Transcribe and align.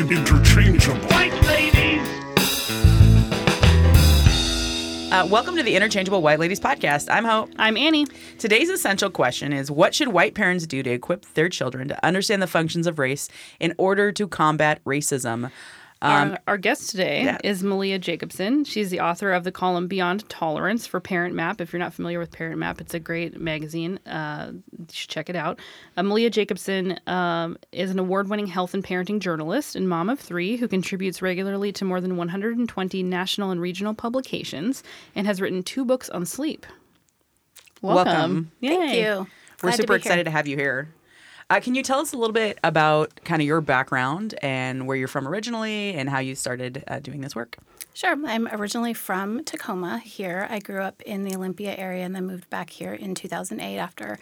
In- 0.00 0.06
in- 0.10 0.18
interchangeable. 0.18 0.98
White 1.08 1.42
ladies. 1.42 2.08
Uh, 5.12 5.26
welcome 5.30 5.56
to 5.56 5.62
the 5.62 5.76
Interchangeable 5.76 6.22
White 6.22 6.38
Ladies 6.38 6.58
podcast. 6.58 7.12
I'm 7.12 7.26
Hope. 7.26 7.50
I'm 7.58 7.76
Annie. 7.76 8.06
Today's 8.38 8.70
essential 8.70 9.10
question 9.10 9.52
is 9.52 9.70
What 9.70 9.94
should 9.94 10.08
white 10.08 10.34
parents 10.34 10.66
do 10.66 10.82
to 10.82 10.88
equip 10.88 11.26
their 11.34 11.50
children 11.50 11.88
to 11.88 12.02
understand 12.02 12.40
the 12.40 12.46
functions 12.46 12.86
of 12.86 12.98
race 12.98 13.28
in 13.58 13.74
order 13.76 14.10
to 14.12 14.26
combat 14.26 14.82
racism? 14.84 15.50
Um, 16.02 16.30
our, 16.32 16.38
our 16.48 16.56
guest 16.56 16.90
today 16.90 17.24
yeah. 17.24 17.38
is 17.44 17.62
Malia 17.62 17.98
Jacobson. 17.98 18.64
She's 18.64 18.88
the 18.88 19.00
author 19.00 19.32
of 19.32 19.44
the 19.44 19.52
column 19.52 19.86
Beyond 19.86 20.26
Tolerance 20.30 20.86
for 20.86 20.98
Parent 20.98 21.34
Map. 21.34 21.60
If 21.60 21.72
you're 21.72 21.80
not 21.80 21.92
familiar 21.92 22.18
with 22.18 22.30
Parent 22.30 22.58
Map, 22.58 22.80
it's 22.80 22.94
a 22.94 22.98
great 22.98 23.38
magazine. 23.38 24.00
Uh, 24.06 24.52
you 24.78 24.86
should 24.90 25.10
check 25.10 25.28
it 25.28 25.36
out. 25.36 25.58
Uh, 25.98 26.02
Malia 26.02 26.30
Jacobson 26.30 26.98
um, 27.06 27.58
is 27.72 27.90
an 27.90 27.98
award 27.98 28.28
winning 28.28 28.46
health 28.46 28.72
and 28.72 28.82
parenting 28.82 29.18
journalist 29.18 29.76
and 29.76 29.88
mom 29.88 30.08
of 30.08 30.18
three 30.18 30.56
who 30.56 30.68
contributes 30.68 31.20
regularly 31.20 31.70
to 31.72 31.84
more 31.84 32.00
than 32.00 32.16
120 32.16 33.02
national 33.02 33.50
and 33.50 33.60
regional 33.60 33.92
publications 33.92 34.82
and 35.14 35.26
has 35.26 35.38
written 35.38 35.62
two 35.62 35.84
books 35.84 36.08
on 36.08 36.24
sleep. 36.24 36.64
Welcome. 37.82 38.12
Welcome. 38.12 38.52
Thank 38.62 38.94
you. 38.94 39.26
we're 39.62 39.70
Glad 39.70 39.70
to 39.72 39.76
super 39.82 39.94
be 39.94 39.98
excited 39.98 40.18
here. 40.18 40.24
to 40.24 40.30
have 40.30 40.46
you 40.46 40.56
here. 40.56 40.88
Uh, 41.50 41.58
can 41.58 41.74
you 41.74 41.82
tell 41.82 41.98
us 41.98 42.12
a 42.12 42.16
little 42.16 42.32
bit 42.32 42.60
about 42.62 43.12
kind 43.24 43.42
of 43.42 43.46
your 43.46 43.60
background 43.60 44.36
and 44.40 44.86
where 44.86 44.96
you're 44.96 45.08
from 45.08 45.26
originally 45.26 45.94
and 45.94 46.08
how 46.08 46.20
you 46.20 46.36
started 46.36 46.84
uh, 46.86 47.00
doing 47.00 47.20
this 47.22 47.34
work? 47.34 47.56
Sure. 47.92 48.14
I'm 48.24 48.46
originally 48.46 48.94
from 48.94 49.42
Tacoma 49.42 49.98
here. 49.98 50.46
I 50.48 50.60
grew 50.60 50.80
up 50.80 51.02
in 51.02 51.24
the 51.24 51.34
Olympia 51.34 51.74
area 51.76 52.04
and 52.04 52.14
then 52.14 52.24
moved 52.24 52.48
back 52.50 52.70
here 52.70 52.94
in 52.94 53.16
2008 53.16 53.78
after 53.78 54.20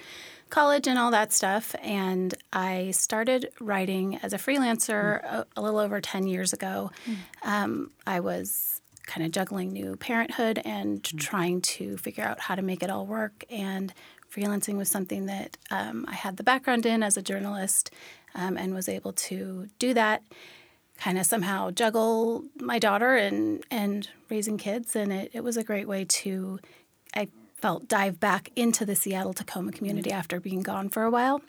college 0.49 0.87
and 0.87 0.99
all 0.99 1.11
that 1.11 1.31
stuff. 1.35 1.75
And 1.83 2.35
I 2.51 2.93
started 2.93 3.51
writing 3.61 4.17
as 4.23 4.33
a 4.33 4.39
freelancer 4.39 5.23
a, 5.23 5.47
a 5.55 5.61
little 5.61 5.81
over 5.81 6.01
10 6.01 6.27
years 6.27 6.55
ago. 6.55 6.91
Um, 7.43 7.91
I 8.07 8.21
was 8.21 8.81
kind 9.09 9.27
of 9.27 9.33
juggling 9.33 9.73
new 9.73 9.97
parenthood 9.97 10.61
and 10.65 11.03
trying 11.19 11.61
to 11.63 11.97
figure 11.97 12.25
out 12.25 12.41
how 12.41 12.55
to 12.55 12.63
make 12.63 12.83
it 12.83 12.91
all 12.91 13.07
work. 13.07 13.45
And 13.51 13.93
freelancing 14.33 14.77
was 14.77 14.89
something 14.89 15.27
that 15.27 15.57
um, 15.71 16.05
I 16.09 16.15
had 16.15 16.37
the 16.37 16.43
background 16.43 16.87
in 16.87 17.03
as 17.03 17.17
a 17.17 17.23
journalist 17.23 17.91
um, 18.35 18.57
and 18.57 18.75
was 18.75 18.89
able 18.89 19.13
to 19.13 19.69
do 19.79 19.95
that 19.95 20.23
kind 20.99 21.17
of 21.19 21.25
somehow 21.27 21.71
juggle 21.71 22.45
my 22.61 22.79
daughter 22.79 23.15
and 23.15 23.65
and 23.71 24.09
raising 24.31 24.59
kids 24.59 24.97
and 24.97 25.13
it, 25.13 25.31
it 25.33 25.45
was 25.45 25.57
a 25.57 25.63
great 25.63 25.87
way 25.87 26.05
to 26.05 26.59
i 27.15 27.29
felt 27.55 27.87
dive 27.87 28.19
back 28.19 28.51
into 28.57 28.85
the 28.85 28.97
seattle 28.97 29.33
tacoma 29.33 29.71
community 29.71 30.11
after 30.11 30.41
being 30.41 30.61
gone 30.61 30.89
for 30.89 31.05
a 31.05 31.11
while 31.11 31.41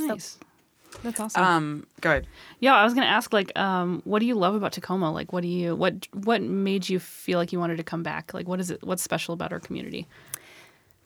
Nice. 0.00 0.38
That's 1.02 1.20
awesome. 1.20 1.42
Um, 1.42 1.86
go 2.00 2.10
ahead. 2.10 2.26
Yeah, 2.60 2.74
I 2.74 2.82
was 2.84 2.94
gonna 2.94 3.06
ask, 3.06 3.32
like, 3.32 3.56
um, 3.58 4.00
what 4.04 4.20
do 4.20 4.26
you 4.26 4.34
love 4.34 4.54
about 4.54 4.72
Tacoma? 4.72 5.12
Like, 5.12 5.32
what 5.32 5.42
do 5.42 5.48
you 5.48 5.76
what 5.76 6.08
what 6.12 6.40
made 6.42 6.88
you 6.88 6.98
feel 6.98 7.38
like 7.38 7.52
you 7.52 7.58
wanted 7.60 7.76
to 7.76 7.82
come 7.84 8.02
back? 8.02 8.32
Like, 8.32 8.48
what 8.48 8.58
is 8.58 8.70
it? 8.70 8.82
What's 8.82 9.02
special 9.02 9.34
about 9.34 9.52
our 9.52 9.60
community? 9.60 10.06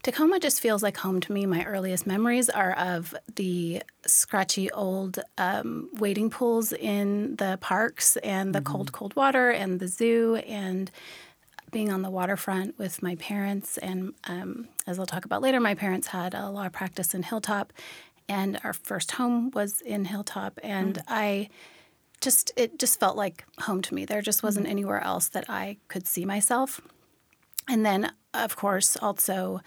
Tacoma 0.02 0.40
just 0.40 0.60
feels 0.60 0.82
like 0.82 0.96
home 0.96 1.20
to 1.20 1.32
me. 1.32 1.46
My 1.46 1.64
earliest 1.64 2.08
memories 2.08 2.50
are 2.50 2.72
of 2.72 3.14
the 3.36 3.84
scratchy 4.04 4.68
old 4.72 5.20
um, 5.38 5.90
wading 5.94 6.28
pools 6.28 6.72
in 6.72 7.36
the 7.36 7.56
parks 7.60 8.16
and 8.16 8.52
the 8.52 8.60
cold, 8.60 8.90
cold 8.90 9.14
water 9.14 9.50
and 9.50 9.78
the 9.78 9.86
zoo 9.86 10.36
and 10.46 10.90
being 11.70 11.92
on 11.92 12.02
the 12.02 12.10
waterfront 12.10 12.76
with 12.78 13.00
my 13.00 13.14
parents. 13.14 13.78
And 13.78 14.12
um, 14.24 14.66
as 14.88 14.98
I'll 14.98 15.06
talk 15.06 15.24
about 15.24 15.40
later, 15.40 15.60
my 15.60 15.76
parents 15.76 16.08
had 16.08 16.34
a 16.34 16.50
law 16.50 16.68
practice 16.68 17.14
in 17.14 17.22
Hilltop, 17.22 17.72
and 18.28 18.58
our 18.64 18.72
first 18.72 19.12
home 19.12 19.52
was 19.52 19.80
in 19.80 20.06
Hilltop. 20.06 20.58
And 20.64 21.00
I 21.06 21.48
just, 22.20 22.50
it 22.56 22.76
just 22.78 22.98
felt 22.98 23.16
like 23.16 23.44
home 23.60 23.82
to 23.82 23.94
me. 23.94 24.04
There 24.04 24.20
just 24.20 24.42
wasn't 24.42 24.66
anywhere 24.66 25.02
else 25.02 25.28
that 25.28 25.48
I 25.48 25.76
could 25.86 26.08
see 26.08 26.24
myself. 26.24 26.80
And 27.68 27.86
then, 27.86 28.12
of 28.34 28.56
course, 28.56 28.96
also, 28.96 29.60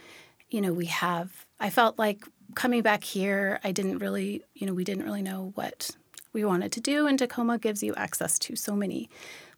you 0.55 0.61
know, 0.61 0.71
we 0.71 0.85
have, 0.85 1.45
I 1.59 1.69
felt 1.69 1.99
like 1.99 2.23
coming 2.55 2.81
back 2.81 3.03
here, 3.03 3.59
I 3.65 3.73
didn't 3.73 3.97
really, 3.97 4.41
you 4.53 4.65
know, 4.65 4.73
we 4.73 4.85
didn't 4.85 5.03
really 5.03 5.21
know 5.21 5.51
what 5.55 5.91
we 6.31 6.45
wanted 6.45 6.71
to 6.71 6.79
do. 6.79 7.07
And 7.07 7.19
Tacoma 7.19 7.57
gives 7.57 7.83
you 7.83 7.93
access 7.95 8.39
to 8.39 8.55
so 8.55 8.73
many 8.73 9.09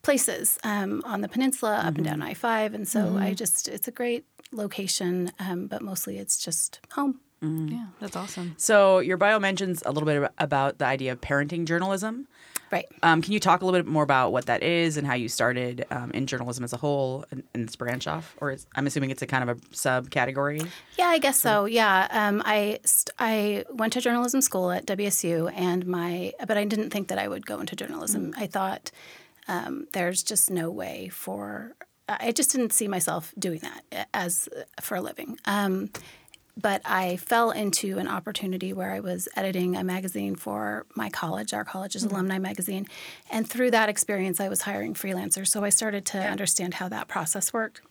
places 0.02 0.58
um, 0.64 1.04
on 1.06 1.22
the 1.22 1.28
peninsula, 1.28 1.84
up 1.86 1.98
and 1.98 2.04
down 2.04 2.24
I 2.24 2.34
5. 2.34 2.74
And 2.74 2.88
so 2.88 3.16
I 3.16 3.36
just, 3.36 3.68
it's 3.68 3.88
a 3.88 3.92
great 3.92 4.26
location, 4.52 5.32
um, 5.38 5.68
but 5.68 5.84
mostly 5.84 6.18
it's 6.18 6.44
just 6.44 6.80
home. 6.94 7.20
Yeah, 7.42 7.86
that's 8.00 8.16
awesome. 8.16 8.56
So, 8.58 8.98
your 8.98 9.18
bio 9.18 9.38
mentions 9.38 9.84
a 9.86 9.92
little 9.92 10.08
bit 10.08 10.32
about 10.40 10.80
the 10.80 10.86
idea 10.86 11.12
of 11.12 11.22
parenting 11.22 11.66
journalism. 11.66 12.28
Right. 12.72 12.86
Um, 13.02 13.22
can 13.22 13.34
you 13.34 13.40
talk 13.40 13.62
a 13.62 13.66
little 13.66 13.80
bit 13.80 13.90
more 13.90 14.04
about 14.04 14.32
what 14.32 14.48
that 14.48 14.62
is 14.62 14.98
and 14.98 15.08
how 15.08 15.14
you 15.14 15.30
started 15.30 15.86
um, 15.90 16.12
in 16.12 16.28
journalism 16.28 16.64
as 16.64 16.74
a 16.74 16.78
whole 16.78 17.26
and, 17.32 17.44
and 17.54 17.68
this 17.68 17.76
branch 17.76 18.08
off? 18.08 18.36
Or 18.42 18.52
is, 18.52 18.68
I'm 18.76 18.88
assuming 18.88 19.10
it's 19.10 19.22
a 19.22 19.28
kind 19.28 19.50
of 19.50 19.58
a 19.58 19.62
subcategory. 19.68 20.68
Yeah, 20.98 21.08
I 21.08 21.20
guess 21.20 21.40
so. 21.40 21.66
Yeah, 21.66 22.08
um, 22.12 22.42
I 22.46 22.80
st- 22.84 23.14
I 23.20 23.64
went 23.70 23.94
to 23.94 24.02
journalism 24.02 24.42
school 24.42 24.72
at 24.72 24.86
WSU, 24.86 25.52
and 25.56 25.86
my 25.86 26.34
but 26.46 26.58
I 26.58 26.66
didn't 26.66 26.90
think 26.90 27.08
that 27.08 27.18
I 27.18 27.28
would 27.28 27.46
go 27.46 27.60
into 27.60 27.76
journalism. 27.76 28.34
I 28.38 28.48
thought 28.48 28.92
um, 29.48 29.88
there's 29.94 30.24
just 30.24 30.52
no 30.52 30.70
way 30.70 31.10
for 31.10 31.76
I 32.10 32.32
just 32.32 32.52
didn't 32.52 32.72
see 32.72 32.88
myself 32.88 33.34
doing 33.38 33.60
that 33.60 34.08
as 34.14 34.48
for 34.82 34.96
a 34.96 35.02
living. 35.02 35.38
But 36.60 36.82
I 36.86 37.18
fell 37.18 37.52
into 37.52 38.00
an 38.00 38.08
opportunity 38.08 38.74
where 38.74 38.92
I 38.92 39.00
was 39.00 39.28
editing 39.36 39.76
a 39.76 39.84
magazine 39.84 40.36
for 40.36 40.86
my 40.96 41.10
college, 41.10 41.54
our 41.54 41.64
college's 41.64 42.04
mm-hmm. 42.04 42.16
alumni 42.16 42.40
magazine. 42.40 42.88
And 43.30 43.48
through 43.48 43.72
that 43.72 43.90
experience, 43.90 44.40
I 44.40 44.50
was 44.50 44.64
hiring 44.64 44.94
freelancers. 44.94 45.48
So 45.48 45.64
I 45.64 45.70
started 45.70 46.06
to 46.08 46.20
understand 46.20 46.76
how 46.76 46.90
that 46.90 47.08
process 47.08 47.54
worked. 47.54 47.82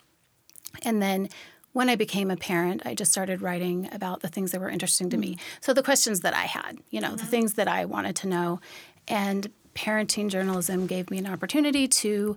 And 0.83 1.01
then 1.01 1.29
when 1.71 1.89
I 1.89 1.95
became 1.95 2.29
a 2.31 2.35
parent, 2.37 2.81
I 2.85 2.93
just 2.93 3.11
started 3.11 3.41
writing 3.41 3.87
about 3.91 4.21
the 4.21 4.27
things 4.27 4.51
that 4.51 4.59
were 4.59 4.69
interesting 4.69 5.09
to 5.11 5.17
me. 5.17 5.35
Mm-hmm. 5.35 5.57
So 5.61 5.73
the 5.73 5.83
questions 5.83 6.21
that 6.21 6.33
I 6.33 6.45
had, 6.45 6.79
you 6.89 6.99
know, 6.99 7.11
the 7.11 7.17
mm-hmm. 7.17 7.27
things 7.27 7.53
that 7.53 7.67
I 7.67 7.85
wanted 7.85 8.15
to 8.17 8.27
know. 8.27 8.59
And 9.07 9.49
parenting 9.75 10.29
journalism 10.29 10.87
gave 10.87 11.11
me 11.11 11.19
an 11.19 11.27
opportunity 11.27 11.87
to 11.87 12.35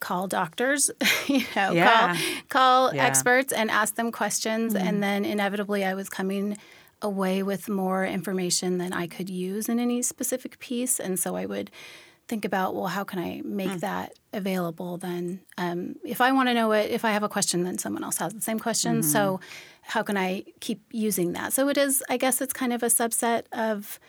call 0.00 0.26
doctors, 0.26 0.90
you 1.26 1.44
know, 1.54 1.72
Yeah. 1.72 2.14
call, 2.14 2.22
call 2.48 2.94
Yeah. 2.94 3.04
experts 3.04 3.52
and 3.52 3.70
ask 3.70 3.94
them 3.94 4.12
questions. 4.12 4.74
Mm-hmm. 4.74 4.86
And 4.86 5.02
then 5.02 5.24
inevitably 5.24 5.84
I 5.84 5.94
was 5.94 6.08
coming 6.08 6.56
away 7.02 7.42
with 7.42 7.68
more 7.68 8.04
information 8.06 8.78
than 8.78 8.92
I 8.92 9.06
could 9.06 9.28
use 9.28 9.68
in 9.68 9.78
any 9.78 10.02
specific 10.02 10.58
piece. 10.58 10.98
And 10.98 11.18
so 11.18 11.36
I 11.36 11.46
would 11.46 11.70
think 12.28 12.44
about, 12.44 12.74
well, 12.74 12.86
how 12.86 13.04
can 13.04 13.18
I 13.18 13.40
make 13.44 13.70
mm. 13.70 13.80
that 13.80 14.14
available 14.32 14.96
then? 14.96 15.40
Um, 15.58 15.96
if 16.04 16.20
I 16.20 16.32
want 16.32 16.48
to 16.48 16.54
know 16.54 16.72
it, 16.72 16.90
if 16.90 17.04
I 17.04 17.12
have 17.12 17.22
a 17.22 17.28
question, 17.28 17.62
then 17.62 17.78
someone 17.78 18.02
else 18.02 18.18
has 18.18 18.32
the 18.32 18.40
same 18.40 18.58
question. 18.58 19.00
Mm-hmm. 19.00 19.10
So 19.10 19.40
how 19.82 20.02
can 20.02 20.16
I 20.16 20.44
keep 20.60 20.82
using 20.90 21.32
that? 21.34 21.52
So 21.52 21.68
it 21.68 21.76
is, 21.76 22.02
I 22.08 22.16
guess 22.16 22.40
it's 22.40 22.52
kind 22.52 22.72
of 22.72 22.82
a 22.82 22.86
subset 22.86 23.44
of, 23.52 24.00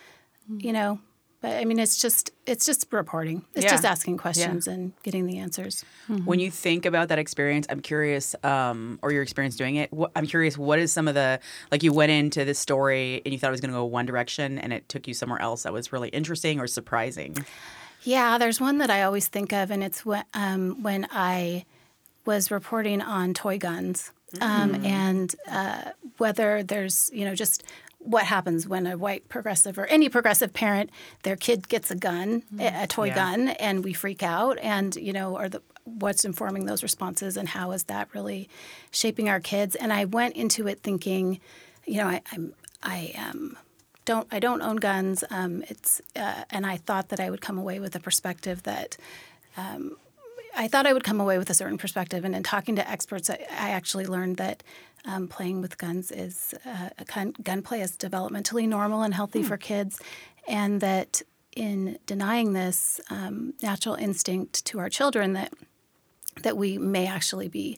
you 0.47 0.71
mm. 0.71 0.73
know, 0.73 0.99
but 1.41 1.51
I 1.57 1.65
mean, 1.65 1.79
it's 1.79 1.97
just 2.01 2.31
it's 2.45 2.65
just 2.65 2.87
reporting. 2.91 3.43
It's 3.53 3.63
Yeah. 3.65 3.71
just 3.71 3.85
asking 3.85 4.17
questions 4.17 4.67
and 4.67 4.93
getting 5.03 5.25
the 5.27 5.37
answers. 5.37 5.83
When 6.25 6.39
you 6.39 6.49
think 6.49 6.85
about 6.85 7.09
that 7.09 7.19
experience, 7.19 7.67
I'm 7.69 7.81
curious, 7.81 8.35
um, 8.43 8.97
or 9.01 9.11
your 9.11 9.21
experience 9.21 9.55
doing 9.55 9.75
it, 9.75 9.89
wh- 9.97 10.05
I'm 10.15 10.25
curious, 10.25 10.57
what 10.57 10.79
is 10.79 10.91
some 10.93 11.07
of 11.07 11.13
the, 11.15 11.39
like 11.71 11.83
you 11.83 11.91
went 11.93 12.11
into 12.11 12.45
this 12.45 12.57
story 12.57 13.21
and 13.25 13.33
you 13.33 13.39
thought 13.39 13.49
it 13.49 13.51
was 13.51 13.61
going 13.61 13.71
to 13.71 13.77
go 13.77 13.83
one 13.85 14.05
direction 14.05 14.57
and 14.57 14.71
it 14.71 14.87
took 14.89 15.07
you 15.07 15.13
somewhere 15.13 15.41
else 15.41 15.63
that 15.63 15.73
was 15.73 15.91
really 15.91 16.09
interesting 16.09 16.59
or 16.59 16.67
surprising? 16.67 17.35
Yeah, 18.03 18.37
there's 18.37 18.61
one 18.61 18.77
that 18.77 18.89
I 18.89 19.03
always 19.03 19.27
think 19.27 19.51
of, 19.51 19.69
and 19.69 19.83
it's 19.83 20.05
when, 20.05 20.23
um, 20.33 20.81
when 20.81 21.07
I 21.11 21.65
was 22.25 22.49
reporting 22.51 23.01
on 23.01 23.33
toy 23.33 23.57
guns 23.57 24.11
um, 24.41 24.75
and 24.85 25.35
uh, 25.49 25.91
whether 26.17 26.63
there's, 26.63 27.09
you 27.13 27.25
know, 27.25 27.35
just 27.35 27.63
what 28.07 28.25
happens 28.25 28.67
when 28.67 28.87
a 28.87 28.97
white 28.97 29.27
progressive 29.27 29.77
or 29.77 29.85
any 29.87 30.07
progressive 30.09 30.53
parent, 30.53 30.89
their 31.23 31.35
kid 31.35 31.67
gets 31.67 31.91
a 31.91 31.95
gun, 31.95 32.43
a 32.59 32.83
a 32.83 32.87
toy 32.87 33.07
Yeah. 33.07 33.15
gun, 33.15 33.49
and 33.49 33.83
we 33.83 33.93
freak 33.93 34.23
out, 34.23 34.57
and 34.61 34.95
you 34.95 35.13
know, 35.13 35.35
are 35.37 35.49
the 35.49 35.61
what's 35.83 36.23
informing 36.25 36.65
those 36.65 36.83
responses, 36.83 37.37
and 37.37 37.49
how 37.49 37.71
is 37.71 37.83
that 37.85 38.07
really 38.13 38.49
shaping 38.91 39.27
our 39.29 39.39
kids? 39.39 39.75
And 39.75 39.91
I 39.91 40.05
went 40.05 40.35
into 40.35 40.67
it 40.67 40.79
thinking, 40.81 41.39
you 41.85 41.97
know, 41.97 42.07
I, 42.07 42.21
I'm 42.31 42.53
I 42.81 43.11
am 43.15 43.57
don't 44.05 44.27
I 44.31 44.39
don't 44.39 44.61
own 44.61 44.77
guns. 44.77 45.23
Um, 45.29 45.63
it's 45.67 46.01
uh, 46.15 46.43
and 46.49 46.65
I 46.65 46.77
thought 46.77 47.09
that 47.09 47.19
I 47.19 47.29
would 47.29 47.41
come 47.41 47.57
away 47.57 47.79
with 47.79 47.93
a 47.95 47.99
perspective 47.99 48.63
that. 48.63 48.97
Um, 49.57 49.97
I 50.59 50.67
thought 50.67 50.87
I 50.87 50.93
would 50.93 51.03
come 51.03 51.21
away 51.21 51.37
with 51.37 51.51
a 51.51 51.53
certain 51.53 51.77
perspective, 51.77 52.25
and 52.25 52.33
in 52.35 52.41
talking 52.41 52.75
to 52.77 52.89
experts, 52.89 53.29
I, 53.29 53.35
I 53.51 53.69
actually 53.69 54.07
learned 54.07 54.37
that 54.37 54.63
um, 55.05 55.27
playing 55.27 55.61
with 55.61 55.77
guns 55.77 56.11
is 56.11 56.53
uh, 56.65 56.89
gun, 57.13 57.33
gunplay 57.43 57.81
is 57.81 57.97
developmentally 57.97 58.67
normal 58.67 59.01
and 59.01 59.13
healthy 59.13 59.43
for 59.43 59.57
kids, 59.57 59.99
and 60.47 60.81
that 60.81 61.21
in 61.55 61.97
denying 62.05 62.53
this 62.53 63.01
um, 63.09 63.53
natural 63.61 63.95
instinct 63.95 64.65
to 64.65 64.79
our 64.79 64.89
children, 64.89 65.33
that 65.33 65.53
that 66.43 66.55
we 66.55 66.77
may 66.77 67.07
actually 67.07 67.47
be 67.47 67.77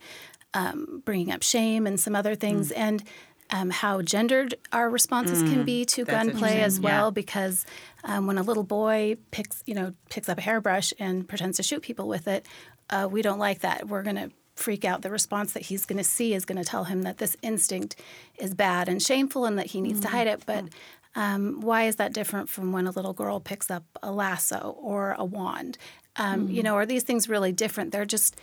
um, 0.54 1.01
bringing 1.06 1.31
up 1.31 1.42
shame 1.42 1.88
and 1.88 2.00
some 2.00 2.16
other 2.16 2.36
things, 2.36 2.71
and 2.71 3.04
um, 3.51 3.69
how 3.69 4.01
gendered 4.01 4.56
our 4.71 4.89
responses 4.89 5.42
can 5.44 5.63
be 5.63 5.86
to 5.86 6.04
That's 6.04 6.27
gunplay 6.27 6.62
as 6.62 6.80
well. 6.80 7.07
Yeah. 7.07 7.12
Because 7.12 7.66
um, 8.04 8.27
when 8.27 8.38
a 8.38 8.44
little 8.44 8.63
boy 8.63 9.18
picks, 9.31 9.63
you 9.66 9.74
know, 9.74 9.94
picks 10.10 10.30
up 10.30 10.38
a 10.38 10.42
hairbrush 10.42 10.94
and 11.00 11.27
pretends 11.27 11.57
to 11.57 11.63
shoot 11.63 11.81
people 11.81 12.07
with 12.07 12.27
it, 12.27 12.45
uh, 12.89 13.07
we 13.10 13.21
don't 13.21 13.39
like 13.39 13.60
that. 13.60 13.88
We're 13.88 14.04
going 14.04 14.16
to 14.18 14.31
freak 14.60 14.84
out. 14.86 15.02
The 15.02 15.10
response 15.10 15.54
that 15.54 15.64
he's 15.64 15.86
going 15.86 15.98
to 15.98 16.04
see 16.04 16.34
is 16.34 16.46
going 16.46 16.58
to 16.64 16.70
tell 16.74 16.86
him 16.86 17.04
that 17.04 17.18
this 17.18 17.36
instinct 17.42 17.96
is 18.38 18.54
bad 18.54 18.88
and 18.90 19.02
shameful, 19.02 19.46
and 19.46 19.58
that 19.58 19.68
he 19.68 19.82
needs 19.82 20.00
to 20.02 20.08
hide 20.10 20.28
it. 20.28 20.46
But 20.46 20.66
um, 21.16 21.62
why 21.62 21.84
is 21.90 21.96
that 21.96 22.14
different 22.14 22.50
from 22.50 22.72
when 22.72 22.86
a 22.88 22.92
little 22.92 23.14
girl 23.14 23.40
picks 23.40 23.72
up 23.72 23.84
a 24.04 24.12
lasso 24.12 24.76
or 24.80 25.16
a 25.18 25.26
wand? 25.26 25.78
Um, 26.18 26.50
You 26.50 26.62
know, 26.64 26.76
are 26.76 26.86
these 26.86 27.04
things 27.04 27.28
really 27.30 27.52
different? 27.52 27.92
They're 27.92 28.06
just 28.06 28.36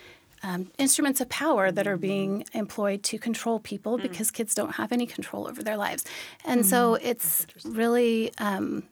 um, 0.42 0.70
instruments 0.78 1.20
of 1.20 1.28
power 1.28 1.72
that 1.72 1.86
are 1.86 1.96
being 1.96 2.44
employed 2.52 3.02
to 3.04 3.18
control 3.18 3.58
people 3.60 3.98
because 3.98 4.30
kids 4.30 4.54
don't 4.54 4.74
have 4.76 4.92
any 4.92 5.06
control 5.06 5.46
over 5.48 5.62
their 5.62 5.76
lives. 5.76 6.04
And 6.44 6.64
so 6.66 6.94
it's 6.94 7.46
really 7.64 8.32
um, 8.38 8.82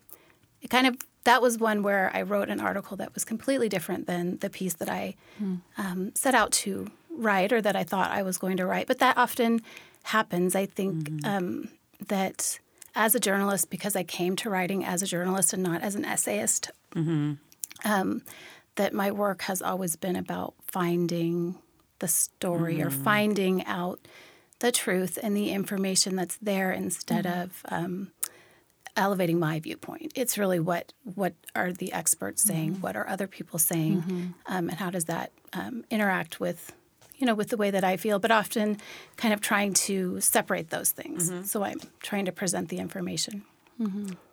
it 0.61 0.69
kind 0.69 0.87
of 0.87 0.95
that 1.23 1.41
was 1.41 1.57
one 1.57 1.81
where 1.81 2.11
I 2.13 2.21
wrote 2.21 2.49
an 2.49 2.59
article 2.59 2.97
that 2.97 3.13
was 3.15 3.25
completely 3.25 3.67
different 3.69 4.05
than 4.05 4.37
the 4.39 4.49
piece 4.49 4.75
that 4.75 4.89
I 4.89 5.15
um, 5.77 6.11
set 6.13 6.35
out 6.35 6.51
to 6.63 6.91
write 7.15 7.51
or 7.53 7.61
that 7.61 7.75
I 7.75 7.83
thought 7.83 8.11
I 8.11 8.21
was 8.23 8.37
going 8.37 8.57
to 8.57 8.65
write. 8.65 8.87
But 8.87 8.99
that 8.99 9.17
often 9.17 9.61
happens. 10.03 10.55
I 10.55 10.65
think 10.65 11.09
um, 11.25 11.69
that 12.07 12.59
as 12.93 13.15
a 13.15 13.19
journalist, 13.19 13.69
because 13.69 13.95
I 13.95 14.03
came 14.03 14.35
to 14.37 14.49
writing 14.49 14.85
as 14.85 15.01
a 15.01 15.05
journalist 15.05 15.53
and 15.53 15.63
not 15.63 15.81
as 15.81 15.95
an 15.95 16.05
essayist, 16.05 16.71
um, 17.83 18.21
that 18.75 18.93
my 18.93 19.11
work 19.11 19.43
has 19.43 19.61
always 19.61 19.95
been 19.95 20.15
about 20.15 20.53
finding 20.67 21.55
the 21.99 22.07
story 22.07 22.81
or 22.81 22.89
finding 23.03 23.65
out 23.65 23.99
the 24.59 24.71
truth 24.71 25.17
and 25.21 25.35
the 25.35 25.49
information 25.51 26.15
that's 26.15 26.37
there 26.37 26.71
instead 26.71 27.25
of 27.25 27.61
um, 27.69 28.11
elevating 28.95 29.39
my 29.39 29.59
viewpoint. 29.59 30.11
It's 30.15 30.37
really 30.37 30.59
what 30.59 30.93
what 31.03 31.33
are 31.55 31.71
the 31.73 31.91
experts 31.93 32.41
saying, 32.41 32.81
what 32.81 32.95
are 32.95 33.07
other 33.07 33.27
people 33.27 33.59
saying, 33.59 34.33
um, 34.45 34.69
and 34.69 34.77
how 34.79 34.89
does 34.89 35.05
that 35.05 35.31
um, 35.53 35.83
interact 35.89 36.39
with 36.39 36.73
you 37.17 37.25
know 37.25 37.35
with 37.35 37.49
the 37.49 37.57
way 37.57 37.71
that 37.71 37.83
I 37.83 37.97
feel. 37.97 38.19
But 38.19 38.31
often, 38.31 38.77
kind 39.17 39.33
of 39.33 39.41
trying 39.41 39.73
to 39.73 40.19
separate 40.21 40.69
those 40.69 40.91
things. 40.91 41.29
Mm-hmm. 41.29 41.43
So 41.43 41.63
I'm 41.63 41.79
trying 42.01 42.25
to 42.25 42.31
present 42.31 42.69
the 42.69 42.77
information. 42.77 43.43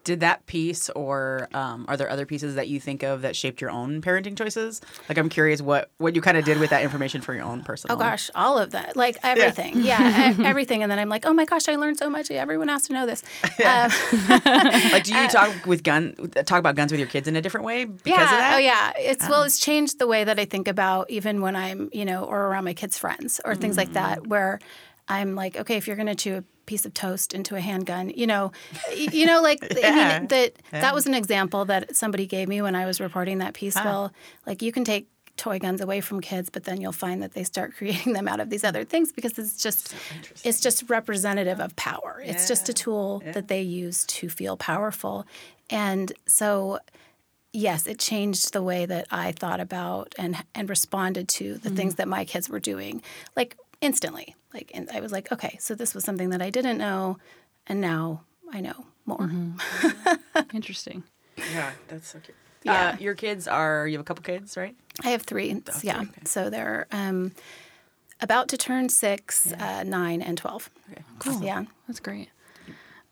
Did 0.05 0.21
that 0.21 0.47
piece, 0.47 0.89
or 0.91 1.49
um, 1.55 1.85
are 1.89 1.97
there 1.97 2.09
other 2.11 2.27
pieces 2.27 2.56
that 2.56 2.67
you 2.69 2.79
think 2.81 3.03
of 3.05 3.23
that 3.23 3.37
shaped 3.37 3.61
your 3.61 3.71
own 3.71 4.00
parenting 4.03 4.37
choices? 4.37 4.81
Like, 5.09 5.17
I'm 5.19 5.29
curious 5.29 5.61
what 5.62 5.91
what 5.99 6.15
you 6.17 6.21
kind 6.21 6.37
of 6.37 6.44
did 6.44 6.59
with 6.59 6.71
that 6.71 6.83
information 6.83 7.21
for 7.21 7.35
your 7.35 7.44
own 7.44 7.62
personal. 7.62 7.97
Oh 7.97 8.00
gosh, 8.00 8.29
all 8.35 8.59
of 8.59 8.71
that, 8.73 8.97
like 8.97 9.17
everything, 9.23 9.81
yeah, 9.83 10.33
e- 10.33 10.44
everything. 10.44 10.83
And 10.83 10.91
then 10.91 10.99
I'm 10.99 11.09
like, 11.09 11.25
oh 11.27 11.33
my 11.33 11.44
gosh, 11.44 11.69
I 11.69 11.77
learned 11.77 11.99
so 11.99 12.09
much. 12.11 12.31
Everyone 12.33 12.69
has 12.69 12.83
to 12.89 12.93
know 12.93 13.06
this. 13.06 13.23
Um, 13.65 13.91
Like, 14.93 15.05
do 15.05 15.15
you 15.15 15.29
talk 15.29 15.67
with 15.67 15.83
gun 15.85 16.15
talk 16.47 16.59
about 16.59 16.75
guns 16.75 16.91
with 16.93 16.99
your 17.00 17.09
kids 17.09 17.29
in 17.29 17.37
a 17.37 17.43
different 17.43 17.65
way 17.67 17.85
because 17.85 18.06
yeah. 18.06 18.23
of 18.25 18.31
that? 18.31 18.55
Oh 18.56 18.59
yeah. 18.59 18.93
It's 18.99 19.29
well, 19.29 19.43
it's 19.45 19.59
changed 19.59 19.99
the 19.99 20.06
way 20.06 20.25
that 20.25 20.38
I 20.38 20.45
think 20.45 20.67
about 20.69 21.11
even 21.11 21.41
when 21.43 21.55
I'm, 21.56 21.91
you 21.93 22.05
know, 22.05 22.25
or 22.25 22.41
around 22.47 22.65
my 22.65 22.75
kids' 22.75 22.99
friends 22.99 23.41
or 23.45 23.55
things 23.55 23.77
like 23.77 23.91
Mm. 23.91 23.95
that, 23.95 24.27
where 24.27 24.59
I'm 25.09 25.35
like, 25.35 25.56
okay, 25.56 25.77
if 25.77 25.87
you're 25.87 25.97
going 25.97 26.06
to 26.09 26.15
chew 26.15 26.37
a 26.37 26.45
piece 26.67 26.85
of 26.87 26.94
toast 26.94 27.35
into 27.35 27.55
a 27.56 27.61
handgun, 27.61 28.11
you 28.11 28.26
know, 28.26 28.53
you 28.94 29.26
know, 29.26 29.43
like 29.43 29.61
I 29.85 30.19
mean, 30.19 30.29
that 30.29 30.53
that 30.70 30.94
was 30.94 31.06
an 31.06 31.14
example 31.14 31.64
that 31.67 31.97
somebody 31.97 32.26
gave 32.26 32.49
me 32.49 32.62
when 32.62 32.75
I 32.75 32.87
was 32.87 33.00
reporting 33.00 33.38
that 33.38 33.55
piece. 33.55 33.75
Well, 33.75 34.12
like 34.47 34.62
you 34.62 34.73
can 34.73 34.85
take 34.85 35.09
toy 35.38 35.59
guns 35.59 35.81
away 35.81 36.00
from 36.00 36.20
kids 36.20 36.50
but 36.50 36.64
then 36.64 36.79
you'll 36.79 36.93
find 36.93 37.23
that 37.23 37.32
they 37.32 37.43
start 37.43 37.75
creating 37.76 38.12
them 38.12 38.29
out 38.29 38.38
of 38.38 38.50
these 38.50 38.64
other 38.64 38.85
things 38.85 39.12
because 39.12 39.38
it's 39.38 39.62
just 39.62 39.94
it's 40.44 40.61
just 40.61 40.88
representative 40.88 41.61
of 41.61 41.75
power. 41.76 42.23
It's 42.25 42.49
just 42.49 42.69
a 42.69 42.75
tool 42.75 43.23
that 43.32 43.49
they 43.49 43.62
use 43.62 44.05
to 44.06 44.29
feel 44.29 44.56
powerful. 44.56 45.26
And 45.70 46.12
so 46.26 46.79
yes, 47.53 47.87
it 47.87 47.99
changed 47.99 48.53
the 48.53 48.62
way 48.62 48.87
that 48.87 49.06
I 49.11 49.32
thought 49.32 49.61
about 49.61 50.14
and 50.19 50.37
and 50.55 50.69
responded 50.69 51.29
to 51.29 51.55
the 51.55 51.69
mm-hmm. 51.69 51.76
things 51.76 51.94
that 51.97 52.09
my 52.09 52.25
kids 52.25 52.49
were 52.49 52.61
doing, 52.61 53.03
like 53.37 53.56
instantly. 53.81 54.35
Like, 54.54 54.70
and 54.75 54.88
I 54.90 55.00
was 55.00 55.12
like, 55.12 55.32
okay, 55.32 55.56
so 55.60 55.75
this 55.75 55.94
was 55.94 56.04
something 56.04 56.31
that 56.31 56.43
I 56.43 56.50
didn't 56.50 56.78
know, 56.78 57.19
and 57.66 57.81
now 57.81 58.22
I 58.52 58.60
know 58.60 58.87
more. 59.06 59.31
Interesting. 60.52 61.04
Yeah, 61.37 61.72
that's 61.88 62.08
so 62.08 62.19
cute. 62.19 62.37
Yeah. 62.64 62.90
Uh, 62.90 62.96
your 63.00 63.14
kids 63.14 63.49
are 63.49 63.88
you 63.88 63.94
have 63.94 64.02
a 64.02 64.04
couple 64.04 64.22
kids, 64.22 64.56
right? 64.56 64.76
I 65.02 65.10
have 65.10 65.22
three. 65.22 65.62
yeah, 65.82 66.04
so 66.25 66.50
they're 66.50 66.87
um, 66.93 67.32
about 68.20 68.49
to 68.49 68.56
turn 68.56 68.88
six, 68.88 69.52
uh, 69.52 69.82
nine, 69.84 70.22
and 70.22 70.38
twelve. 70.38 70.70
Cool. 71.19 71.43
Yeah. 71.43 71.64
That's 71.88 72.00
great. 72.00 72.28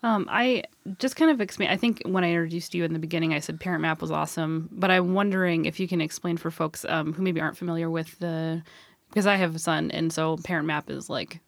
Um, 0.02 0.26
I 0.30 0.64
just 0.98 1.16
kind 1.16 1.30
of 1.30 1.40
explain. 1.40 1.68
I 1.68 1.76
think 1.76 2.02
when 2.06 2.24
I 2.24 2.30
introduced 2.30 2.74
you 2.74 2.84
in 2.84 2.92
the 2.92 2.98
beginning, 2.98 3.34
I 3.34 3.40
said 3.40 3.60
Parent 3.60 3.82
Map 3.82 4.00
was 4.00 4.10
awesome, 4.10 4.68
but 4.72 4.90
I'm 4.90 5.12
wondering 5.14 5.66
if 5.66 5.78
you 5.78 5.86
can 5.86 6.00
explain 6.00 6.36
for 6.38 6.50
folks 6.50 6.86
um, 6.88 7.12
who 7.12 7.22
maybe 7.22 7.40
aren't 7.40 7.58
familiar 7.58 7.90
with 7.90 8.18
the, 8.18 8.62
because 9.10 9.26
I 9.26 9.36
have 9.36 9.54
a 9.54 9.58
son, 9.58 9.90
and 9.90 10.12
so 10.12 10.36
Parent 10.38 10.66
Map 10.66 10.88
is 10.88 11.10
like, 11.10 11.40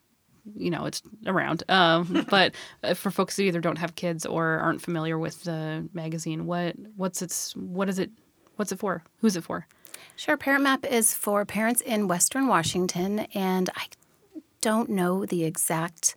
you 0.57 0.71
know, 0.71 0.85
it's 0.85 1.03
around. 1.27 1.63
Um, 1.69 2.27
but 2.31 2.55
uh, 2.83 2.95
for 2.95 3.11
folks 3.11 3.37
who 3.37 3.45
either 3.45 3.61
don't 3.61 3.79
have 3.79 3.95
kids 3.95 4.27
or 4.27 4.59
aren't 4.59 4.83
familiar 4.83 5.19
with 5.19 5.45
the 5.45 5.89
magazine, 5.95 6.47
what 6.47 6.77
what's 6.97 7.23
its 7.23 7.57
what 7.57 7.89
is 7.89 7.99
it? 7.99 8.11
What's 8.57 8.73
it 8.73 8.79
for? 8.79 9.03
Who's 9.19 9.37
it 9.37 9.45
for? 9.45 9.67
Sure. 10.17 10.37
Parent 10.37 10.65
Map 10.65 10.85
is 10.85 11.15
for 11.15 11.45
parents 11.45 11.81
in 11.81 12.09
Western 12.09 12.47
Washington, 12.47 13.21
and 13.35 13.71
I 13.75 13.87
don't 14.61 14.91
know 14.91 15.25
the 15.25 15.45
exact 15.45 16.15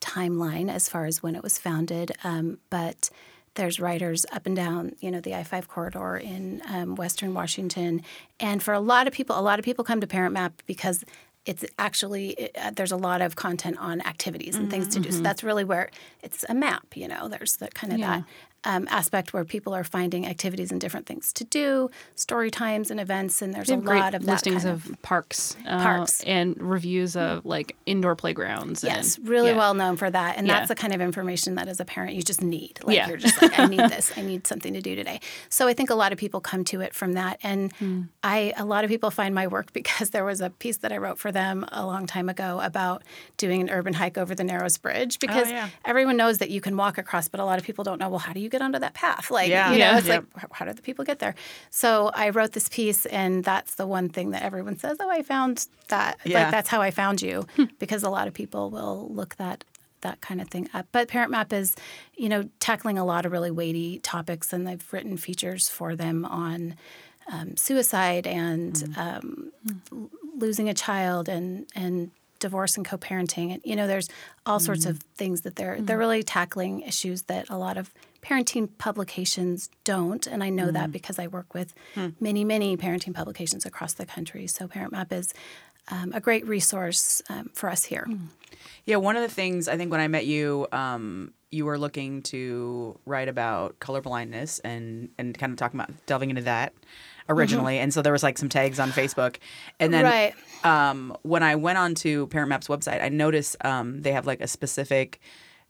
timeline 0.00 0.70
as 0.72 0.88
far 0.88 1.06
as 1.06 1.22
when 1.22 1.34
it 1.34 1.42
was 1.42 1.58
founded, 1.58 2.12
um, 2.24 2.58
but 2.70 3.10
there's 3.54 3.80
writers 3.80 4.24
up 4.32 4.46
and 4.46 4.54
down, 4.56 4.92
you 5.00 5.10
know, 5.10 5.20
the 5.20 5.34
I-5 5.34 5.66
corridor 5.68 6.16
in 6.16 6.62
um, 6.68 6.94
Western 6.94 7.34
Washington, 7.34 8.02
and 8.40 8.62
for 8.62 8.72
a 8.74 8.80
lot 8.80 9.06
of 9.06 9.12
people, 9.12 9.38
a 9.38 9.42
lot 9.42 9.58
of 9.58 9.64
people 9.64 9.84
come 9.84 10.00
to 10.00 10.06
Parent 10.06 10.32
Map 10.34 10.62
because 10.66 11.04
it's 11.46 11.64
actually 11.78 12.30
it, 12.30 12.50
uh, 12.60 12.70
there's 12.74 12.92
a 12.92 12.96
lot 12.96 13.22
of 13.22 13.36
content 13.36 13.78
on 13.78 14.00
activities 14.02 14.54
and 14.56 14.70
things 14.70 14.86
to 14.88 15.00
do. 15.00 15.10
So 15.10 15.20
that's 15.22 15.42
really 15.42 15.64
where 15.64 15.88
it's 16.22 16.44
a 16.48 16.52
map. 16.54 16.94
You 16.94 17.08
know, 17.08 17.28
there's 17.28 17.56
the 17.56 17.68
kind 17.68 17.92
of 17.92 17.98
Yeah. 17.98 18.16
that 18.18 18.24
um, 18.64 18.86
aspect 18.90 19.32
where 19.32 19.44
people 19.44 19.74
are 19.74 19.84
finding 19.84 20.26
activities 20.26 20.70
and 20.72 20.80
different 20.80 21.06
things 21.06 21.32
to 21.34 21.44
do, 21.44 21.90
story 22.16 22.50
times 22.50 22.90
and 22.90 22.98
events, 23.00 23.40
and 23.40 23.54
there's 23.54 23.70
a 23.70 23.76
lot 23.76 24.14
of 24.14 24.24
that 24.26 24.32
listings 24.32 24.64
kind 24.64 24.74
of, 24.74 25.02
parks, 25.02 25.56
uh, 25.66 25.82
Parks. 25.82 26.22
and 26.24 26.60
reviews 26.60 27.16
of 27.16 27.46
like 27.46 27.76
indoor 27.86 28.16
playgrounds. 28.16 28.82
Yes, 28.84 29.16
and, 29.16 29.28
really 29.28 29.50
yeah. 29.50 29.56
well 29.58 29.74
known 29.74 29.96
for 29.96 30.10
that. 30.10 30.36
And 30.36 30.46
Yeah. 30.46 30.54
that's 30.54 30.68
the 30.68 30.74
kind 30.74 30.92
of 30.94 31.00
information 31.00 31.54
that 31.54 31.68
as 31.68 31.80
a 31.80 31.84
parent 31.84 32.14
you 32.14 32.22
just 32.22 32.42
need. 32.42 32.78
Like 32.82 32.96
Yeah. 32.96 33.08
you're 33.08 33.16
just 33.16 33.40
like, 33.40 33.58
I 33.58 33.66
need 33.66 33.78
this. 33.90 34.12
I 34.16 34.22
need 34.22 34.46
something 34.46 34.72
to 34.74 34.80
do 34.80 34.94
today. 34.96 35.20
So 35.48 35.68
I 35.68 35.72
think 35.72 35.90
a 35.90 35.94
lot 35.94 36.12
of 36.12 36.18
people 36.18 36.40
come 36.40 36.64
to 36.64 36.80
it 36.80 36.94
from 36.94 37.12
that. 37.14 37.38
And 37.42 37.72
Hmm. 37.78 38.02
I 38.22 38.52
a 38.56 38.64
lot 38.64 38.84
of 38.84 38.90
people 38.90 39.10
find 39.10 39.34
my 39.34 39.46
work 39.46 39.72
because 39.80 40.10
there 40.10 40.24
was 40.24 40.40
a 40.40 40.50
piece 40.50 40.78
that 40.78 40.92
I 40.92 40.96
wrote 40.98 41.18
for 41.18 41.30
them 41.32 41.64
a 41.70 41.86
long 41.86 42.06
time 42.06 42.28
ago 42.28 42.60
about 42.60 43.02
doing 43.36 43.60
an 43.60 43.70
urban 43.70 43.94
hike 43.94 44.18
over 44.18 44.34
the 44.34 44.44
Narrows 44.44 44.78
Bridge 44.78 45.18
because 45.20 45.50
yeah. 45.50 45.68
everyone 45.84 46.16
knows 46.16 46.38
that 46.38 46.50
you 46.50 46.60
can 46.60 46.76
walk 46.76 46.98
across, 46.98 47.28
but 47.28 47.38
a 47.40 47.44
lot 47.44 47.58
of 47.58 47.64
people 47.64 47.84
don't 47.84 47.98
know, 48.00 48.08
well, 48.08 48.18
how 48.18 48.32
do 48.32 48.40
you 48.40 48.48
get 48.48 48.57
onto 48.62 48.78
that 48.78 48.94
path? 48.94 49.30
Like, 49.30 49.48
Yeah. 49.48 49.72
you 49.72 49.78
know, 49.78 49.84
Yeah. 49.84 49.98
it's 49.98 50.06
Yep. 50.06 50.24
like, 50.34 50.52
how 50.52 50.64
do 50.64 50.72
the 50.72 50.82
people 50.82 51.04
get 51.04 51.18
there? 51.18 51.34
So 51.70 52.10
I 52.14 52.30
wrote 52.30 52.52
this 52.52 52.68
piece, 52.68 53.06
and 53.06 53.44
that's 53.44 53.74
the 53.74 53.86
one 53.86 54.08
thing 54.08 54.30
that 54.30 54.42
everyone 54.42 54.78
says, 54.78 54.96
oh, 55.00 55.10
I 55.10 55.22
found 55.22 55.66
that. 55.88 56.18
Yeah. 56.24 56.42
Like, 56.42 56.50
that's 56.50 56.68
how 56.68 56.80
I 56.80 56.90
found 56.90 57.22
you, 57.22 57.46
hmm. 57.56 57.64
because 57.78 58.02
a 58.02 58.10
lot 58.10 58.28
of 58.28 58.34
people 58.34 58.70
will 58.70 59.08
look 59.10 59.36
that 59.36 59.64
that 60.00 60.20
kind 60.20 60.40
of 60.40 60.48
thing 60.48 60.68
up. 60.72 60.86
But 60.92 61.08
Parent 61.08 61.32
Map 61.32 61.52
is, 61.52 61.74
you 62.16 62.28
know, 62.28 62.48
tackling 62.60 62.98
a 62.98 63.04
lot 63.04 63.26
of 63.26 63.32
really 63.32 63.50
weighty 63.50 63.98
topics, 63.98 64.52
and 64.52 64.68
I've 64.68 64.92
written 64.92 65.16
features 65.16 65.68
for 65.68 65.96
them 65.96 66.24
on 66.24 66.76
um, 67.32 67.56
suicide 67.56 68.24
and 68.26 68.78
hmm. 68.78 69.00
um, 69.00 69.52
hmm. 69.66 70.02
l- 70.04 70.10
losing 70.36 70.68
a 70.68 70.74
child 70.74 71.28
and 71.28 71.66
and 71.74 72.12
divorce 72.38 72.76
and 72.76 72.86
co-parenting 72.86 73.52
and 73.52 73.60
you 73.64 73.74
know 73.74 73.88
there's 73.88 74.08
all 74.46 74.60
sorts 74.60 74.86
of 74.86 75.00
things 75.16 75.40
that 75.40 75.56
they're 75.56 75.80
they're 75.80 75.98
really 75.98 76.22
tackling 76.22 76.82
issues 76.82 77.22
that 77.22 77.50
a 77.50 77.58
lot 77.58 77.76
of 77.76 77.92
parenting 78.22 78.68
publications 78.78 79.70
don't 79.84 80.26
and 80.26 80.42
I 80.42 80.50
know 80.50 80.70
that 80.70 80.90
because 80.92 81.18
I 81.18 81.26
work 81.28 81.54
with 81.54 81.72
many 82.20 82.44
many 82.44 82.76
parenting 82.76 83.14
publications 83.14 83.64
across 83.64 83.94
the 83.94 84.06
country. 84.06 84.46
So 84.46 84.66
Parent 84.68 84.92
Map 84.92 85.12
is 85.12 85.32
um, 85.90 86.12
a 86.12 86.20
great 86.20 86.46
resource 86.46 87.22
um, 87.30 87.50
for 87.54 87.70
us 87.70 87.84
here. 87.84 88.06
Yeah, 88.84 88.96
one 88.96 89.16
of 89.16 89.22
the 89.22 89.34
things 89.34 89.68
I 89.68 89.76
think 89.76 89.90
when 89.90 90.00
I 90.00 90.08
met 90.08 90.26
you, 90.26 90.66
um, 90.72 91.32
you 91.50 91.64
were 91.64 91.78
looking 91.78 92.22
to 92.24 92.98
write 93.06 93.28
about 93.28 93.78
colorblindness 93.80 94.60
and 94.64 95.08
and 95.18 95.38
kind 95.38 95.52
of 95.52 95.58
talking 95.58 95.78
about 95.80 95.90
delving 96.06 96.30
into 96.30 96.42
that 96.42 96.74
originally, 97.30 97.78
and 97.78 97.92
so 97.92 98.00
there 98.02 98.12
was 98.12 98.22
like 98.22 98.36
some 98.38 98.48
tags 98.48 98.78
on 98.80 98.90
Facebook, 98.90 99.36
and 99.78 99.92
then 99.94 100.04
Right. 100.04 100.34
um, 100.64 101.16
when 101.22 101.42
I 101.42 101.56
went 101.56 101.78
on 101.78 101.94
to 101.96 102.26
Parent 102.28 102.48
Map's 102.48 102.68
website, 102.68 103.02
I 103.02 103.08
noticed 103.10 103.56
um, 103.64 104.02
they 104.02 104.12
have 104.12 104.26
like 104.26 104.40
a 104.40 104.48
specific 104.48 105.20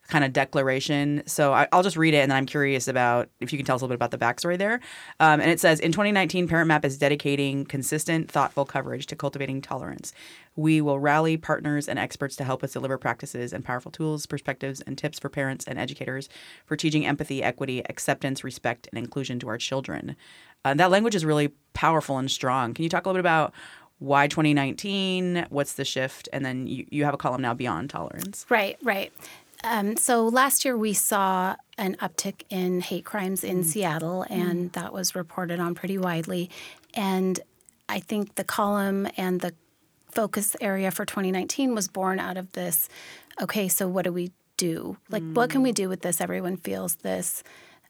kind 0.09 0.25
of 0.25 0.33
declaration. 0.33 1.23
So 1.27 1.53
I, 1.53 1.69
I'll 1.71 1.83
just 1.83 1.97
read 1.97 2.15
it, 2.15 2.19
and 2.19 2.31
then 2.31 2.37
I'm 2.37 2.47
curious 2.47 2.89
about 2.89 3.29
if 3.41 3.53
you 3.53 3.59
can 3.59 3.67
tell 3.67 3.77
us 3.77 3.83
a 3.83 3.85
little 3.85 3.97
bit 3.97 4.07
about 4.07 4.11
the 4.11 4.19
backstory 4.19 4.57
there. 4.57 4.81
Um, 5.21 5.41
and 5.41 5.51
it 5.51 5.61
says 5.61 5.81
in 5.81 5.93
2019, 5.93 6.49
Parent 6.49 6.69
Map 6.69 6.85
is 6.85 6.99
dedicating 6.99 7.67
consistent, 7.67 8.31
thoughtful 8.31 8.65
coverage 8.65 9.07
to 9.07 9.17
cultivating 9.17 9.61
tolerance. 9.61 10.13
We 10.57 10.81
will 10.81 10.99
rally 10.99 11.37
partners 11.37 11.89
and 11.89 11.99
experts 11.99 12.35
to 12.37 12.45
help 12.45 12.65
us 12.65 12.73
deliver 12.73 12.99
practices 12.99 13.53
and 13.53 13.65
powerful 13.65 13.93
tools, 13.93 14.27
perspectives, 14.27 14.81
and 14.81 14.97
tips 14.97 15.19
for 15.19 15.29
parents 15.29 15.67
and 15.67 15.79
educators 15.79 16.29
for 16.65 16.75
teaching 16.75 17.07
empathy, 17.07 17.43
equity, 17.43 17.83
acceptance, 17.89 18.43
respect, 18.43 18.89
and 18.91 18.99
inclusion 18.99 19.39
to 19.41 19.49
our 19.49 19.59
children. 19.59 20.17
Uh, 20.65 20.75
that 20.75 20.91
language 20.91 21.15
is 21.15 21.25
really 21.25 21.53
powerful 21.75 22.19
and 22.19 22.31
strong. 22.31 22.75
Can 22.75 22.83
you 22.83 22.89
talk 22.89 23.05
a 23.05 23.09
little 23.09 23.19
bit 23.19 23.21
about 23.21 23.53
why 23.99 24.27
2019? 24.27 25.47
What's 25.51 25.75
the 25.75 25.85
shift? 25.85 26.29
And 26.33 26.45
then 26.45 26.67
you, 26.67 26.87
you 26.91 27.05
have 27.05 27.15
a 27.15 27.19
column 27.19 27.43
now 27.43 27.55
beyond 27.55 27.91
tolerance. 27.91 28.47
Right, 28.49 28.79
right. 28.83 29.13
Um, 29.65 29.97
so 29.97 30.27
last 30.27 30.65
year 30.65 30.77
we 30.77 30.93
saw 30.93 31.57
an 31.77 31.97
uptick 31.97 32.43
in 32.49 32.81
hate 32.81 33.05
crimes 33.05 33.43
in 33.43 33.63
mm. 33.63 33.65
Seattle, 33.65 34.25
mm. 34.29 34.31
and 34.31 34.73
that 34.73 34.93
was 34.93 35.15
reported 35.15 35.61
on 35.61 35.75
pretty 35.75 35.99
widely. 35.99 36.51
And 36.95 37.41
I 37.89 38.01
think 38.01 38.37
the 38.37 38.45
column 38.45 39.09
and 39.17 39.41
the 39.41 39.55
focus 40.11 40.57
area 40.61 40.91
for 40.91 41.05
2019 41.05 41.75
was 41.75 41.89
born 41.89 42.19
out 42.19 42.37
of 42.37 42.53
this. 42.53 42.89
Okay, 43.41 43.69
so 43.69 43.89
what 43.89 44.05
do 44.05 44.13
we 44.13 44.33
do? 44.57 44.97
Like, 45.11 45.23
what 45.33 45.51
can 45.51 45.63
we 45.63 45.73
mm. 45.73 45.77
do 45.77 45.89
with 45.89 46.03
this? 46.03 46.21
Everyone 46.21 46.57
feels 46.57 46.97
this 46.97 47.43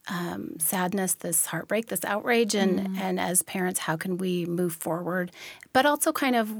um, 0.09 0.59
sadness, 0.59 1.13
this 1.15 1.45
heartbreak, 1.45 1.87
this 1.87 2.03
outrage, 2.03 2.55
and 2.55 2.97
and 2.97 3.19
as 3.19 3.43
parents, 3.43 3.81
how 3.81 3.95
can 3.95 4.17
we 4.17 4.45
move 4.45 4.73
forward? 4.73 5.31
But 5.71 5.85
also 5.85 6.11
kind 6.11 6.35
of 6.35 6.51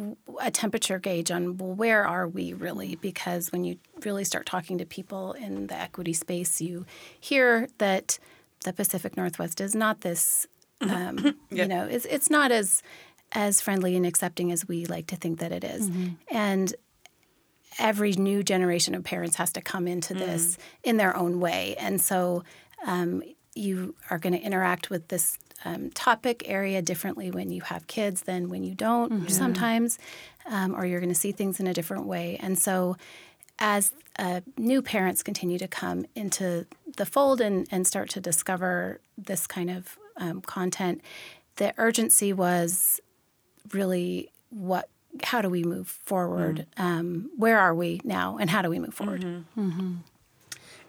a 0.41 0.51
temperature 0.51 0.99
gauge 0.99 1.31
on 1.31 1.57
well, 1.57 1.73
where 1.73 2.05
are 2.05 2.27
we 2.27 2.53
really? 2.53 2.95
Because 2.95 3.51
when 3.51 3.63
you 3.63 3.77
really 4.05 4.23
start 4.23 4.45
talking 4.45 4.77
to 4.77 4.85
people 4.85 5.33
in 5.33 5.67
the 5.67 5.75
equity 5.75 6.13
space, 6.13 6.61
you 6.61 6.85
hear 7.19 7.67
that 7.79 8.19
the 8.65 8.73
Pacific 8.73 9.17
Northwest 9.17 9.59
is 9.61 9.75
not 9.75 10.01
this. 10.01 10.47
Um, 10.81 11.35
You 11.49 11.67
know, 11.67 11.83
it's 11.85 12.05
it's 12.05 12.29
not 12.29 12.51
as 12.53 12.81
as 13.33 13.59
friendly 13.61 13.95
and 13.97 14.05
accepting 14.05 14.49
as 14.51 14.65
we 14.67 14.85
like 14.85 15.07
to 15.07 15.15
think 15.17 15.39
that 15.39 15.51
it 15.51 15.63
is. 15.65 15.89
and 16.31 16.73
every 17.77 18.11
new 18.13 18.43
generation 18.43 18.95
of 18.95 19.03
parents 19.03 19.35
has 19.37 19.51
to 19.53 19.61
come 19.61 19.87
into 19.87 20.13
this 20.13 20.57
in 20.83 20.97
their 20.97 21.15
own 21.15 21.39
way. 21.39 21.75
And 21.79 21.99
so 22.01 22.43
um, 22.85 23.21
you 23.55 23.95
are 24.09 24.17
going 24.17 24.33
to 24.33 24.39
interact 24.39 24.89
with 24.89 25.07
this 25.07 25.37
um, 25.65 25.89
topic 25.91 26.43
area 26.45 26.81
differently 26.81 27.31
when 27.31 27.51
you 27.51 27.61
have 27.61 27.87
kids 27.87 28.21
than 28.21 28.49
when 28.49 28.63
you 28.63 28.75
don't 28.75 29.29
sometimes, 29.29 29.99
um, 30.45 30.75
or 30.75 30.85
you're 30.85 30.99
going 30.99 31.09
to 31.09 31.15
see 31.15 31.31
things 31.31 31.59
in 31.59 31.67
a 31.67 31.73
different 31.73 32.05
way. 32.05 32.37
And 32.41 32.57
so 32.57 32.95
as 33.59 33.91
uh, 34.17 34.41
new 34.57 34.81
parents 34.81 35.21
continue 35.21 35.59
to 35.59 35.67
come 35.67 36.05
into 36.15 36.65
the 36.97 37.05
fold 37.05 37.41
and, 37.41 37.67
and 37.71 37.85
start 37.85 38.09
to 38.11 38.21
discover 38.21 39.01
this 39.17 39.47
kind 39.47 39.69
of 39.69 39.97
um, 40.17 40.41
content, 40.41 41.01
the 41.57 41.73
urgency 41.77 42.31
was 42.33 42.99
really 43.73 44.29
what 44.49 44.89
how 45.23 45.41
do 45.41 45.49
we 45.49 45.63
move 45.63 45.87
forward? 45.87 46.67
Um, 46.77 47.31
where 47.35 47.59
are 47.59 47.73
we 47.73 47.99
now 48.03 48.37
and 48.39 48.49
how 48.49 48.61
do 48.61 48.69
we 48.69 48.79
move 48.79 48.93
forward 48.93 49.43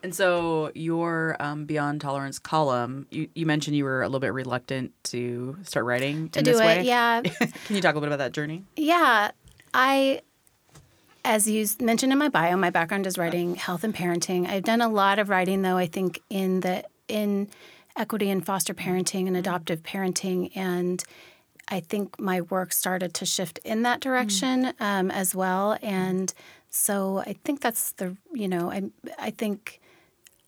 And 0.02 0.14
so 0.14 0.72
your 0.74 1.36
um, 1.40 1.66
Beyond 1.66 2.00
Tolerance 2.00 2.38
column, 2.38 3.06
you, 3.10 3.28
you 3.34 3.46
mentioned 3.46 3.76
you 3.76 3.84
were 3.84 4.02
a 4.02 4.06
little 4.06 4.20
bit 4.20 4.32
reluctant 4.32 4.92
to 5.04 5.58
start 5.62 5.84
writing 5.84 6.28
to 6.30 6.38
in 6.38 6.44
do 6.44 6.52
this 6.52 6.60
it 6.60 6.64
way. 6.64 6.82
yeah. 6.82 7.20
Can 7.66 7.76
you 7.76 7.82
talk 7.82 7.94
a 7.94 7.98
little 7.98 8.00
bit 8.00 8.08
about 8.08 8.18
that 8.18 8.32
journey? 8.32 8.64
yeah. 8.76 9.30
I 9.72 10.22
as 11.24 11.48
you 11.48 11.66
mentioned 11.80 12.12
in 12.12 12.18
my 12.18 12.28
bio 12.30 12.56
my 12.56 12.70
background 12.70 13.06
is 13.06 13.18
writing 13.18 13.54
health 13.54 13.84
and 13.84 13.94
parenting. 13.94 14.48
I've 14.48 14.64
done 14.64 14.80
a 14.80 14.88
lot 14.88 15.18
of 15.18 15.28
writing 15.28 15.62
though 15.62 15.76
i 15.76 15.86
think 15.86 16.20
in 16.30 16.60
the 16.60 16.82
in 17.08 17.48
equity 17.96 18.30
and 18.30 18.44
foster 18.44 18.74
parenting 18.74 19.26
and 19.26 19.36
adoptive 19.36 19.82
parenting 19.82 20.50
and 20.56 21.04
I 21.70 21.80
think 21.80 22.18
my 22.18 22.40
work 22.40 22.72
started 22.72 23.14
to 23.14 23.24
shift 23.26 23.58
in 23.64 23.82
that 23.82 24.00
direction 24.00 24.72
um, 24.80 25.10
as 25.12 25.36
well, 25.36 25.78
and 25.82 26.34
so 26.68 27.18
I 27.18 27.34
think 27.44 27.60
that's 27.60 27.92
the 27.92 28.16
you 28.32 28.48
know 28.48 28.72
I 28.72 28.90
I 29.18 29.30
think 29.30 29.79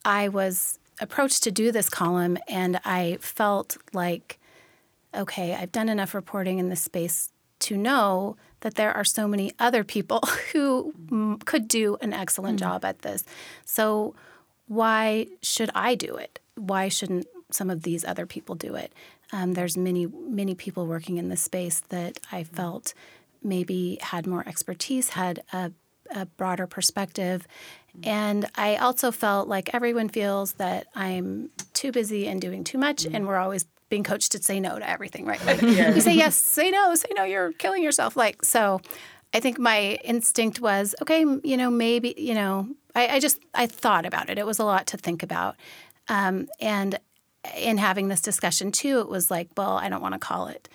I 0.04 0.28
was 0.28 0.78
approached 1.00 1.42
to 1.44 1.50
do 1.50 1.72
this 1.72 1.88
column, 1.88 2.38
and 2.48 2.80
I 2.84 3.18
felt 3.20 3.76
like 3.92 4.38
okay, 5.14 5.54
I've 5.54 5.72
done 5.72 5.88
enough 5.90 6.14
reporting 6.14 6.58
in 6.58 6.70
this 6.70 6.80
space 6.80 7.30
to 7.60 7.76
know 7.76 8.36
that 8.60 8.76
there 8.76 8.92
are 8.92 9.04
so 9.04 9.28
many 9.28 9.52
other 9.58 9.84
people 9.84 10.20
who 10.52 10.94
mm, 11.06 11.44
could 11.44 11.68
do 11.68 11.96
an 12.00 12.12
excellent 12.12 12.58
job 12.58 12.84
at 12.84 13.00
this. 13.00 13.24
So 13.64 14.14
why 14.68 15.26
should 15.42 15.70
I 15.74 15.94
do 15.94 16.16
it? 16.16 16.40
Why 16.54 16.88
shouldn't 16.88 17.26
some 17.50 17.70
of 17.70 17.82
these 17.82 18.04
other 18.04 18.26
people 18.26 18.54
do 18.54 18.74
it? 18.74 18.92
Um, 19.32 19.54
there's 19.54 19.76
many 19.76 20.06
many 20.06 20.54
people 20.54 20.86
working 20.86 21.18
in 21.18 21.28
this 21.28 21.42
space 21.42 21.80
that 21.88 22.18
I 22.30 22.44
felt 22.44 22.94
maybe 23.42 23.98
had 24.00 24.26
more 24.26 24.46
expertise, 24.46 25.10
had 25.10 25.42
a, 25.52 25.72
a 26.14 26.26
broader 26.26 26.66
perspective, 26.66 27.46
and 28.02 28.46
I 28.54 28.76
also 28.76 29.10
felt 29.10 29.48
like 29.48 29.74
everyone 29.74 30.08
feels 30.08 30.54
that 30.54 30.86
I'm 30.94 31.50
too 31.74 31.92
busy 31.92 32.26
and 32.26 32.40
doing 32.40 32.64
too 32.64 32.78
much, 32.78 33.04
and 33.04 33.26
we're 33.26 33.36
always 33.36 33.66
being 33.88 34.02
coached 34.04 34.32
to 34.32 34.42
say 34.42 34.58
no 34.58 34.78
to 34.78 34.88
everything, 34.88 35.26
right? 35.26 35.40
Like, 35.46 35.60
You 35.60 36.00
say 36.00 36.14
yes, 36.14 36.34
say 36.36 36.70
no, 36.70 36.94
say 36.94 37.08
no, 37.14 37.24
you're 37.24 37.52
killing 37.52 37.82
yourself. 37.82 38.16
Like 38.16 38.44
so, 38.44 38.80
I 39.34 39.40
think 39.40 39.58
my 39.58 39.98
instinct 40.04 40.60
was 40.60 40.94
okay. 41.02 41.20
You 41.20 41.56
know, 41.56 41.70
maybe 41.70 42.14
you 42.16 42.34
know, 42.34 42.68
I, 42.94 43.08
I 43.08 43.20
just 43.20 43.38
I 43.54 43.66
thought 43.66 44.06
about 44.06 44.30
it. 44.30 44.38
It 44.38 44.46
was 44.46 44.58
a 44.58 44.64
lot 44.64 44.86
to 44.88 44.96
think 44.96 45.22
about, 45.22 45.56
um, 46.08 46.48
and 46.60 46.98
in 47.56 47.76
having 47.76 48.08
this 48.08 48.20
discussion 48.20 48.72
too, 48.72 49.00
it 49.00 49.08
was 49.08 49.30
like, 49.30 49.48
well, 49.56 49.76
I 49.76 49.88
don't 49.88 50.00
want 50.00 50.14
to 50.14 50.18
call 50.20 50.46
it 50.46 50.68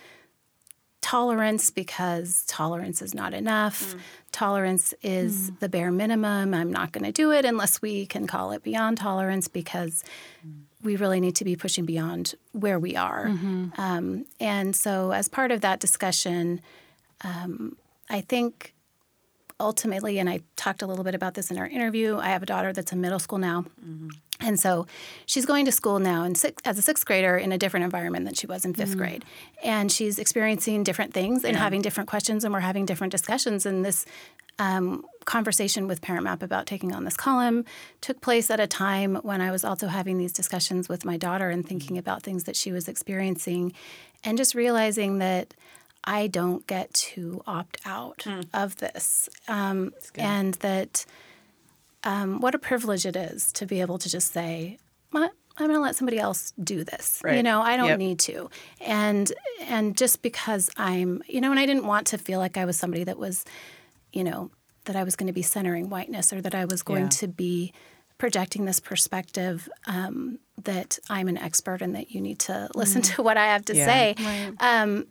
tolerance 1.00 1.70
because 1.70 2.44
tolerance 2.46 3.00
is 3.02 3.14
not 3.14 3.32
enough. 3.34 3.94
Mm. 3.94 4.00
Tolerance 4.32 4.94
is 5.02 5.50
mm. 5.50 5.60
the 5.60 5.68
bare 5.68 5.90
minimum. 5.90 6.54
I'm 6.54 6.72
not 6.72 6.92
going 6.92 7.04
to 7.04 7.12
do 7.12 7.32
it 7.32 7.44
unless 7.44 7.80
we 7.80 8.06
can 8.06 8.26
call 8.26 8.52
it 8.52 8.62
beyond 8.62 8.98
tolerance 8.98 9.48
because 9.48 10.04
mm. 10.46 10.62
we 10.82 10.96
really 10.96 11.20
need 11.20 11.36
to 11.36 11.44
be 11.44 11.56
pushing 11.56 11.84
beyond 11.84 12.34
where 12.52 12.78
we 12.78 12.96
are. 12.96 13.26
Mm-hmm. 13.26 13.80
Um, 13.80 14.26
and 14.40 14.74
so, 14.74 15.12
as 15.12 15.28
part 15.28 15.50
of 15.50 15.60
that 15.60 15.80
discussion, 15.80 16.60
um, 17.22 17.76
I 18.10 18.20
think 18.20 18.74
ultimately, 19.60 20.18
and 20.18 20.28
I 20.28 20.40
talked 20.56 20.82
a 20.82 20.86
little 20.86 21.04
bit 21.04 21.14
about 21.14 21.34
this 21.34 21.50
in 21.50 21.58
our 21.58 21.66
interview, 21.66 22.16
I 22.18 22.28
have 22.28 22.42
a 22.42 22.46
daughter 22.46 22.72
that's 22.72 22.92
in 22.92 23.00
middle 23.00 23.18
school 23.18 23.38
now. 23.38 23.64
Mm-hmm. 23.84 24.08
And 24.40 24.58
so 24.58 24.86
she's 25.26 25.44
going 25.44 25.64
to 25.64 25.72
school 25.72 25.98
now 25.98 26.22
in 26.24 26.34
six, 26.34 26.62
as 26.64 26.78
a 26.78 26.82
sixth 26.82 27.04
grader 27.04 27.36
in 27.36 27.50
a 27.50 27.58
different 27.58 27.84
environment 27.84 28.24
than 28.24 28.34
she 28.34 28.46
was 28.46 28.64
in 28.64 28.72
5th 28.72 28.96
grade. 28.96 29.24
And 29.64 29.90
she's 29.90 30.18
experiencing 30.18 30.84
different 30.84 31.12
things 31.12 31.44
and 31.44 31.56
having 31.56 31.82
different 31.82 32.08
questions, 32.08 32.44
and 32.44 32.54
we're 32.54 32.60
having 32.60 32.86
different 32.86 33.10
discussions. 33.10 33.66
And 33.66 33.84
this 33.84 34.06
um, 34.58 35.04
conversation 35.24 35.86
with 35.86 36.02
Parent 36.02 36.24
Map 36.24 36.42
about 36.42 36.66
taking 36.66 36.92
on 36.94 37.04
this 37.04 37.16
column 37.16 37.64
took 38.00 38.20
place 38.20 38.50
at 38.50 38.60
a 38.60 38.66
time 38.66 39.16
when 39.16 39.40
I 39.40 39.50
was 39.50 39.64
also 39.64 39.88
having 39.88 40.18
these 40.18 40.32
discussions 40.32 40.88
with 40.88 41.04
my 41.04 41.16
daughter 41.16 41.50
and 41.50 41.66
thinking 41.66 41.98
about 41.98 42.22
things 42.22 42.44
that 42.44 42.56
she 42.56 42.72
was 42.72 42.88
experiencing 42.88 43.72
and 44.24 44.38
just 44.38 44.54
realizing 44.54 45.18
that 45.18 45.54
I 46.04 46.26
don't 46.26 46.66
get 46.66 46.94
to 46.94 47.42
opt 47.46 47.78
out 47.84 48.24
of 48.54 48.76
this. 48.76 49.28
Um, 49.46 49.92
and 50.14 50.54
that 50.54 51.04
um, 52.04 52.40
what 52.40 52.54
a 52.54 52.58
privilege 52.58 53.04
it 53.06 53.16
is 53.16 53.52
to 53.54 53.66
be 53.66 53.80
able 53.80 53.98
to 53.98 54.08
just 54.08 54.32
say, 54.32 54.78
"What? 55.10 55.32
I'm 55.56 55.66
going 55.66 55.76
to 55.76 55.82
let 55.82 55.96
somebody 55.96 56.18
else 56.20 56.52
do 56.62 56.84
this. 56.84 57.20
You 57.36 57.42
know, 57.42 57.60
I 57.62 57.76
don't 57.76 57.88
Yep. 57.88 57.98
need 57.98 58.18
to. 58.20 58.48
And 58.80 59.32
and 59.62 59.96
just 59.96 60.22
because 60.22 60.70
I'm, 60.76 61.20
you 61.26 61.40
know, 61.40 61.50
and 61.50 61.58
I 61.58 61.66
didn't 61.66 61.84
want 61.86 62.06
to 62.08 62.18
feel 62.18 62.38
like 62.38 62.56
I 62.56 62.64
was 62.64 62.76
somebody 62.78 63.02
that 63.04 63.18
was, 63.18 63.44
you 64.12 64.22
know, 64.22 64.52
that 64.84 64.94
I 64.94 65.02
was 65.02 65.16
going 65.16 65.26
to 65.26 65.32
be 65.32 65.42
centering 65.42 65.90
whiteness 65.90 66.32
or 66.32 66.40
that 66.42 66.54
I 66.54 66.64
was 66.64 66.82
going 66.84 67.02
Yeah. 67.04 67.08
to 67.08 67.26
be 67.28 67.72
projecting 68.18 68.66
this 68.66 68.78
perspective 68.80 69.68
um, 69.86 70.38
that 70.62 70.98
I'm 71.10 71.26
an 71.28 71.36
expert 71.38 71.82
and 71.82 71.94
that 71.96 72.12
you 72.12 72.20
need 72.20 72.38
to 72.40 72.68
listen 72.76 73.02
to 73.02 73.22
what 73.24 73.36
I 73.36 73.46
have 73.46 73.64
to 73.66 73.74
Yeah. 73.76 73.84
say. 73.84 74.14
Um, 74.60 75.06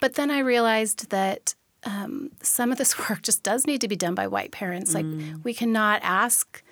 but 0.00 0.14
then 0.14 0.30
I 0.32 0.40
realized 0.40 1.10
that 1.10 1.54
um, 1.84 2.30
some 2.42 2.72
of 2.72 2.78
this 2.78 2.98
work 3.10 3.22
just 3.22 3.42
does 3.42 3.66
need 3.66 3.80
to 3.80 3.88
be 3.88 3.96
done 3.96 4.14
by 4.14 4.26
white 4.26 4.52
parents. 4.52 4.94
Like 4.94 5.06
we 5.42 5.54
cannot 5.54 6.00
ask 6.02 6.62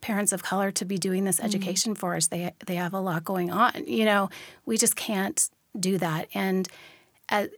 parents 0.00 0.32
of 0.32 0.42
color 0.42 0.70
to 0.70 0.84
be 0.84 0.96
doing 0.96 1.24
this 1.24 1.40
education 1.40 1.94
for 1.94 2.14
us. 2.14 2.28
They 2.28 2.52
they 2.66 2.76
have 2.76 2.94
a 2.94 3.00
lot 3.00 3.24
going 3.24 3.50
on. 3.50 3.84
You 3.86 4.04
know, 4.04 4.30
we 4.66 4.76
just 4.76 4.96
can't 4.96 5.48
do 5.78 5.98
that. 5.98 6.28
And 6.34 6.68
as, 7.28 7.48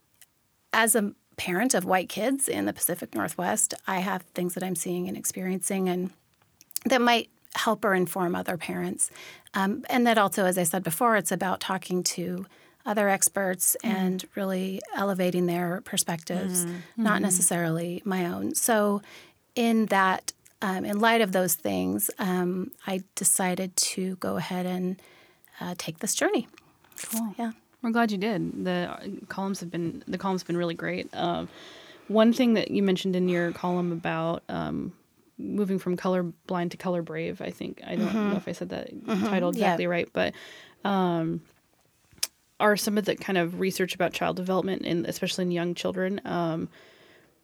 as 0.72 0.94
a 0.94 1.12
parent 1.36 1.74
of 1.74 1.84
white 1.84 2.08
kids 2.08 2.48
in 2.48 2.66
the 2.66 2.72
Pacific 2.72 3.14
Northwest, 3.14 3.74
I 3.86 4.00
have 4.00 4.22
things 4.34 4.54
that 4.54 4.62
I'm 4.62 4.74
seeing 4.74 5.08
and 5.08 5.16
experiencing 5.16 5.88
and 5.88 6.10
that 6.84 7.00
might 7.00 7.30
help 7.54 7.84
or 7.84 7.94
inform 7.94 8.34
other 8.34 8.56
parents. 8.56 9.10
Um, 9.54 9.84
and 9.90 10.06
that 10.06 10.18
also, 10.18 10.44
as 10.44 10.56
I 10.56 10.62
said 10.62 10.82
before, 10.82 11.16
it's 11.16 11.32
about 11.32 11.60
talking 11.60 12.02
to 12.04 12.46
other 12.86 13.08
experts 13.08 13.76
and 13.84 14.24
really 14.34 14.80
elevating 14.94 15.46
their 15.46 15.80
perspectives, 15.84 16.66
not 16.96 17.20
necessarily 17.22 18.02
my 18.04 18.26
own. 18.26 18.54
So, 18.54 19.02
in 19.54 19.86
that, 19.86 20.32
um, 20.62 20.84
in 20.84 21.00
light 21.00 21.20
of 21.20 21.32
those 21.32 21.54
things, 21.54 22.10
um, 22.18 22.70
I 22.86 23.02
decided 23.16 23.76
to 23.76 24.16
go 24.16 24.36
ahead 24.36 24.64
and 24.66 25.00
uh, 25.60 25.74
take 25.76 25.98
this 25.98 26.14
journey. 26.14 26.48
Cool. 27.02 27.34
Yeah. 27.38 27.52
We're 27.82 27.90
glad 27.90 28.12
you 28.12 28.18
did. 28.18 28.64
The 28.64 28.88
uh, 28.92 29.06
columns 29.28 29.60
have 29.60 29.70
been 29.70 30.02
the 30.06 30.18
columns 30.18 30.42
have 30.42 30.46
been 30.46 30.56
really 30.56 30.74
great. 30.74 31.08
Um, 31.14 31.48
one 32.08 32.32
thing 32.32 32.54
that 32.54 32.70
you 32.70 32.82
mentioned 32.82 33.16
in 33.16 33.28
your 33.28 33.52
column 33.52 33.92
about 33.92 34.42
um, 34.48 34.92
moving 35.38 35.78
from 35.78 35.96
color 35.96 36.22
blind 36.46 36.72
to 36.72 36.76
color 36.76 37.02
brave, 37.02 37.40
I 37.40 37.50
think 37.50 37.80
I 37.86 37.96
don't 37.96 38.14
know 38.30 38.36
if 38.36 38.48
I 38.48 38.52
said 38.52 38.68
that 38.70 38.90
title 39.06 39.54
Yeah. 39.54 39.64
exactly 39.66 39.86
right, 39.86 40.08
but 40.12 40.34
um, 40.84 41.40
are 42.60 42.76
some 42.76 42.98
of 42.98 43.04
the 43.04 43.16
kind 43.16 43.38
of 43.38 43.58
research 43.58 43.94
about 43.94 44.12
child 44.12 44.36
development, 44.36 44.82
and 44.84 45.06
especially 45.06 45.42
in 45.42 45.50
young 45.50 45.74
children. 45.74 46.20
Um, 46.24 46.68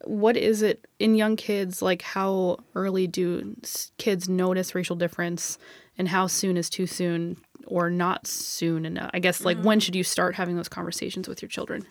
what 0.05 0.37
is 0.37 0.63
it 0.63 0.87
in 0.99 1.15
young 1.15 1.37
kids? 1.37 1.83
Like, 1.83 2.03
how 2.03 2.59
early 2.75 3.07
do 3.07 3.57
kids 3.99 4.29
notice 4.29 4.75
racial 4.75 4.97
difference, 4.97 5.59
and 5.99 6.09
how 6.09 6.27
soon 6.27 6.57
is 6.57 6.71
too 6.71 6.87
soon, 6.87 7.39
or 7.67 7.91
not 7.91 8.27
soon 8.27 8.85
enough? 8.85 9.11
I 9.15 9.19
guess, 9.19 9.45
like, 9.45 9.59
when 9.59 9.81
should 9.81 9.97
you 9.97 10.05
start 10.05 10.35
having 10.35 10.57
those 10.57 10.69
conversations 10.69 11.27
with 11.27 11.43
your 11.43 11.49
children? 11.49 11.87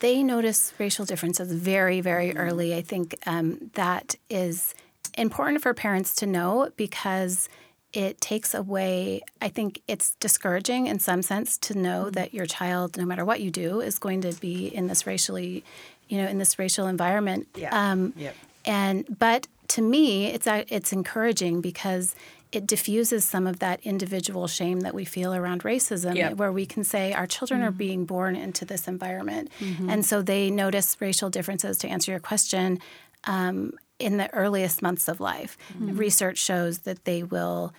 they 0.00 0.22
notice 0.22 0.72
racial 0.78 1.04
differences 1.04 1.52
very, 1.52 2.00
very 2.00 2.36
early. 2.36 2.74
I 2.74 2.82
think 2.82 3.16
um, 3.26 3.70
that 3.74 4.14
is 4.30 4.74
important 5.16 5.62
for 5.62 5.74
parents 5.74 6.14
to 6.16 6.26
know 6.26 6.70
because 6.76 7.48
it 7.92 8.20
takes 8.20 8.52
away, 8.54 9.22
I 9.40 9.48
think 9.48 9.80
it's 9.88 10.14
discouraging 10.16 10.86
in 10.88 10.98
some 10.98 11.22
sense 11.22 11.56
to 11.58 11.78
know 11.78 12.10
that 12.10 12.34
your 12.34 12.46
child, 12.46 12.96
no 12.96 13.04
matter 13.06 13.24
what 13.24 13.40
you 13.40 13.50
do, 13.50 13.80
is 13.80 13.98
going 13.98 14.20
to 14.22 14.32
be 14.34 14.66
in 14.66 14.88
this 14.88 15.06
racially, 15.06 15.64
you 16.08 16.18
know, 16.20 16.28
in 16.28 16.38
this 16.38 16.58
racial 16.58 16.86
environment. 16.86 17.48
Yeah. 17.56 17.70
Um, 17.92 18.12
Yep. 18.16 18.34
and 18.66 19.16
but 19.18 19.46
to 19.68 19.82
me, 19.82 20.26
it's 20.26 20.46
it's 20.46 20.92
encouraging 20.92 21.60
because 21.60 22.14
it 22.52 22.66
diffuses 22.66 23.24
some 23.26 23.46
of 23.46 23.58
that 23.58 23.78
individual 23.84 24.46
shame 24.48 24.80
that 24.80 24.94
we 24.94 25.04
feel 25.04 25.34
around 25.34 25.62
racism, 25.64 26.14
Yep. 26.14 26.34
where 26.36 26.50
we 26.52 26.64
can 26.66 26.82
say 26.84 27.12
our 27.12 27.26
children 27.26 27.62
are 27.62 27.70
being 27.70 28.06
born 28.06 28.36
into 28.36 28.64
this 28.64 28.88
environment, 28.88 29.50
and 29.88 30.04
so 30.04 30.22
they 30.22 30.50
notice 30.50 30.96
racial 31.00 31.28
differences. 31.30 31.76
To 31.78 31.88
answer 31.88 32.10
your 32.10 32.20
question, 32.20 32.80
um, 33.24 33.72
in 33.98 34.16
the 34.16 34.32
earliest 34.32 34.82
months 34.82 35.08
of 35.08 35.20
life, 35.20 35.56
research 35.78 36.38
shows 36.38 36.80
that 36.80 37.04
they 37.04 37.22
will 37.22 37.72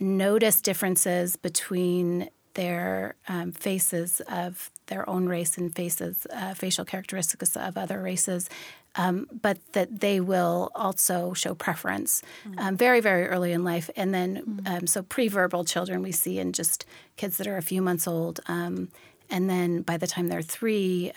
notice 0.00 0.60
differences 0.60 1.36
between 1.36 2.28
their 2.54 3.14
um, 3.28 3.52
faces 3.52 4.20
of 4.28 4.70
their 4.86 5.08
own 5.08 5.26
race 5.26 5.56
and 5.56 5.74
faces, 5.74 6.26
uh, 6.32 6.52
facial 6.54 6.84
characteristics 6.84 7.56
of 7.56 7.78
other 7.78 8.02
races, 8.02 8.50
um, 8.96 9.26
but 9.40 9.58
that 9.72 10.00
they 10.00 10.20
will 10.20 10.70
also 10.74 11.32
show 11.32 11.54
preference 11.54 12.22
um, 12.58 12.76
very, 12.76 13.00
very 13.00 13.26
early 13.26 13.52
in 13.52 13.64
life. 13.64 13.88
And 13.96 14.12
then, 14.12 14.62
um, 14.66 14.86
so 14.86 15.02
pre-verbal 15.02 15.64
children 15.64 16.02
we 16.02 16.12
see 16.12 16.38
in 16.38 16.52
just 16.52 16.84
kids 17.16 17.38
that 17.38 17.46
are 17.46 17.56
a 17.56 17.62
few 17.62 17.80
months 17.80 18.06
old, 18.06 18.40
um, 18.48 18.88
and 19.30 19.48
then 19.48 19.80
by 19.82 19.96
the 19.96 20.06
time 20.06 20.28
they're 20.28 20.42
three. 20.42 21.12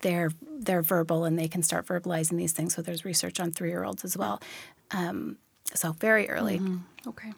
They're 0.00 0.30
they're 0.58 0.82
verbal 0.82 1.24
and 1.24 1.38
they 1.38 1.48
can 1.48 1.62
start 1.62 1.86
verbalizing 1.86 2.36
these 2.36 2.52
things. 2.52 2.74
So 2.74 2.82
there's 2.82 3.04
research 3.04 3.40
on 3.40 3.52
three 3.52 3.70
year 3.70 3.84
olds 3.84 4.04
as 4.04 4.16
well. 4.16 4.40
Um, 4.90 5.38
so 5.74 5.92
very 5.92 6.28
early. 6.28 6.60
Okay. 7.06 7.32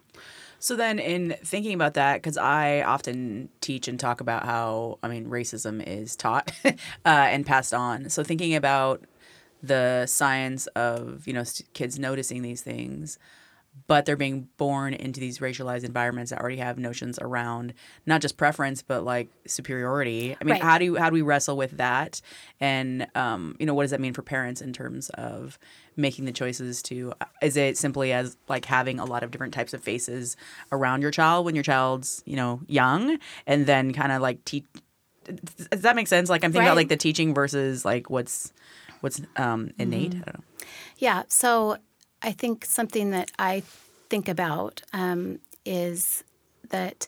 So 0.61 0.75
then, 0.75 0.99
in 0.99 1.37
thinking 1.45 1.73
about 1.75 1.95
that, 1.95 2.17
because 2.17 2.37
I 2.37 2.83
often 2.83 3.49
teach 3.61 3.87
and 3.87 3.99
talk 3.99 4.21
about 4.21 4.45
how 4.45 4.99
I 5.03 5.09
mean 5.09 5.27
racism 5.27 5.87
is 5.87 6.17
taught 6.17 6.50
uh, 6.65 6.73
and 7.05 7.47
passed 7.47 7.73
on. 7.73 8.11
So 8.11 8.25
thinking 8.25 8.55
about 8.55 9.05
the 9.62 10.07
science 10.07 10.66
of 10.68 11.27
you 11.27 11.33
know 11.33 11.44
st- 11.44 11.73
kids 11.75 11.99
noticing 11.99 12.42
these 12.42 12.62
things, 12.62 13.18
but 13.87 14.05
they're 14.07 14.17
being 14.17 14.49
born 14.57 14.95
into 14.95 15.21
these 15.21 15.38
racialized 15.38 15.85
environments 15.85 16.31
that 16.31 16.41
already 16.41 16.57
have 16.57 16.79
notions 16.79 17.19
around 17.21 17.75
not 18.07 18.21
just 18.21 18.37
preference 18.37 18.83
but 18.83 19.05
like 19.05 19.29
superiority. 19.47 20.37
I 20.41 20.45
mean, 20.45 20.53
Right. 20.55 20.62
how 20.62 20.79
do 20.79 20.85
you 20.85 20.97
how 20.97 21.11
do 21.11 21.14
we 21.14 21.23
wrestle 21.23 21.57
with 21.57 21.77
that? 21.79 22.21
And 22.61 23.07
um, 23.14 23.57
you 23.59 23.67
know, 23.67 23.75
what 23.75 23.85
does 23.85 23.91
that 23.93 24.01
mean 24.01 24.12
for 24.14 24.23
parents 24.23 24.61
in 24.61 24.73
terms 24.73 25.09
of 25.11 25.59
making 25.97 26.25
the 26.25 26.33
choices 26.33 26.83
to? 26.85 27.12
Is 27.43 27.57
it 27.57 27.77
simply 27.77 28.12
as 28.12 28.37
like 28.49 28.64
having 28.64 28.99
a 28.99 29.05
lot 29.05 29.23
of 29.23 29.31
different 29.31 29.55
types 29.55 29.75
of 29.75 29.83
faces 29.83 30.37
around 30.73 31.03
your 31.03 31.11
child 31.11 31.45
when 31.45 31.55
your 31.55 31.64
child's 31.64 32.23
you 32.27 32.37
know 32.37 32.61
young, 32.67 33.19
and 33.47 33.67
then 33.67 33.93
kind 33.93 34.12
of 34.12 34.21
like 34.23 34.45
teach? 34.45 34.64
Does 35.71 35.83
that 35.83 35.95
make 35.95 36.09
sense? 36.09 36.31
Like 36.31 36.43
I'm 36.45 36.53
thinking 36.53 36.67
about 36.67 36.77
like 36.77 36.88
the 36.88 36.97
teaching 36.97 37.35
versus 37.35 37.85
like 37.85 38.09
what's 38.09 38.53
what's 39.01 39.21
um, 39.37 39.71
innate. 39.79 40.14
I 40.14 40.19
don't 40.19 40.27
know. 40.38 40.45
Yeah. 40.97 41.23
So 41.29 41.77
I 42.22 42.33
think 42.33 42.64
something 42.64 43.11
that 43.12 43.31
I 43.38 43.62
think 44.11 44.28
about 44.28 44.83
um, 44.92 45.38
is 45.64 46.24
that 46.70 47.07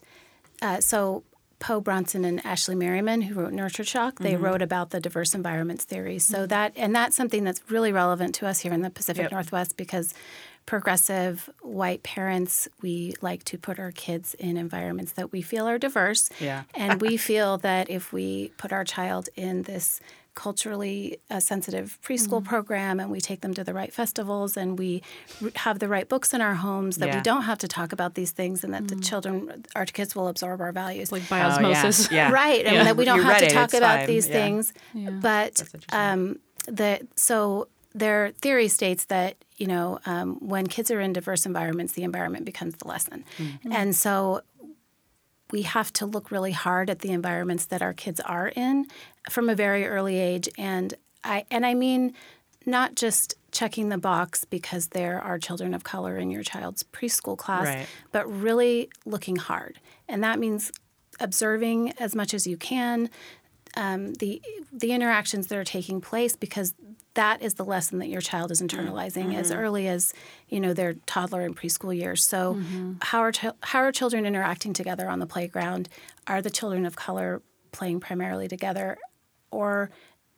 uh, 0.61 0.79
so 0.79 1.23
Po 1.59 1.79
Bronson 1.79 2.25
and 2.25 2.43
Ashley 2.45 2.75
Merryman, 2.75 3.21
who 3.21 3.39
wrote 3.39 3.53
Nurture 3.53 3.83
Shock, 3.83 4.19
they 4.19 4.35
wrote 4.35 4.61
about 4.63 4.89
the 4.89 4.99
diverse 4.99 5.35
environments 5.35 5.85
theory. 5.85 6.17
So 6.17 6.47
that 6.47 6.73
and 6.75 6.95
that's 6.95 7.15
something 7.15 7.43
that's 7.43 7.61
really 7.69 7.91
relevant 7.91 8.33
to 8.35 8.47
us 8.47 8.59
here 8.61 8.73
in 8.73 8.81
the 8.81 8.89
Pacific 8.89 9.23
Yep. 9.23 9.31
Northwest 9.31 9.77
because 9.77 10.13
progressive 10.65 11.49
white 11.61 12.01
parents 12.03 12.67
we 12.81 13.13
like 13.21 13.43
to 13.43 13.57
put 13.57 13.77
our 13.79 13.91
kids 13.91 14.35
in 14.35 14.57
environments 14.57 15.11
that 15.13 15.31
we 15.31 15.41
feel 15.41 15.67
are 15.67 15.77
diverse 15.77 16.29
Yeah. 16.39 16.63
and 16.75 17.01
we 17.01 17.17
feel 17.17 17.57
that 17.59 17.89
if 17.89 18.13
we 18.13 18.49
put 18.57 18.71
our 18.71 18.83
child 18.83 19.27
in 19.35 19.63
this 19.63 19.99
culturally 20.33 21.17
uh, 21.29 21.39
sensitive 21.39 21.97
preschool 22.01 22.43
program 22.43 22.99
and 22.99 23.11
we 23.11 23.19
take 23.19 23.41
them 23.41 23.53
to 23.53 23.63
the 23.63 23.73
right 23.73 23.93
festivals 23.93 24.55
and 24.57 24.79
we 24.79 25.01
r- 25.43 25.49
have 25.55 25.79
the 25.79 25.87
right 25.87 26.07
books 26.07 26.33
in 26.33 26.41
our 26.41 26.55
homes 26.55 26.97
that 26.97 27.07
Yeah. 27.09 27.17
we 27.17 27.21
don't 27.21 27.43
have 27.43 27.57
to 27.59 27.67
talk 27.67 27.91
about 27.91 28.15
these 28.15 28.31
things 28.31 28.63
and 28.63 28.73
that 28.73 28.87
the 28.87 28.95
children 28.95 29.65
our 29.75 29.85
kids 29.85 30.15
will 30.15 30.27
absorb 30.29 30.61
our 30.61 30.71
values 30.71 31.11
Like 31.11 31.27
by 31.29 31.41
Oh, 31.41 31.47
yeah. 31.47 31.55
osmosis. 31.55 32.11
Yeah. 32.19 32.31
right 32.31 32.65
and 32.65 32.75
Yeah. 32.75 32.83
that 32.85 32.97
we 32.97 33.05
don't 33.05 33.17
You 33.17 33.23
have 33.23 33.41
read 33.41 33.49
to 33.49 33.53
talk 33.55 33.65
it's 33.65 33.73
about 33.73 33.99
fine. 33.99 34.07
these 34.07 34.27
Yeah. 34.27 34.33
things 34.33 34.73
but 35.21 35.63
um, 35.91 36.39
the 36.67 37.05
so 37.15 37.67
their 37.93 38.31
theory 38.41 38.69
states 38.69 39.05
that 39.05 39.35
you 39.57 39.67
know 39.67 39.99
um, 40.05 40.37
when 40.39 40.65
kids 40.65 40.89
are 40.91 41.01
in 41.01 41.11
diverse 41.13 41.45
environments 41.45 41.91
the 41.93 42.03
environment 42.03 42.45
becomes 42.45 42.75
the 42.77 42.87
lesson 42.87 43.25
Mm-hmm. 43.37 43.71
and 43.73 43.95
so 43.95 44.41
we 45.51 45.63
have 45.63 45.91
to 45.93 46.05
look 46.05 46.31
really 46.31 46.51
hard 46.51 46.89
at 46.89 46.99
the 46.99 47.11
environments 47.11 47.65
that 47.65 47.81
our 47.81 47.93
kids 47.93 48.19
are 48.21 48.47
in 48.49 48.85
from 49.29 49.49
a 49.49 49.55
very 49.55 49.85
early 49.87 50.17
age 50.17 50.47
and 50.57 50.93
i 51.23 51.45
and 51.51 51.65
i 51.65 51.73
mean 51.73 52.13
not 52.65 52.95
just 52.95 53.35
checking 53.51 53.89
the 53.89 53.97
box 53.97 54.45
because 54.45 54.87
there 54.89 55.19
are 55.19 55.37
children 55.39 55.73
of 55.73 55.83
color 55.83 56.17
in 56.17 56.29
your 56.31 56.43
child's 56.43 56.83
preschool 56.83 57.37
class 57.37 57.65
Right. 57.65 57.87
but 58.11 58.25
really 58.31 58.89
looking 59.05 59.35
hard 59.35 59.79
and 60.07 60.23
that 60.23 60.39
means 60.39 60.71
observing 61.19 61.91
as 61.99 62.15
much 62.15 62.33
as 62.33 62.47
you 62.47 62.57
can 62.57 63.09
um, 63.77 64.13
the 64.15 64.41
the 64.71 64.91
interactions 64.91 65.47
that 65.47 65.57
are 65.57 65.63
taking 65.63 66.01
place 66.01 66.35
because 66.35 66.73
that 67.15 67.41
is 67.41 67.55
the 67.55 67.65
lesson 67.65 67.99
that 67.99 68.07
your 68.07 68.21
child 68.21 68.51
is 68.51 68.61
internalizing 68.61 69.35
as 69.35 69.51
early 69.51 69.87
as 69.87 70.13
you 70.47 70.59
know 70.59 70.73
their 70.73 70.93
toddler 71.05 71.41
and 71.41 71.55
preschool 71.57 71.95
years. 71.95 72.23
So 72.23 72.61
how 73.01 73.19
are 73.19 73.31
chil- 73.31 73.57
how 73.61 73.79
are 73.79 73.91
children 73.91 74.25
interacting 74.25 74.73
together 74.73 75.07
on 75.09 75.19
the 75.19 75.25
playground? 75.27 75.89
Are 76.27 76.41
the 76.41 76.49
children 76.49 76.85
of 76.85 76.95
color 76.95 77.41
playing 77.73 77.99
primarily 77.99 78.47
together, 78.47 78.97
or 79.51 79.89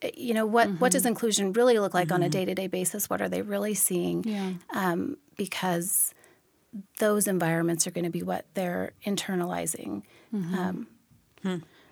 eh, 0.02 0.12
you 0.16 0.34
know 0.34 0.46
what 0.48 0.68
what 0.80 0.92
does 0.92 1.06
inclusion 1.06 1.54
really 1.54 1.78
look 1.80 1.94
like 1.94 2.12
on 2.12 2.24
a 2.24 2.30
day 2.30 2.46
to 2.46 2.56
day 2.56 2.68
basis? 2.68 3.10
What 3.10 3.22
are 3.22 3.30
they 3.30 3.42
really 3.44 3.74
seeing? 3.76 4.24
Yeah. 4.24 4.54
um, 4.74 5.18
because 5.38 6.14
those 7.00 7.28
environments 7.28 7.86
are 7.86 7.92
going 7.92 8.04
to 8.06 8.10
be 8.10 8.24
what 8.24 8.46
they're 8.56 8.94
internalizing. 9.06 10.02
Um, 10.34 10.88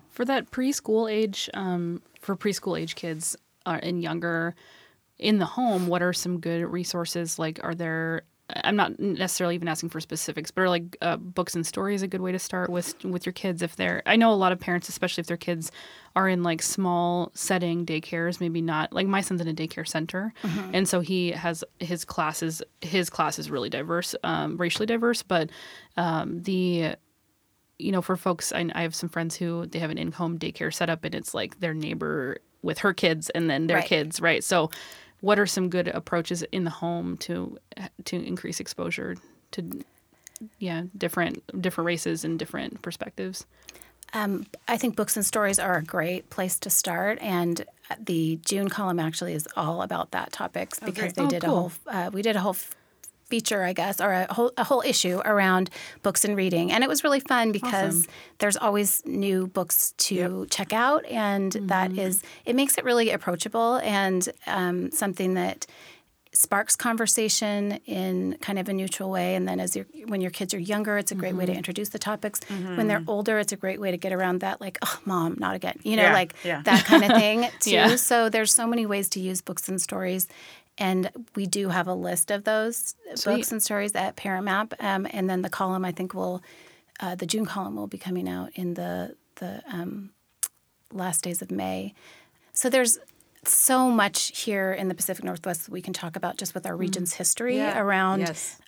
For 0.10 0.26
that 0.26 0.50
preschool 0.52 1.12
age, 1.12 1.50
um, 1.54 2.02
for 2.20 2.36
preschool 2.36 2.80
age 2.80 2.96
kids 2.96 3.36
uh, 3.72 3.80
and 3.82 4.02
younger 4.02 4.56
in 5.18 5.38
the 5.38 5.46
home, 5.46 5.88
what 5.88 6.02
are 6.02 6.14
some 6.14 6.40
good 6.40 6.64
resources? 6.64 7.40
Like, 7.40 7.60
are 7.64 7.76
there? 7.76 8.24
I'm 8.54 8.76
not 8.76 9.00
necessarily 9.00 9.56
even 9.56 9.70
asking 9.70 9.90
for 9.90 10.02
specifics, 10.02 10.52
but 10.52 10.64
are 10.64 10.70
like 10.70 10.98
uh, 11.02 11.16
books 11.16 11.56
and 11.56 11.66
stories 11.66 12.02
a 12.02 12.08
good 12.08 12.20
way 12.20 12.34
to 12.34 12.40
start 12.40 12.70
with 12.70 13.02
with 13.06 13.26
your 13.26 13.32
kids? 13.32 13.62
If 13.62 13.78
they're, 13.78 14.02
I 14.06 14.18
know 14.18 14.34
a 14.34 14.36
lot 14.36 14.52
of 14.52 14.60
parents, 14.60 14.90
especially 14.90 15.22
if 15.22 15.28
their 15.28 15.38
kids 15.38 15.72
are 16.18 16.28
in 16.28 16.44
like 16.44 16.62
small 16.62 17.32
setting 17.34 17.86
daycares, 17.86 18.42
maybe 18.42 18.62
not 18.62 18.92
like 18.92 19.08
my 19.08 19.22
son's 19.22 19.40
in 19.40 19.48
a 19.48 19.54
daycare 19.54 19.88
center, 19.88 20.34
and 20.74 20.86
so 20.86 21.00
he 21.00 21.32
has 21.32 21.64
his 21.80 22.04
classes. 22.04 22.62
His 22.82 23.10
class 23.10 23.40
is 23.40 23.50
really 23.50 23.70
diverse, 23.70 24.16
um, 24.24 24.58
racially 24.58 24.86
diverse, 24.86 25.24
but 25.24 25.50
um, 25.96 26.42
the 26.44 26.96
you 27.80 27.92
know, 27.92 28.02
for 28.02 28.18
folks, 28.18 28.52
I, 28.52 28.70
I 28.76 28.82
have 28.82 28.94
some 28.94 29.10
friends 29.10 29.36
who 29.38 29.66
they 29.66 29.80
have 29.80 29.90
an 29.92 29.98
in-home 29.98 30.38
daycare 30.38 30.74
setup, 30.74 31.06
and 31.06 31.16
it's 31.16 31.34
like 31.34 31.62
their 31.62 31.74
neighbor 31.74 32.38
with 32.64 32.80
her 32.80 32.94
kids 32.94 33.30
and 33.32 33.50
then 33.50 33.68
their 33.68 33.78
Right. 33.78 33.86
kids, 33.88 34.20
right? 34.20 34.44
So, 34.44 34.70
what 35.22 35.38
are 35.38 35.46
some 35.46 35.70
good 35.70 35.88
approaches 35.88 36.42
in 36.52 36.64
the 36.64 36.70
home 36.72 37.18
to 37.18 37.58
to 38.06 38.16
increase 38.26 38.60
exposure 38.60 39.16
to 39.52 39.84
yeah 40.60 40.84
different 40.98 41.44
different 41.62 41.86
races 41.86 42.24
and 42.24 42.40
different 42.40 42.82
perspectives. 42.82 43.46
Um, 44.14 44.46
I 44.68 44.78
think 44.78 44.96
books 44.98 45.16
and 45.16 45.26
stories 45.26 45.58
are 45.58 45.78
a 45.78 45.84
great 45.84 46.30
place 46.30 46.60
to 46.60 46.70
start, 46.70 47.18
and 47.22 47.64
the 47.98 48.40
June 48.46 48.68
column 48.68 49.00
actually 49.00 49.34
is 49.34 49.48
all 49.56 49.82
about 49.84 50.12
that 50.12 50.34
topics 50.34 50.80
because 50.80 51.14
they 51.14 51.24
Oh, 51.24 51.30
did 51.30 51.44
a 51.44 51.48
whole. 51.48 51.72
Uh, 51.88 52.10
we 52.12 52.22
did 52.22 52.36
a 52.36 52.42
whole 52.42 52.58
feature, 53.32 53.64
I 53.64 53.74
guess, 53.74 54.00
or 54.00 54.12
a 54.12 54.34
whole 54.34 54.52
a 54.58 54.64
whole 54.64 54.84
issue 54.86 55.22
around 55.26 55.72
books 56.04 56.24
and 56.26 56.36
reading, 56.36 56.72
and 56.72 56.84
it 56.84 56.88
was 56.88 57.04
really 57.04 57.22
fun 57.22 57.52
because 57.52 58.08
there's 58.38 58.58
always 58.58 59.02
new 59.06 59.48
books 59.48 59.94
to 60.10 60.46
check 60.52 60.74
out, 60.74 61.06
and 61.06 61.54
that 61.54 61.90
mm-hmm. 61.92 62.00
is 62.00 62.22
it 62.46 62.56
makes 62.56 62.78
it 62.78 62.84
really 62.84 63.10
approachable 63.10 63.78
and 63.78 64.30
um, 64.46 64.92
something 64.92 65.34
that 65.34 65.66
sparks 66.34 66.78
conversation 66.78 67.74
in 67.86 68.38
kind 68.40 68.58
of 68.58 68.70
a 68.70 68.74
neutral 68.74 69.10
way. 69.10 69.36
And 69.36 69.48
then 69.48 69.60
as 69.60 69.76
you 69.76 69.86
when 70.08 70.22
your 70.22 70.32
kids 70.32 70.54
are 70.54 70.60
younger 70.60 70.98
it's 70.98 71.12
a 71.12 71.16
great 71.16 71.36
way 71.36 71.46
to 71.46 71.52
mm-hmm. 71.52 71.58
introduce 71.58 71.90
the 71.90 72.00
topics. 72.00 72.40
When 72.50 72.88
they're 72.88 73.00
mm-hmm. 73.00 73.10
older 73.10 73.40
it's 73.40 73.52
a 73.52 73.58
great 73.58 73.82
way 73.82 73.92
to 73.92 73.98
get 73.98 74.14
around 74.14 74.40
that 74.40 74.62
like 74.62 74.78
oh 74.82 74.98
mom 75.04 75.36
not 75.40 75.56
again 75.56 75.78
you 75.84 75.98
know 75.98 76.04
Yeah, 76.04 76.14
like 76.14 76.34
yeah. 76.44 76.62
that 76.64 76.86
kind 76.86 77.04
of 77.04 77.12
thing 77.12 77.50
too. 77.60 77.72
Yeah. 77.72 77.96
so 77.98 78.30
there's 78.30 78.54
so 78.54 78.66
many 78.66 78.86
ways 78.86 79.10
to 79.10 79.20
use 79.20 79.42
books 79.42 79.68
and 79.68 79.82
stories 79.82 80.28
and 80.78 81.10
we 81.36 81.46
do 81.46 81.70
have 81.70 81.88
a 81.88 81.94
list 81.94 82.32
of 82.32 82.44
those 82.44 82.96
Sweet. 83.16 83.36
books 83.36 83.52
and 83.52 83.62
stories 83.62 83.94
at 83.96 84.16
parent 84.16 84.46
map 84.46 84.74
um, 84.80 85.08
and 85.12 85.30
then 85.30 85.42
the 85.42 85.50
column 85.50 85.84
i 85.86 85.92
think 85.92 86.14
will 86.14 86.42
uh, 87.00 87.16
the 87.16 87.26
june 87.26 87.46
column 87.46 87.76
will 87.76 87.88
be 87.88 87.98
coming 87.98 88.28
out 88.30 88.50
in 88.56 88.76
the 88.76 89.16
the 89.36 89.62
um, 89.72 90.12
last 90.94 91.24
days 91.24 91.42
of 91.42 91.52
May. 91.52 91.94
So 92.54 92.70
there's 92.70 93.00
so 93.44 93.90
much 93.90 94.40
here 94.40 94.72
in 94.72 94.88
the 94.88 94.94
Pacific 94.94 95.26
Northwest 95.26 95.66
that 95.66 95.72
we 95.72 95.82
can 95.82 95.94
talk 95.94 96.16
about 96.16 96.38
just 96.38 96.54
with 96.54 96.66
our 96.66 96.78
region's 96.78 97.14
history 97.14 97.58
Yeah. 97.58 97.80
around 97.80 98.20
Yes. 98.20 98.62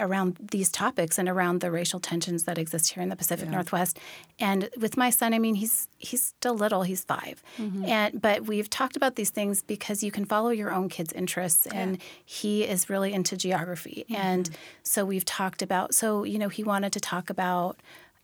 Around 0.00 0.36
these 0.50 0.70
topics 0.70 1.18
and 1.18 1.28
around 1.28 1.60
the 1.60 1.70
racial 1.70 2.00
tensions 2.00 2.44
that 2.44 2.58
exist 2.58 2.92
here 2.92 3.02
in 3.02 3.08
the 3.08 3.16
Pacific 3.16 3.48
Northwest. 3.48 3.98
And 4.38 4.68
with 4.78 4.96
my 4.96 5.10
son, 5.10 5.34
I 5.34 5.38
mean, 5.38 5.54
he's 5.54 5.88
he's 5.98 6.22
still 6.22 6.54
little; 6.54 6.82
he's 6.82 7.04
5 7.04 7.42
mm-hmm. 7.58 7.84
and 7.84 8.20
but 8.20 8.46
we've 8.46 8.70
talked 8.70 8.96
about 8.96 9.16
these 9.16 9.30
things 9.30 9.62
because 9.62 10.02
you 10.02 10.10
can 10.10 10.24
follow 10.24 10.50
your 10.50 10.72
own 10.72 10.88
kid's 10.88 11.12
interests, 11.12 11.66
and 11.66 11.98
he 12.24 12.64
is 12.64 12.88
really 12.90 13.12
into 13.12 13.36
geography, 13.36 14.04
mm-hmm. 14.08 14.20
and 14.20 14.50
so 14.82 15.04
we've 15.04 15.24
talked 15.24 15.62
about. 15.62 15.94
So 15.94 16.24
you 16.24 16.38
know, 16.38 16.48
he 16.48 16.64
wanted 16.64 16.92
to 16.94 17.00
talk 17.00 17.30
about 17.30 17.78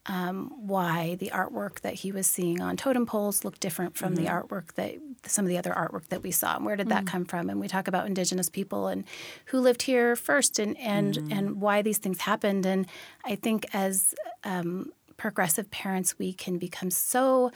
um, 0.09 0.53
why 0.57 1.16
the 1.16 1.31
artwork 1.35 1.81
that 1.81 1.95
he 1.95 2.12
was 2.12 2.27
seeing 2.27 2.61
on 2.61 2.77
totem 2.77 3.07
poles 3.07 3.45
looked 3.45 3.61
different 3.61 3.97
from 3.97 4.14
the 4.14 4.27
artwork 4.27 4.73
that 4.75 4.95
some 5.25 5.45
of 5.45 5.49
the 5.49 5.59
other 5.59 5.73
artwork 5.73 6.07
that 6.09 6.23
we 6.23 6.31
saw 6.31 6.55
and 6.57 6.64
where 6.64 6.77
did 6.77 6.88
that 6.90 7.07
come 7.07 7.25
from? 7.25 7.51
And 7.51 7.59
we 7.61 7.66
talk 7.69 7.88
about 7.88 8.07
indigenous 8.07 8.49
people 8.49 8.87
and 8.87 9.05
who 9.47 9.59
lived 9.61 9.83
here 9.83 10.14
first 10.14 10.59
and 10.59 10.77
and 10.79 11.16
and 11.31 11.61
why 11.61 11.83
these 11.83 11.99
things 11.99 12.21
happened. 12.21 12.64
And 12.66 12.87
i 13.25 13.35
think 13.35 13.66
as 13.73 14.14
um, 14.45 14.92
progressive 15.16 15.71
parents 15.71 16.19
we 16.19 16.33
can 16.33 16.59
become 16.59 16.90
so 16.90 17.51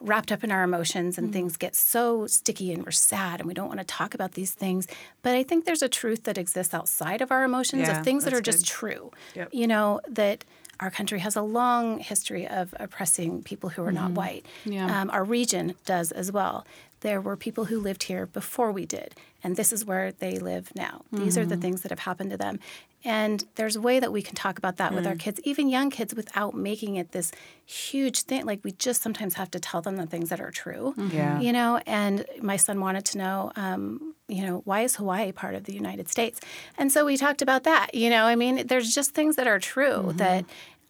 wrapped 0.00 0.30
up 0.30 0.44
in 0.44 0.52
our 0.52 0.62
emotions 0.62 1.16
and 1.16 1.32
things 1.32 1.56
get 1.56 1.74
so 1.74 2.26
sticky 2.26 2.70
and 2.72 2.84
we're 2.84 2.90
sad 2.90 3.40
and 3.40 3.48
we 3.48 3.54
don't 3.54 3.68
want 3.68 3.80
to 3.80 3.86
talk 3.86 4.12
about 4.14 4.32
these 4.32 4.52
things. 4.52 4.86
But 5.22 5.34
i 5.34 5.42
think 5.42 5.64
there's 5.64 5.82
a 5.82 5.88
truth 5.88 6.24
that 6.24 6.36
exists 6.38 6.74
outside 6.74 7.20
of 7.22 7.32
our 7.32 7.42
emotions 7.44 7.88
Yeah, 7.88 7.98
of 7.98 8.04
things 8.04 8.24
that 8.24 8.34
are 8.34 8.40
just 8.42 8.66
true 8.66 9.10
Yep. 9.34 9.48
you 9.52 9.66
know 9.66 10.00
that 10.08 10.44
our 10.80 10.90
country 10.90 11.20
has 11.20 11.36
a 11.36 11.42
long 11.42 11.98
history 11.98 12.46
of 12.46 12.74
oppressing 12.78 13.42
people 13.42 13.70
who 13.70 13.82
are 13.82 13.92
not 13.92 14.10
white. 14.12 14.44
Yeah. 14.64 15.00
Um, 15.00 15.10
our 15.10 15.24
region 15.24 15.74
does 15.84 16.12
as 16.12 16.30
well. 16.30 16.66
There 17.00 17.20
were 17.20 17.36
people 17.36 17.66
who 17.66 17.78
lived 17.78 18.04
here 18.04 18.26
before 18.26 18.72
we 18.72 18.86
did, 18.86 19.14
and 19.44 19.56
this 19.56 19.72
is 19.72 19.84
where 19.84 20.12
they 20.12 20.38
live 20.38 20.72
now. 20.74 21.02
These 21.12 21.38
are 21.38 21.46
the 21.46 21.56
things 21.56 21.82
that 21.82 21.90
have 21.90 22.00
happened 22.00 22.30
to 22.30 22.36
them. 22.36 22.58
And 23.06 23.44
there's 23.54 23.76
a 23.76 23.80
way 23.80 24.00
that 24.00 24.12
we 24.12 24.20
can 24.20 24.34
talk 24.34 24.58
about 24.58 24.78
that 24.78 24.92
with 24.92 25.06
our 25.06 25.12
hmm. 25.12 25.18
kids, 25.18 25.40
even 25.44 25.68
young 25.68 25.90
kids, 25.90 26.12
without 26.12 26.54
making 26.54 26.96
it 26.96 27.12
this 27.12 27.30
huge 27.64 28.22
thing. 28.22 28.44
Like 28.44 28.64
we 28.64 28.72
just 28.72 29.00
sometimes 29.00 29.34
have 29.34 29.48
to 29.52 29.60
tell 29.60 29.80
them 29.80 29.96
the 29.96 30.06
things 30.06 30.28
that 30.30 30.40
are 30.40 30.50
true. 30.50 30.92
Mm-hmm. 30.98 31.16
Yeah. 31.16 31.40
You 31.40 31.52
know, 31.52 31.80
and 31.86 32.26
my 32.42 32.56
son 32.56 32.80
wanted 32.80 33.04
to 33.06 33.18
know, 33.18 33.52
um, 33.54 34.14
you 34.26 34.44
know, 34.44 34.62
why 34.64 34.80
is 34.80 34.96
Hawaii 34.96 35.30
part 35.30 35.54
of 35.54 35.64
the 35.64 35.72
United 35.72 36.08
States? 36.08 36.40
And 36.76 36.90
so 36.90 37.04
we 37.04 37.16
talked 37.16 37.42
about 37.42 37.62
that. 37.62 37.94
You 37.94 38.10
know, 38.10 38.24
I 38.24 38.34
mean, 38.34 38.66
there's 38.66 38.92
just 38.92 39.12
things 39.12 39.36
that 39.36 39.46
are 39.46 39.60
true 39.60 39.84
mm-hmm. 40.08 40.16
that 40.16 40.44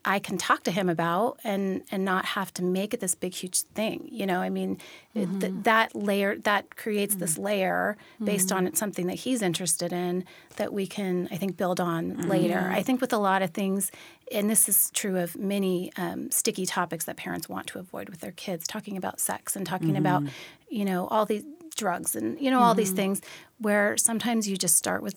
I 0.06 0.20
can 0.20 0.38
talk 0.38 0.62
to 0.62 0.70
him 0.70 0.88
about 0.88 1.40
and 1.42 1.82
and 1.90 2.04
not 2.04 2.24
have 2.24 2.54
to 2.54 2.62
make 2.62 2.94
it 2.94 3.00
this 3.00 3.16
big 3.16 3.34
huge 3.34 3.62
thing. 3.62 4.08
You 4.10 4.24
know, 4.24 4.40
I 4.40 4.48
mean, 4.48 4.78
it- 5.14 5.26
th- 5.26 5.52
mm-hmm. 5.52 5.62
that 5.62 5.94
layer 5.96 6.38
that 6.38 6.76
creates 6.76 7.16
this 7.16 7.34
mm-hmm. 7.34 7.42
layer 7.42 7.96
based 8.22 8.52
on 8.52 8.64
mm-hmm. 8.64 8.74
something 8.74 9.08
that 9.08 9.16
he's 9.16 9.42
interested 9.42 9.92
in 9.92 10.24
that 10.56 10.72
we 10.72 10.86
can 10.86 11.28
I 11.32 11.36
think 11.36 11.56
build 11.56 11.80
on 11.80 12.28
later. 12.28 12.70
I 12.72 12.82
think 12.82 13.00
with 13.00 13.12
a 13.12 13.18
lot 13.18 13.42
of 13.42 13.50
things, 13.50 13.90
and 14.32 14.48
this 14.48 14.68
is 14.68 14.90
true 14.92 15.18
of 15.18 15.36
many 15.36 15.92
um, 15.96 16.30
sticky 16.30 16.66
topics 16.66 17.04
that 17.06 17.16
parents 17.16 17.48
want 17.48 17.66
to 17.68 17.80
avoid 17.80 18.08
with 18.08 18.20
their 18.20 18.32
kids, 18.32 18.66
talking 18.68 18.96
about 18.96 19.18
sex 19.20 19.56
and 19.56 19.66
talking 19.66 19.96
about 19.96 20.22
you 20.68 20.84
know 20.84 21.08
all 21.08 21.26
these 21.26 21.44
drugs 21.74 22.16
and 22.16 22.40
you 22.40 22.50
know 22.50 22.60
all 22.60 22.74
these 22.74 22.92
things 22.92 23.20
where 23.58 23.96
sometimes 23.96 24.48
you 24.48 24.56
just 24.56 24.76
start 24.76 25.02
with 25.02 25.16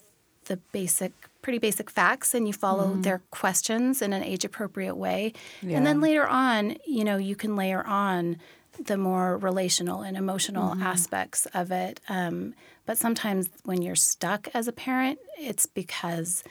the 0.50 0.58
basic 0.58 1.14
pretty 1.42 1.60
basic 1.60 1.90
facts 1.90 2.34
and 2.34 2.46
you 2.48 2.54
follow 2.54 2.94
their 2.96 3.22
questions 3.32 4.02
in 4.02 4.12
an 4.12 4.22
age 4.22 4.44
appropriate 4.44 4.96
way. 4.96 5.32
And 5.78 5.86
then 5.86 6.02
later 6.02 6.28
on 6.28 6.76
you 6.86 7.06
know 7.06 7.16
you 7.16 7.36
can 7.36 7.56
layer 7.56 7.86
on 7.88 8.38
the 8.84 8.98
more 8.98 9.38
relational 9.38 10.02
and 10.02 10.18
emotional 10.18 10.74
aspects 10.82 11.48
of 11.54 11.72
it. 11.72 12.02
Um, 12.10 12.54
but 12.86 12.98
sometimes 12.98 13.50
when 13.64 13.82
you're 13.82 13.96
stuck 13.96 14.50
as 14.54 14.68
a 14.68 14.74
parent 14.74 15.20
it's 15.38 15.66
because 15.66 16.44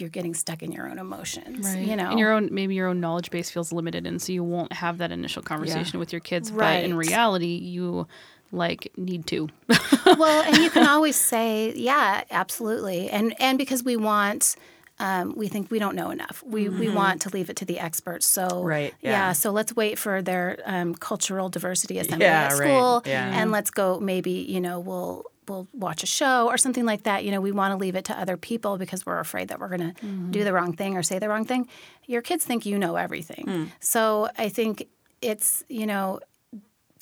you're 0.00 0.10
getting 0.10 0.34
stuck 0.34 0.62
in 0.62 0.72
your 0.72 0.88
own 0.88 0.98
emotions 0.98 1.66
right. 1.66 1.86
you 1.86 1.96
know? 1.96 2.10
and 2.10 2.18
your 2.18 2.32
own 2.32 2.48
maybe 2.52 2.74
your 2.74 2.88
own 2.88 3.00
knowledge 3.00 3.30
base 3.30 3.50
feels 3.50 3.72
limited, 3.72 4.06
and 4.06 4.20
so 4.20 4.32
you 4.32 4.44
won't 4.44 4.72
have 4.72 4.98
that 4.98 5.10
initial 5.12 5.42
conversation 5.42 5.98
with 5.98 6.12
your 6.12 6.20
kids. 6.20 6.50
But 6.50 6.84
in 6.84 6.96
reality, 6.96 7.56
you 7.56 8.06
like 8.52 8.92
need 8.96 9.26
to. 9.28 9.48
well, 10.06 10.42
and 10.42 10.56
you 10.58 10.70
can 10.70 10.86
always 10.94 11.16
say, 11.16 11.72
yeah, 11.74 12.24
absolutely, 12.30 13.10
and 13.10 13.34
and 13.40 13.58
because 13.58 13.82
we 13.84 13.96
want. 13.96 14.56
Um, 14.98 15.34
we 15.36 15.48
think 15.48 15.70
we 15.70 15.78
don't 15.78 15.94
know 15.94 16.08
enough. 16.08 16.42
We 16.42 16.70
we 16.70 16.88
want 16.88 17.20
to 17.22 17.28
leave 17.28 17.50
it 17.50 17.56
to 17.56 17.66
the 17.66 17.78
experts. 17.78 18.24
So 18.26 18.48
Mm-hmm. 18.48 18.66
Right, 18.66 18.94
yeah. 19.02 19.10
yeah. 19.10 19.32
So 19.34 19.50
let's 19.50 19.76
wait 19.76 19.98
for 19.98 20.22
their 20.22 20.58
um, 20.64 20.94
cultural 20.94 21.50
diversity 21.50 21.98
assembly 21.98 22.24
Yeah, 22.24 22.44
at 22.44 22.52
right, 22.52 22.56
school, 22.56 23.02
yeah. 23.04 23.38
and 23.42 23.50
let's 23.52 23.68
go. 23.70 24.00
Maybe 24.00 24.30
you 24.30 24.58
know 24.58 24.80
we'll 24.80 25.26
we'll 25.48 25.68
watch 25.74 26.02
a 26.02 26.06
show 26.06 26.46
or 26.48 26.56
something 26.56 26.86
like 26.86 27.02
that. 27.02 27.24
You 27.26 27.30
know, 27.30 27.42
we 27.42 27.52
want 27.52 27.72
to 27.72 27.76
leave 27.76 27.94
it 27.94 28.06
to 28.06 28.18
other 28.18 28.38
people 28.38 28.78
because 28.78 29.04
we're 29.04 29.18
afraid 29.20 29.48
that 29.48 29.60
we're 29.60 29.68
going 29.76 29.92
to 29.92 30.00
Mm-hmm. 30.00 30.30
do 30.30 30.44
the 30.44 30.54
wrong 30.54 30.72
thing 30.72 30.96
or 30.96 31.02
say 31.02 31.18
the 31.18 31.28
wrong 31.28 31.44
thing. 31.44 31.68
Your 32.06 32.22
kids 32.22 32.46
think 32.46 32.64
you 32.64 32.78
know 32.78 32.96
everything. 32.96 33.44
Mm. 33.46 33.68
So 33.80 34.30
I 34.38 34.48
think 34.48 34.88
it's 35.20 35.62
you 35.68 35.84
know 35.86 36.20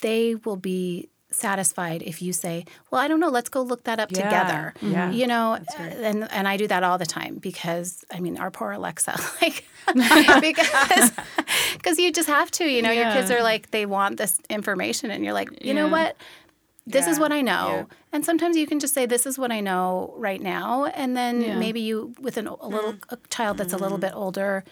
they 0.01 0.35
will 0.35 0.57
be 0.57 1.09
satisfied 1.35 2.03
if 2.03 2.23
you 2.23 2.33
say, 2.33 2.65
"Well, 2.91 3.01
I 3.01 3.09
don't 3.09 3.21
know, 3.21 3.29
let's 3.29 3.49
go 3.49 3.63
look 3.63 3.85
that 3.85 3.99
up 4.01 4.11
Yeah, 4.13 4.23
together." 4.25 4.75
yeah. 4.81 5.11
You 5.11 5.27
know, 5.27 5.55
uh, 5.55 5.83
and 5.83 6.31
and 6.33 6.49
I 6.49 6.57
do 6.57 6.67
that 6.69 6.83
all 6.83 6.99
the 6.99 7.07
time 7.07 7.37
because 7.37 8.05
I 8.11 8.21
mean, 8.21 8.39
our 8.39 8.51
poor 8.51 8.73
Alexa 8.73 9.15
like 9.43 9.65
because 10.41 11.13
because 11.75 11.99
you 11.99 12.13
just 12.13 12.29
have 12.29 12.51
to, 12.53 12.65
you 12.65 12.83
know, 12.83 12.91
your 12.91 13.11
kids 13.13 13.31
are 13.31 13.43
like 13.43 13.71
they 13.71 13.87
want 13.87 14.17
this 14.17 14.41
information 14.49 15.11
and 15.11 15.25
you're 15.25 15.35
like, 15.35 15.51
"You 15.65 15.75
know 15.75 15.89
what? 15.89 16.17
This 16.87 17.07
is 17.07 17.19
what 17.19 17.33
I 17.33 17.41
know." 17.41 17.69
yeah. 17.69 17.85
And 18.13 18.25
sometimes 18.25 18.57
you 18.57 18.67
can 18.67 18.79
just 18.79 18.95
say, 18.95 19.07
"This 19.07 19.27
is 19.27 19.39
what 19.39 19.51
I 19.53 19.61
know 19.61 20.15
right 20.17 20.41
now." 20.41 20.85
And 20.87 21.17
then 21.17 21.41
Yeah. 21.43 21.59
maybe 21.59 21.81
you 21.81 22.15
with 22.21 22.37
an, 22.37 22.47
a 22.47 22.69
little 22.69 22.95
mm-hmm. 22.95 23.15
a 23.15 23.19
child 23.29 23.59
that's 23.59 23.73
a 23.73 23.77
little 23.77 23.99
mm-hmm. 23.99 24.13
bit 24.13 24.15
older 24.25 24.65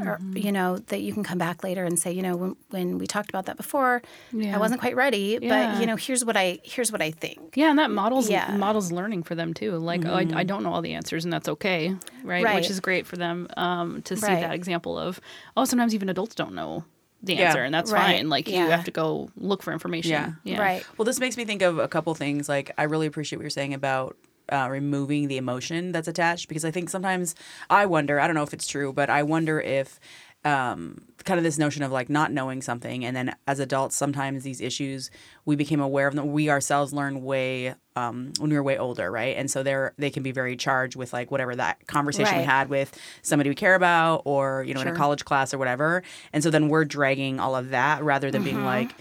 or 0.00 0.20
you 0.34 0.52
know 0.52 0.78
that 0.78 1.00
you 1.00 1.12
can 1.12 1.24
come 1.24 1.38
back 1.38 1.64
later 1.64 1.84
and 1.84 1.98
say, 1.98 2.12
you 2.12 2.22
know, 2.22 2.36
when, 2.36 2.56
when 2.70 2.98
we 2.98 3.06
talked 3.06 3.28
about 3.28 3.46
that 3.46 3.56
before, 3.56 4.02
Yeah. 4.32 4.54
I 4.54 4.58
wasn't 4.58 4.80
quite 4.80 4.94
ready, 4.96 5.38
but 5.38 5.74
you 5.80 5.86
know, 5.86 5.96
here's 5.96 6.24
what 6.24 6.36
I 6.36 6.60
here's 6.62 6.92
what 6.92 7.02
I 7.02 7.10
think. 7.10 7.56
Yeah, 7.56 7.70
and 7.70 7.78
that 7.78 7.90
models 7.90 8.28
Yeah. 8.30 8.56
models 8.56 8.92
learning 8.92 9.24
for 9.24 9.34
them 9.34 9.52
too. 9.54 9.72
Like, 9.78 10.04
oh, 10.06 10.14
I, 10.14 10.26
I 10.34 10.44
don't 10.44 10.62
know 10.62 10.72
all 10.72 10.82
the 10.82 10.94
answers, 10.94 11.24
and 11.24 11.32
that's 11.32 11.48
okay, 11.48 11.94
right? 12.22 12.44
Right. 12.44 12.54
Which 12.54 12.70
is 12.70 12.78
great 12.80 13.06
for 13.06 13.16
them 13.16 13.48
um, 13.56 14.02
to 14.02 14.16
see 14.16 14.26
Right. 14.26 14.40
that 14.40 14.54
example 14.54 14.98
of 14.98 15.20
oh, 15.56 15.64
sometimes 15.64 15.94
even 15.94 16.08
adults 16.08 16.34
don't 16.34 16.54
know 16.54 16.84
the 17.22 17.34
Yeah. 17.34 17.48
answer, 17.48 17.62
and 17.64 17.74
that's 17.74 17.90
Right. 17.92 18.16
fine. 18.16 18.28
Like 18.28 18.48
you 18.48 18.70
have 18.70 18.84
to 18.84 18.90
go 18.90 19.28
look 19.36 19.62
for 19.62 19.72
information. 19.72 20.36
Yeah. 20.44 20.60
Right. 20.60 20.84
Well, 20.96 21.04
this 21.04 21.18
makes 21.20 21.36
me 21.36 21.44
think 21.44 21.62
of 21.62 21.78
a 21.78 21.88
couple 21.88 22.14
things. 22.14 22.48
Like, 22.48 22.70
I 22.78 22.84
really 22.84 23.06
appreciate 23.06 23.38
what 23.38 23.42
you're 23.42 23.50
saying 23.50 23.74
about 23.74 24.16
uh, 24.50 24.68
removing 24.70 25.28
the 25.28 25.36
emotion 25.36 25.92
that's 25.92 26.08
attached 26.08 26.48
because 26.48 26.64
I 26.64 26.70
think 26.70 26.90
sometimes 26.90 27.34
I 27.68 27.86
wonder, 27.86 28.20
I 28.20 28.26
don't 28.26 28.36
know 28.36 28.42
if 28.42 28.54
it's 28.54 28.66
true, 28.66 28.92
but 28.92 29.10
I 29.10 29.22
wonder 29.22 29.60
if 29.60 30.00
um, 30.42 31.02
kind 31.24 31.36
of 31.36 31.44
this 31.44 31.58
notion 31.58 31.82
of 31.82 31.92
like 31.92 32.08
not 32.08 32.32
knowing 32.32 32.62
something. 32.62 33.04
And 33.04 33.14
then 33.14 33.34
as 33.46 33.60
adults, 33.60 33.94
sometimes 33.94 34.42
these 34.42 34.60
issues, 34.60 35.10
we 35.44 35.54
became 35.54 35.80
aware 35.80 36.06
of 36.06 36.14
them. 36.14 36.32
We 36.32 36.48
ourselves 36.48 36.94
learn 36.94 37.22
way, 37.22 37.74
um, 37.94 38.32
when 38.38 38.48
we 38.48 38.56
were 38.56 38.62
way 38.62 38.78
older, 38.78 39.10
right? 39.10 39.36
And 39.36 39.50
so 39.50 39.62
they're, 39.62 39.92
they 39.98 40.08
can 40.08 40.22
be 40.22 40.32
very 40.32 40.56
charged 40.56 40.96
with 40.96 41.12
like 41.12 41.30
whatever 41.30 41.54
that 41.56 41.86
conversation 41.86 42.38
we 42.38 42.44
had 42.44 42.70
with 42.70 42.98
somebody 43.20 43.50
we 43.50 43.54
care 43.54 43.74
about 43.74 44.22
or, 44.24 44.64
you 44.66 44.72
know, 44.72 44.80
in 44.80 44.88
a 44.88 44.96
college 44.96 45.26
class 45.26 45.52
or 45.52 45.58
whatever. 45.58 46.02
And 46.32 46.42
so 46.42 46.48
then 46.48 46.68
we're 46.68 46.86
dragging 46.86 47.38
all 47.38 47.54
of 47.54 47.70
that 47.70 48.02
rather 48.02 48.30
than 48.30 48.42
being 48.42 48.64
like, 48.64 48.94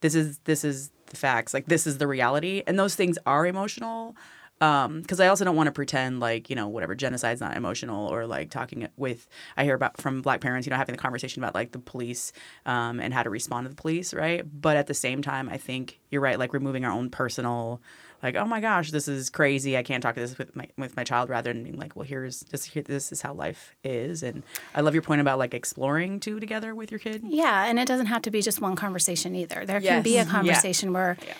this 0.00 0.14
is 0.14 0.38
this 0.44 0.64
is 0.64 0.90
the 1.06 1.16
facts 1.16 1.54
like 1.54 1.66
this 1.66 1.86
is 1.86 1.98
the 1.98 2.06
reality 2.06 2.62
and 2.66 2.78
those 2.78 2.94
things 2.94 3.16
are 3.26 3.46
emotional 3.46 4.16
because 4.58 5.20
I 5.20 5.26
also 5.28 5.44
don't 5.44 5.56
want 5.56 5.66
to 5.66 5.72
pretend 5.72 6.20
like 6.20 6.48
you 6.48 6.56
know 6.56 6.66
whatever 6.68 6.94
genocide's 6.94 7.40
not 7.40 7.56
emotional 7.56 8.08
or 8.08 8.26
like 8.26 8.50
talking 8.50 8.88
with 8.96 9.28
I 9.56 9.64
hear 9.64 9.74
about 9.74 10.00
from 10.00 10.22
black 10.22 10.40
parents 10.40 10.66
you 10.66 10.70
know 10.70 10.76
having 10.76 10.94
the 10.94 11.00
conversation 11.00 11.42
about 11.42 11.54
like 11.54 11.72
the 11.72 11.78
police 11.78 12.32
um, 12.64 12.98
and 13.00 13.12
how 13.12 13.22
to 13.22 13.30
respond 13.30 13.66
to 13.66 13.68
the 13.68 13.74
police 13.80 14.14
right 14.14 14.42
but 14.60 14.76
at 14.76 14.86
the 14.86 14.94
same 14.94 15.20
time 15.22 15.48
I 15.50 15.58
think 15.58 16.00
you're 16.10 16.22
right 16.22 16.38
like 16.38 16.54
removing 16.54 16.84
our 16.86 16.92
own 16.92 17.10
personal 17.10 17.82
like 18.22 18.34
oh 18.34 18.46
my 18.46 18.60
gosh 18.60 18.90
this 18.92 19.08
is 19.08 19.28
crazy 19.28 19.76
I 19.76 19.82
can't 19.82 20.02
talk 20.02 20.14
to 20.14 20.20
this 20.22 20.38
with 20.38 20.56
my 20.56 20.66
with 20.78 20.96
my 20.96 21.04
child 21.04 21.28
rather 21.28 21.52
than 21.52 21.62
being 21.62 21.76
like 21.78 21.94
well 21.94 22.06
here's 22.06 22.40
this 22.40 22.64
here, 22.64 22.82
this 22.82 23.12
is 23.12 23.20
how 23.20 23.34
life 23.34 23.76
is 23.84 24.22
and 24.22 24.42
I 24.74 24.80
love 24.80 24.94
your 24.94 25.02
point 25.02 25.20
about 25.20 25.38
like 25.38 25.52
exploring 25.52 26.18
too 26.18 26.40
together 26.40 26.74
with 26.74 26.90
your 26.90 26.98
kid 26.98 27.22
Yeah, 27.26 27.66
and 27.66 27.78
it 27.78 27.86
doesn't 27.86 28.06
have 28.06 28.22
to 28.22 28.30
be 28.30 28.40
just 28.40 28.62
one 28.62 28.74
conversation 28.74 29.34
either. 29.36 29.66
There 29.66 29.82
can 29.82 30.02
be 30.02 30.12
Yes. 30.12 30.24
a 30.24 30.28
Yeah. 30.28 30.32
conversation 30.32 30.92
where 30.94 31.18
Yeah. 31.26 31.34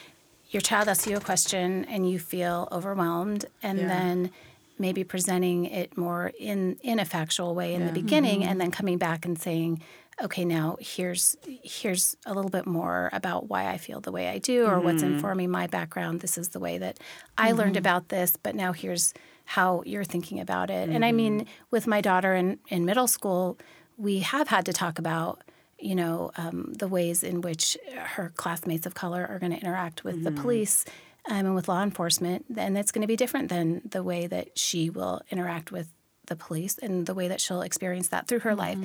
Your 0.50 0.60
child 0.60 0.88
asks 0.88 1.06
you 1.06 1.16
a 1.16 1.20
question 1.20 1.84
and 1.86 2.08
you 2.08 2.18
feel 2.18 2.68
overwhelmed, 2.72 3.46
and 3.62 3.78
Yeah. 3.80 3.86
then 3.88 4.30
maybe 4.78 5.02
presenting 5.04 5.64
it 5.64 5.96
more 5.96 6.32
in 6.38 6.76
in 6.82 6.98
a 6.98 7.04
factual 7.04 7.54
way 7.54 7.74
in 7.74 7.86
the 7.86 7.92
beginning, 7.92 8.40
Mm-hmm. 8.40 8.50
and 8.50 8.60
then 8.60 8.70
coming 8.70 8.98
back 8.98 9.24
and 9.24 9.38
saying, 9.38 9.80
"Okay, 10.22 10.44
now 10.44 10.76
here's 10.80 11.36
here's 11.62 12.16
a 12.26 12.34
little 12.34 12.50
bit 12.50 12.66
more 12.66 13.08
about 13.12 13.48
why 13.48 13.68
I 13.68 13.78
feel 13.78 14.00
the 14.00 14.12
way 14.12 14.28
I 14.28 14.38
do, 14.38 14.66
or 14.66 14.80
what's 14.80 15.02
Mm-hmm. 15.02 15.14
informing 15.14 15.50
my 15.50 15.66
background. 15.66 16.20
This 16.20 16.36
is 16.38 16.50
the 16.50 16.60
way 16.60 16.78
that 16.78 16.98
I 17.38 17.52
learned 17.52 17.76
about 17.76 18.08
this, 18.10 18.36
but 18.36 18.54
now 18.54 18.72
here's 18.72 19.14
how 19.46 19.82
you're 19.86 20.04
thinking 20.04 20.38
about 20.40 20.70
it." 20.70 20.88
And 20.90 21.04
I 21.04 21.12
mean, 21.12 21.40
Mm-hmm. 21.40 21.50
with 21.70 21.86
my 21.86 22.00
daughter 22.00 22.34
in 22.34 22.58
in 22.68 22.84
middle 22.84 23.08
school, 23.08 23.56
we 23.96 24.20
have 24.20 24.48
had 24.48 24.64
to 24.66 24.72
talk 24.72 24.98
about 24.98 25.42
you 25.78 25.94
know, 25.94 26.30
um, 26.36 26.72
the 26.72 26.88
ways 26.88 27.22
in 27.22 27.40
which 27.40 27.76
her 27.94 28.32
classmates 28.36 28.86
of 28.86 28.94
color 28.94 29.26
are 29.28 29.38
going 29.38 29.52
to 29.52 29.58
interact 29.58 30.04
with 30.04 30.24
the 30.24 30.30
police 30.30 30.84
um, 31.28 31.46
and 31.46 31.54
with 31.54 31.68
law 31.68 31.82
enforcement. 31.82 32.46
And 32.56 32.76
that's 32.76 32.92
going 32.92 33.02
to 33.02 33.08
be 33.08 33.16
different 33.16 33.48
than 33.48 33.82
the 33.90 34.02
way 34.02 34.26
that 34.26 34.58
she 34.58 34.90
will 34.90 35.22
interact 35.30 35.70
with 35.70 35.88
the 36.26 36.36
police 36.36 36.78
and 36.78 37.06
the 37.06 37.14
way 37.14 37.28
that 37.28 37.40
she'll 37.40 37.62
experience 37.62 38.08
that 38.08 38.26
through 38.26 38.40
her 38.40 38.54
life. 38.54 38.78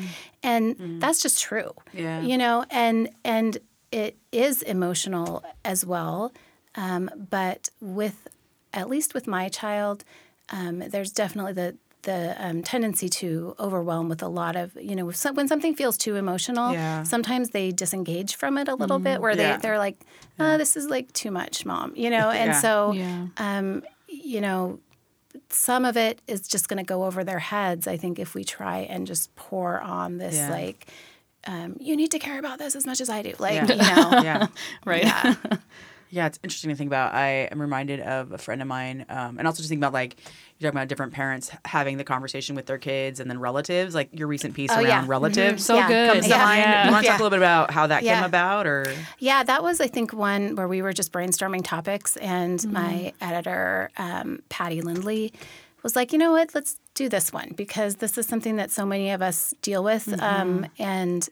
And 0.44 1.02
that's 1.02 1.22
just 1.22 1.42
true. 1.42 1.74
Yeah. 1.94 2.22
You 2.22 2.38
know, 2.38 2.66
and 2.70 3.10
and 3.24 3.58
it 3.92 4.18
is 4.32 4.62
emotional 4.62 5.44
as 5.66 5.86
well. 5.86 6.32
Um, 6.76 7.10
but 7.30 7.70
with 7.80 8.28
at 8.74 8.90
least 8.90 9.14
with 9.14 9.28
my 9.28 9.50
child, 9.50 10.04
um, 10.50 10.80
there's 10.80 11.12
definitely 11.12 11.54
the 11.54 11.78
the 12.04 12.36
um, 12.44 12.62
tendency 12.64 13.08
to 13.10 13.56
overwhelm 13.60 14.10
with 14.10 14.22
a 14.24 14.28
lot 14.28 14.56
of 14.56 14.76
you 14.82 14.96
know 14.96 15.10
if 15.10 15.16
some, 15.16 15.36
when 15.36 15.48
something 15.48 15.76
feels 15.76 15.98
too 15.98 16.16
emotional 16.16 16.74
Yeah. 16.74 17.04
sometimes 17.04 17.50
they 17.52 17.72
disengage 17.72 18.36
from 18.36 18.58
it 18.58 18.68
a 18.68 18.76
little 18.76 19.00
bit 19.00 19.22
where 19.22 19.34
Yeah. 19.36 19.58
they 19.58 19.62
they're 19.62 19.78
like 19.80 19.98
oh, 20.40 20.58
this 20.58 20.76
is 20.76 20.88
like 20.88 21.12
too 21.14 21.32
much 21.32 21.66
mom 21.66 21.94
you 21.96 22.10
know 22.10 22.30
and 22.42 22.52
Yeah. 22.52 22.60
so 22.62 22.92
Yeah. 22.94 23.28
um, 23.38 23.84
you 24.08 24.42
know 24.42 24.80
some 25.50 25.86
of 25.86 25.96
it 25.96 26.22
is 26.28 26.48
just 26.48 26.68
going 26.68 26.78
to 26.78 26.84
go 26.84 27.06
over 27.06 27.24
their 27.24 27.40
heads 27.40 27.88
i 27.88 27.96
think 27.98 28.20
if 28.20 28.34
we 28.36 28.44
try 28.44 28.80
and 28.80 29.08
just 29.08 29.34
pour 29.36 29.80
on 29.80 30.18
this 30.18 30.36
Yeah. 30.36 30.50
like 30.50 30.88
um, 31.48 31.76
you 31.80 31.96
need 31.96 32.12
to 32.12 32.20
care 32.20 32.38
about 32.38 32.60
this 32.60 32.76
as 32.76 32.86
much 32.86 33.00
as 33.02 33.10
i 33.10 33.22
do 33.22 33.34
like 33.40 33.56
Yeah. 33.56 33.68
you 33.68 33.76
know 33.78 34.22
yeah 34.30 34.48
Right. 34.86 35.04
yeah 35.04 35.36
Yeah, 36.12 36.28
it's 36.28 36.38
interesting 36.44 36.70
to 36.70 36.76
think 36.76 36.90
about. 36.90 37.14
I 37.14 37.48
am 37.52 37.60
reminded 37.62 38.02
of 38.02 38.32
a 38.34 38.38
friend 38.38 38.62
of 38.62 38.68
mine, 38.68 39.06
um, 39.10 39.38
and 39.38 39.48
also 39.48 39.58
just 39.60 39.70
think 39.70 39.80
about 39.80 39.94
like 39.94 40.18
you're 40.60 40.70
talking 40.70 40.78
about 40.78 40.90
different 40.90 41.14
parents 41.14 41.50
having 41.66 41.98
the 41.98 42.04
conversation 42.04 42.56
with 42.56 42.66
their 42.66 42.78
kids 42.78 43.20
and 43.20 43.30
then 43.32 43.40
relatives. 43.40 43.96
Like 43.96 44.10
your 44.12 44.28
recent 44.28 44.54
piece 44.54 44.70
Oh, 44.72 44.76
around 44.76 44.86
yeah. 44.88 45.04
relatives 45.08 45.66
So 45.66 45.76
Yeah. 45.78 45.88
good. 45.88 46.10
comes 46.12 46.24
to 46.26 46.30
Yeah. 46.30 46.44
mind. 46.46 46.64
Do 46.64 46.88
you 46.88 46.92
want 46.94 47.04
to 47.04 47.08
Yeah. 47.08 47.12
talk 47.14 47.20
a 47.20 47.24
little 47.24 47.36
bit 47.38 47.42
about 47.44 47.72
how 47.72 47.88
that 47.88 48.04
came 48.04 48.24
about, 48.24 48.68
or 48.68 48.94
Yeah, 49.20 49.42
that 49.44 49.64
was, 49.64 49.80
I 49.82 49.88
think, 49.88 50.14
one 50.14 50.56
where 50.56 50.68
we 50.68 50.82
were 50.82 50.94
just 50.94 51.12
brainstorming 51.12 51.64
topics, 51.64 52.18
and 52.18 52.60
Mm-hmm. 52.60 52.74
my 52.74 53.14
editor, 53.22 53.90
um, 53.98 54.44
Patty 54.50 54.82
Lindley, 54.82 55.34
was 55.82 55.96
like, 55.96 56.12
you 56.12 56.20
know 56.20 56.32
what, 56.34 56.54
let's 56.54 56.78
do 56.94 57.10
this 57.10 57.32
one 57.34 57.54
because 57.56 57.96
this 57.96 58.18
is 58.18 58.28
something 58.28 58.58
that 58.58 58.70
so 58.70 58.86
many 58.86 59.10
of 59.12 59.22
us 59.22 59.54
deal 59.64 59.84
with. 59.84 60.06
Mm-hmm. 60.06 60.22
Um, 60.24 60.66
and 60.78 61.28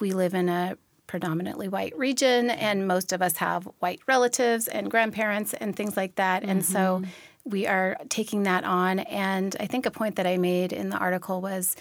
we 0.00 0.12
live 0.12 0.32
in 0.34 0.48
a 0.48 0.78
predominantly 1.14 1.68
white 1.68 1.96
region, 1.96 2.50
and 2.50 2.88
most 2.88 3.12
of 3.12 3.22
us 3.22 3.36
have 3.36 3.68
white 3.78 4.00
relatives 4.08 4.66
and 4.66 4.90
grandparents 4.90 5.54
and 5.54 5.76
things 5.76 5.96
like 5.96 6.16
that. 6.16 6.42
And 6.42 6.64
so 6.64 7.02
we 7.44 7.68
are 7.68 7.96
taking 8.08 8.42
that 8.42 8.64
on. 8.64 8.98
And 8.98 9.54
I 9.60 9.66
think 9.66 9.86
a 9.86 9.92
point 9.92 10.16
that 10.16 10.26
I 10.26 10.38
made 10.38 10.72
in 10.72 10.88
the 10.88 10.96
article 10.96 11.40
was, 11.40 11.76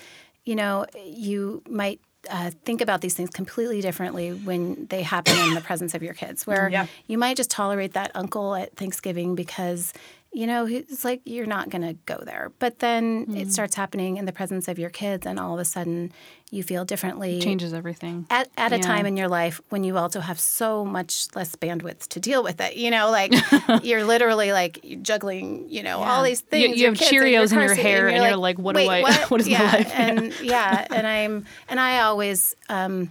you 0.45 0.53
know, 0.55 0.85
you 1.03 1.63
might 1.67 1.99
uh, 2.29 2.51
think 2.63 2.79
about 2.81 3.01
these 3.01 3.15
things 3.15 3.31
completely 3.31 3.81
differently 3.81 4.29
when 4.29 4.85
they 4.91 5.01
happen 5.01 5.35
in 5.47 5.55
the 5.55 5.61
presence 5.61 5.95
of 5.95 6.03
your 6.03 6.13
kids, 6.13 6.45
where 6.45 6.69
Yeah. 6.69 6.85
you 7.07 7.17
might 7.17 7.35
just 7.35 7.49
tolerate 7.49 7.93
that 7.93 8.11
uncle 8.13 8.53
at 8.53 8.75
Thanksgiving 8.75 9.33
because, 9.33 9.93
you 10.33 10.47
know, 10.47 10.65
it's 10.65 11.05
like 11.05 11.21
you're 11.25 11.45
not 11.45 11.69
going 11.69 11.83
to 11.83 11.93
go 12.05 12.17
there. 12.25 12.51
But 12.59 12.79
then 12.79 13.25
Mm. 13.27 13.39
it 13.39 13.51
starts 13.51 13.75
happening 13.75 14.17
in 14.17 14.25
the 14.25 14.31
presence 14.31 14.67
of 14.67 14.79
your 14.79 14.89
kids, 14.89 15.25
and 15.27 15.39
all 15.39 15.53
of 15.53 15.59
a 15.59 15.65
sudden 15.65 16.11
you 16.51 16.61
feel 16.63 16.85
differently 16.85 17.37
It 17.37 17.41
Changes 17.43 17.73
everything. 17.73 18.25
at, 18.29 18.47
at 18.57 18.73
a 18.73 18.79
time 18.79 19.05
in 19.07 19.17
your 19.17 19.27
life 19.27 19.59
when 19.69 19.83
you 19.83 19.97
also 19.97 20.19
have 20.19 20.39
so 20.39 20.85
much 20.85 21.27
less 21.35 21.55
bandwidth 21.55 22.07
to 22.09 22.19
deal 22.19 22.43
with 22.43 22.59
it. 22.61 22.75
You 22.75 22.91
know, 22.91 23.09
like 23.11 23.33
you're 23.83 24.03
literally 24.03 24.51
like 24.51 24.83
juggling, 25.01 25.67
you 25.69 25.81
know, 25.83 25.99
all 26.03 26.23
these 26.23 26.41
things. 26.41 26.77
you 26.77 26.83
your 26.83 26.91
have 26.91 26.97
Cheerios 26.99 27.51
in 27.53 27.59
your 27.59 27.73
hair, 27.75 28.07
and 28.07 28.23
you're 28.23 28.35
like, 28.35 28.57
what 28.59 28.75
do 28.75 28.87
"Wait, 28.87 29.03
I- 29.05 29.25
what 29.29 29.41
is 29.41 29.47
my 29.47 29.51
yeah, 29.53 29.71
life?" 29.71 29.91
And 29.95 30.33
yeah, 30.41 30.87
and 30.91 31.05
I'm 31.07 31.45
and 31.69 31.79
I 31.79 32.01
always 32.01 32.55
um 32.69 33.09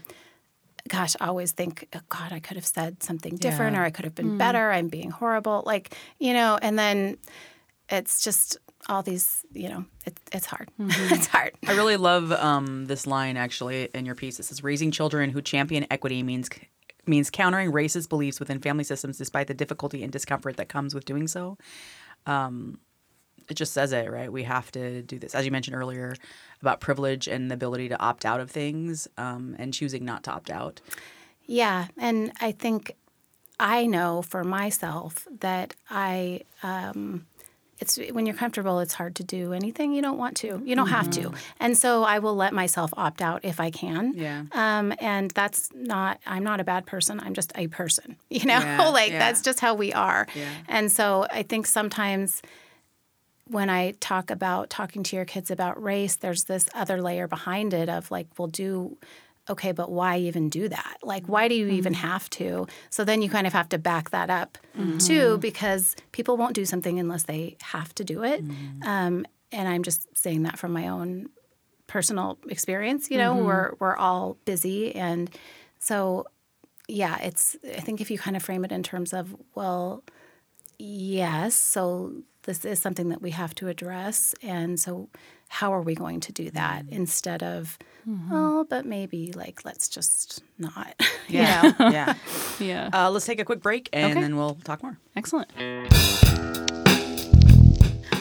gosh, 0.92 1.16
I 1.20 1.26
always 1.28 1.52
think, 1.52 1.88
oh, 1.94 2.00
God, 2.10 2.32
I 2.32 2.38
could 2.40 2.56
have 2.56 2.66
said 2.66 3.02
something 3.02 3.36
different 3.36 3.74
Yeah. 3.74 3.80
or 3.82 3.84
I 3.86 3.90
could 3.90 4.04
have 4.04 4.14
been 4.14 4.36
better. 4.36 4.70
I'm 4.70 4.88
being 4.88 5.10
horrible. 5.10 5.62
Like, 5.64 5.94
you 6.18 6.34
know, 6.34 6.58
and 6.60 6.78
then 6.78 7.16
it's 7.88 8.22
just 8.22 8.58
all 8.88 9.02
these, 9.02 9.42
you 9.54 9.70
know, 9.70 9.86
it, 10.04 10.18
it's 10.32 10.44
hard. 10.46 10.68
it's 10.78 11.28
hard. 11.28 11.52
I 11.66 11.72
really 11.72 11.96
love 11.96 12.30
um, 12.32 12.84
this 12.86 13.06
line 13.06 13.36
actually 13.38 13.88
in 13.94 14.04
your 14.04 14.14
piece. 14.14 14.38
It 14.38 14.44
says, 14.44 14.62
"Raising 14.62 14.90
children 14.90 15.30
who 15.30 15.40
champion 15.42 15.86
equity 15.90 16.22
means." 16.22 16.48
Means 17.04 17.30
countering 17.30 17.72
racist 17.72 18.08
beliefs 18.08 18.38
within 18.38 18.60
family 18.60 18.84
systems 18.84 19.18
despite 19.18 19.48
the 19.48 19.54
difficulty 19.54 20.04
and 20.04 20.12
discomfort 20.12 20.56
that 20.58 20.68
comes 20.68 20.94
with 20.94 21.04
doing 21.04 21.26
so. 21.26 21.58
Um, 22.26 22.78
it 23.50 23.54
just 23.54 23.72
says 23.72 23.90
it, 23.92 24.08
right? 24.08 24.30
We 24.32 24.44
have 24.44 24.70
to 24.72 25.02
do 25.02 25.18
this. 25.18 25.34
As 25.34 25.44
you 25.44 25.50
mentioned 25.50 25.74
earlier 25.74 26.14
about 26.62 26.80
privilege 26.80 27.28
and 27.28 27.50
the 27.50 27.54
ability 27.54 27.88
to 27.90 28.00
opt 28.00 28.24
out 28.24 28.40
of 28.40 28.50
things 28.50 29.06
um, 29.18 29.54
and 29.58 29.74
choosing 29.74 30.04
not 30.04 30.22
to 30.24 30.30
opt 30.30 30.50
out. 30.50 30.80
Yeah, 31.46 31.88
and 31.98 32.32
I 32.40 32.52
think 32.52 32.96
I 33.60 33.86
know 33.86 34.22
for 34.22 34.42
myself 34.42 35.26
that 35.40 35.74
I 35.90 36.42
um 36.62 37.26
it's 37.78 37.98
when 38.12 38.26
you're 38.26 38.36
comfortable 38.36 38.78
it's 38.78 38.94
hard 38.94 39.16
to 39.16 39.24
do 39.24 39.52
anything 39.52 39.92
you 39.92 40.02
don't 40.02 40.18
want 40.18 40.36
to. 40.38 40.62
You 40.64 40.76
don't 40.76 40.88
have 40.88 41.10
to. 41.10 41.32
And 41.58 41.76
so 41.76 42.04
I 42.04 42.20
will 42.20 42.36
let 42.36 42.52
myself 42.52 42.90
opt 42.96 43.20
out 43.20 43.44
if 43.44 43.60
I 43.60 43.70
can. 43.70 44.14
Yeah. 44.14 44.44
Um 44.52 44.94
and 45.00 45.30
that's 45.32 45.68
not 45.74 46.20
I'm 46.26 46.44
not 46.44 46.60
a 46.60 46.64
bad 46.64 46.86
person. 46.86 47.20
I'm 47.20 47.34
just 47.34 47.52
a 47.54 47.66
person. 47.68 48.16
You 48.30 48.46
know? 48.46 48.58
Yeah, 48.58 48.88
like 49.00 49.12
yeah. 49.12 49.18
that's 49.18 49.42
just 49.42 49.60
how 49.60 49.74
we 49.74 49.92
are. 49.92 50.26
Yeah. 50.34 50.48
And 50.68 50.90
so 50.90 51.26
I 51.30 51.42
think 51.42 51.66
sometimes 51.66 52.40
when 53.52 53.68
I 53.70 53.92
talk 54.00 54.30
about 54.30 54.70
talking 54.70 55.02
to 55.04 55.16
your 55.16 55.24
kids 55.24 55.50
about 55.50 55.82
race, 55.82 56.16
there's 56.16 56.44
this 56.44 56.68
other 56.74 57.02
layer 57.02 57.28
behind 57.28 57.74
it 57.74 57.88
of 57.88 58.10
like, 58.10 58.26
well, 58.38 58.48
do 58.48 58.96
okay, 59.50 59.72
but 59.72 59.90
why 59.90 60.18
even 60.18 60.48
do 60.48 60.68
that? 60.68 60.98
Like, 61.02 61.26
why 61.26 61.48
do 61.48 61.54
you 61.54 61.66
mm-hmm. 61.66 61.74
even 61.74 61.94
have 61.94 62.30
to? 62.30 62.66
So 62.90 63.04
then 63.04 63.22
you 63.22 63.28
kind 63.28 63.46
of 63.46 63.52
have 63.52 63.68
to 63.70 63.78
back 63.78 64.10
that 64.10 64.30
up 64.30 64.56
mm-hmm. 64.78 64.98
too, 64.98 65.38
because 65.38 65.96
people 66.12 66.36
won't 66.36 66.54
do 66.54 66.64
something 66.64 67.00
unless 67.00 67.24
they 67.24 67.56
have 67.60 67.94
to 67.96 68.04
do 68.04 68.22
it. 68.22 68.46
Mm-hmm. 68.46 68.82
Um, 68.88 69.26
and 69.50 69.68
I'm 69.68 69.82
just 69.82 70.06
saying 70.16 70.44
that 70.44 70.58
from 70.58 70.72
my 70.72 70.88
own 70.88 71.28
personal 71.88 72.38
experience. 72.48 73.10
You 73.10 73.18
know, 73.18 73.34
we're 73.34 73.74
we're 73.78 73.96
all 73.96 74.38
busy, 74.44 74.94
and 74.94 75.30
so 75.78 76.26
yeah, 76.88 77.18
it's. 77.18 77.56
I 77.76 77.80
think 77.80 78.00
if 78.00 78.10
you 78.10 78.18
kind 78.18 78.36
of 78.36 78.42
frame 78.42 78.64
it 78.64 78.72
in 78.72 78.82
terms 78.82 79.12
of 79.12 79.36
well, 79.54 80.02
yes, 80.78 81.54
so 81.54 82.14
this 82.44 82.64
is 82.64 82.80
something 82.80 83.08
that 83.10 83.22
we 83.22 83.30
have 83.30 83.54
to 83.56 83.68
address, 83.68 84.34
and 84.42 84.78
so 84.80 85.08
how 85.48 85.72
are 85.72 85.82
we 85.82 85.94
going 85.94 86.20
to 86.20 86.32
do 86.32 86.50
that 86.50 86.84
instead 86.90 87.42
of 87.42 87.78
oh, 88.30 88.64
but 88.68 88.84
maybe 88.86 89.32
like 89.32 89.64
let's 89.64 89.88
just 89.88 90.42
not. 90.58 90.94
you 91.28 91.42
know? 91.42 91.72
yeah. 91.78 92.14
Yeah. 92.60 92.90
Uh, 92.92 93.10
let's 93.10 93.26
take 93.26 93.40
a 93.40 93.44
quick 93.44 93.60
break 93.60 93.88
and 93.92 94.12
Okay. 94.12 94.20
then 94.20 94.36
we'll 94.36 94.54
talk 94.64 94.82
more. 94.82 94.98
Excellent. 95.16 95.50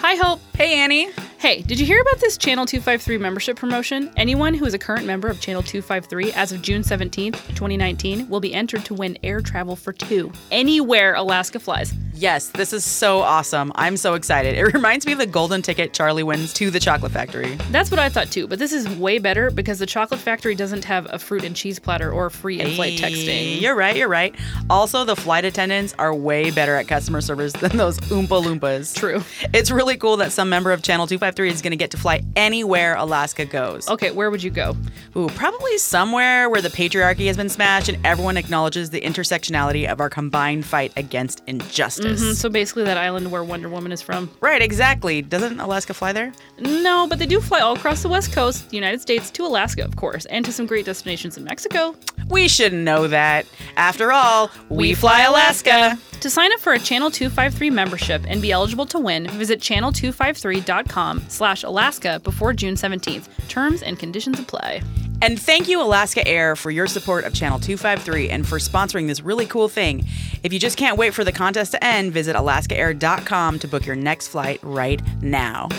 Hi, 0.01 0.15
Hope. 0.15 0.41
Hey, 0.55 0.79
Annie. 0.79 1.09
Hey, 1.37 1.61
did 1.63 1.79
you 1.79 1.87
hear 1.87 1.99
about 2.01 2.19
this 2.19 2.37
Channel 2.37 2.67
253 2.67 3.17
membership 3.17 3.57
promotion? 3.57 4.11
Anyone 4.15 4.53
who 4.53 4.65
is 4.65 4.75
a 4.75 4.77
current 4.79 5.07
member 5.07 5.27
of 5.27 5.39
Channel 5.41 5.63
253 5.63 6.33
as 6.33 6.51
of 6.51 6.61
June 6.61 6.83
17th, 6.83 7.47
2019, 7.47 8.29
will 8.29 8.39
be 8.39 8.53
entered 8.53 8.85
to 8.85 8.93
win 8.93 9.17
air 9.23 9.41
travel 9.41 9.75
for 9.75 9.91
two 9.91 10.31
anywhere 10.51 11.15
Alaska 11.15 11.59
flies. 11.59 11.95
Yes, 12.13 12.49
this 12.49 12.73
is 12.73 12.85
so 12.85 13.21
awesome. 13.21 13.71
I'm 13.73 13.97
so 13.97 14.13
excited. 14.13 14.55
It 14.55 14.65
reminds 14.73 15.07
me 15.07 15.13
of 15.13 15.17
the 15.17 15.25
golden 15.25 15.63
ticket 15.63 15.93
Charlie 15.93 16.21
wins 16.21 16.53
to 16.53 16.69
the 16.69 16.79
Chocolate 16.79 17.11
Factory. 17.11 17.55
That's 17.71 17.89
what 17.89 17.99
I 17.99 18.09
thought 18.09 18.29
too, 18.29 18.47
but 18.47 18.59
this 18.59 18.71
is 18.71 18.87
way 18.97 19.17
better 19.17 19.49
because 19.49 19.79
the 19.79 19.87
Chocolate 19.87 20.19
Factory 20.19 20.53
doesn't 20.53 20.85
have 20.85 21.11
a 21.11 21.17
fruit 21.17 21.43
and 21.43 21.55
cheese 21.55 21.79
platter 21.79 22.11
or 22.11 22.29
free 22.29 22.59
in-flight 22.59 22.99
Hey, 22.99 23.11
texting. 23.57 23.61
You're 23.61 23.75
right, 23.75 23.95
you're 23.95 24.07
right. 24.07 24.35
Also, 24.69 25.03
the 25.05 25.15
flight 25.15 25.45
attendants 25.45 25.95
are 25.97 26.13
way 26.13 26.51
better 26.51 26.75
at 26.75 26.87
customer 26.87 27.21
service 27.21 27.53
than 27.53 27.75
those 27.77 27.99
Oompa 28.01 28.43
Loompas. 28.43 28.95
True. 28.95 29.23
It's 29.55 29.71
really 29.71 29.90
cool 29.97 30.17
that 30.17 30.31
some 30.31 30.49
member 30.49 30.71
of 30.71 30.81
Channel 30.81 31.07
253 31.07 31.49
is 31.49 31.61
going 31.61 31.71
to 31.71 31.77
get 31.77 31.91
to 31.91 31.97
fly 31.97 32.21
anywhere 32.35 32.95
Alaska 32.95 33.45
goes. 33.45 33.87
Okay, 33.89 34.11
where 34.11 34.29
would 34.31 34.43
you 34.43 34.49
go? 34.51 34.75
Ooh, 35.15 35.27
probably 35.29 35.77
somewhere 35.77 36.49
where 36.49 36.61
the 36.61 36.69
patriarchy 36.69 37.27
has 37.27 37.37
been 37.37 37.49
smashed 37.49 37.89
and 37.89 38.03
everyone 38.05 38.37
acknowledges 38.37 38.89
the 38.89 39.01
intersectionality 39.01 39.87
of 39.87 39.99
our 39.99 40.09
combined 40.09 40.65
fight 40.65 40.91
against 40.95 41.41
injustice. 41.47 42.21
Mm, 42.23 42.33
So 42.35 42.49
basically, 42.49 42.83
that 42.83 42.97
island 42.97 43.31
where 43.31 43.43
Wonder 43.43 43.69
Woman 43.69 43.91
is 43.91 44.01
from. 44.01 44.29
Right, 44.41 44.61
exactly. 44.61 45.21
Doesn't 45.21 45.59
Alaska 45.59 45.93
fly 45.93 46.13
there? 46.13 46.31
No, 46.59 47.07
but 47.07 47.19
they 47.19 47.25
do 47.25 47.41
fly 47.41 47.59
all 47.59 47.75
across 47.75 48.01
the 48.03 48.09
West 48.09 48.31
Coast, 48.33 48.69
the 48.69 48.77
United 48.77 49.01
States, 49.01 49.29
to 49.31 49.45
Alaska, 49.45 49.83
of 49.83 49.95
course, 49.95 50.25
and 50.25 50.43
to 50.45 50.51
some 50.51 50.65
great 50.65 50.85
destinations 50.85 51.37
in 51.37 51.43
Mexico. 51.43 51.95
We 52.29 52.47
should 52.47 52.73
know 52.73 53.07
that. 53.07 53.45
After 53.75 54.11
all, 54.11 54.49
we, 54.69 54.93
fly 54.93 55.21
Alaska. 55.23 55.97
To 56.21 56.29
sign 56.29 56.53
up 56.53 56.59
for 56.59 56.71
a 56.73 56.79
Channel 56.79 57.09
253 57.09 57.71
membership 57.71 58.23
and 58.27 58.41
be 58.43 58.51
eligible 58.51 58.85
to 58.85 58.99
win, 58.99 59.27
visit 59.29 59.59
channel253.com 59.81 61.23
slash 61.27 61.63
Alaska 61.63 62.19
before 62.23 62.53
June 62.53 62.75
17th. 62.75 63.27
Terms 63.47 63.81
and 63.81 63.97
conditions 63.97 64.39
apply. 64.39 64.81
And 65.23 65.39
thank 65.39 65.67
you, 65.67 65.81
Alaska 65.81 66.27
Air, 66.27 66.55
for 66.55 66.71
your 66.71 66.87
support 66.87 67.25
of 67.25 67.33
Channel 67.33 67.59
253 67.59 68.29
and 68.29 68.47
for 68.47 68.57
sponsoring 68.57 69.07
this 69.07 69.21
really 69.21 69.45
cool 69.45 69.69
thing. 69.69 70.03
If 70.41 70.51
you 70.51 70.59
just 70.59 70.77
can't 70.77 70.97
wait 70.97 71.13
for 71.13 71.23
the 71.23 71.31
contest 71.31 71.73
to 71.73 71.83
end, 71.83 72.11
visit 72.11 72.35
alaskaair.com 72.35 73.59
to 73.59 73.67
book 73.67 73.85
your 73.85 73.95
next 73.95 74.29
flight 74.29 74.59
right 74.63 74.99
now. 75.21 75.69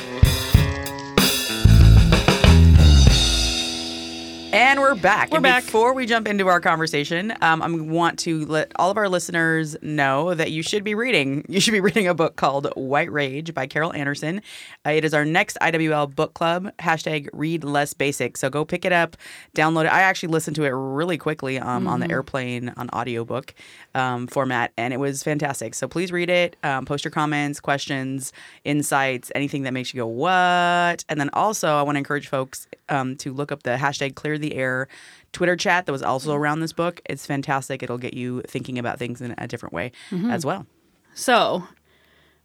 And 4.52 4.80
we're 4.80 4.94
back. 4.94 5.30
We're 5.30 5.38
and 5.38 5.44
back. 5.44 5.64
Before 5.64 5.94
we 5.94 6.04
jump 6.04 6.28
into 6.28 6.46
our 6.46 6.60
conversation, 6.60 7.32
um, 7.40 7.62
I 7.62 7.70
want 7.70 8.18
to 8.20 8.44
let 8.44 8.70
all 8.76 8.90
of 8.90 8.98
our 8.98 9.08
listeners 9.08 9.78
know 9.80 10.34
that 10.34 10.50
you 10.50 10.62
should 10.62 10.84
be 10.84 10.94
reading. 10.94 11.42
You 11.48 11.58
should 11.58 11.72
be 11.72 11.80
reading 11.80 12.06
a 12.06 12.12
book 12.12 12.36
called 12.36 12.66
White 12.76 13.10
Rage 13.10 13.54
by 13.54 13.66
Carol 13.66 13.94
Anderson. 13.94 14.42
Uh, 14.84 14.90
it 14.90 15.06
is 15.06 15.14
our 15.14 15.24
next 15.24 15.56
IWL 15.62 16.14
book 16.14 16.34
club. 16.34 16.70
Hashtag 16.80 17.30
Read 17.32 17.64
Less 17.64 17.94
Basic. 17.94 18.36
So 18.36 18.50
go 18.50 18.66
pick 18.66 18.84
it 18.84 18.92
up, 18.92 19.16
download 19.56 19.86
it. 19.86 19.92
I 19.92 20.02
actually 20.02 20.28
listened 20.28 20.56
to 20.56 20.64
it 20.64 20.70
really 20.70 21.16
quickly 21.16 21.58
um, 21.58 21.86
on 21.86 22.00
the 22.00 22.10
airplane 22.10 22.74
on 22.76 22.90
audiobook 22.90 23.54
um, 23.94 24.26
format, 24.26 24.72
and 24.76 24.92
it 24.92 24.98
was 24.98 25.22
fantastic. 25.22 25.74
So 25.74 25.88
please 25.88 26.12
read 26.12 26.28
it. 26.28 26.56
Um, 26.62 26.84
post 26.84 27.04
your 27.04 27.10
comments, 27.10 27.58
questions, 27.58 28.34
insights, 28.64 29.32
anything 29.34 29.62
that 29.62 29.72
makes 29.72 29.94
you 29.94 29.98
go 29.98 30.06
what. 30.06 31.06
And 31.08 31.18
then 31.18 31.30
also, 31.32 31.76
I 31.76 31.82
want 31.82 31.96
to 31.96 32.00
encourage 32.00 32.28
folks 32.28 32.66
um, 32.90 33.16
to 33.16 33.32
look 33.32 33.50
up 33.50 33.62
the 33.62 33.76
hashtag 33.76 34.14
Clear 34.14 34.38
the 34.42 34.54
Air 34.54 34.88
Twitter 35.32 35.56
chat 35.56 35.86
that 35.86 35.92
was 35.92 36.02
also 36.02 36.30
mm-hmm. 36.30 36.42
around 36.42 36.60
this 36.60 36.72
book. 36.72 37.00
It's 37.06 37.24
fantastic. 37.24 37.82
It'll 37.82 37.98
get 37.98 38.14
you 38.14 38.42
thinking 38.46 38.78
about 38.78 38.98
things 38.98 39.20
in 39.20 39.34
a 39.38 39.48
different 39.48 39.72
way 39.72 39.92
mm-hmm. 40.10 40.30
as 40.30 40.44
well. 40.44 40.66
So, 41.14 41.64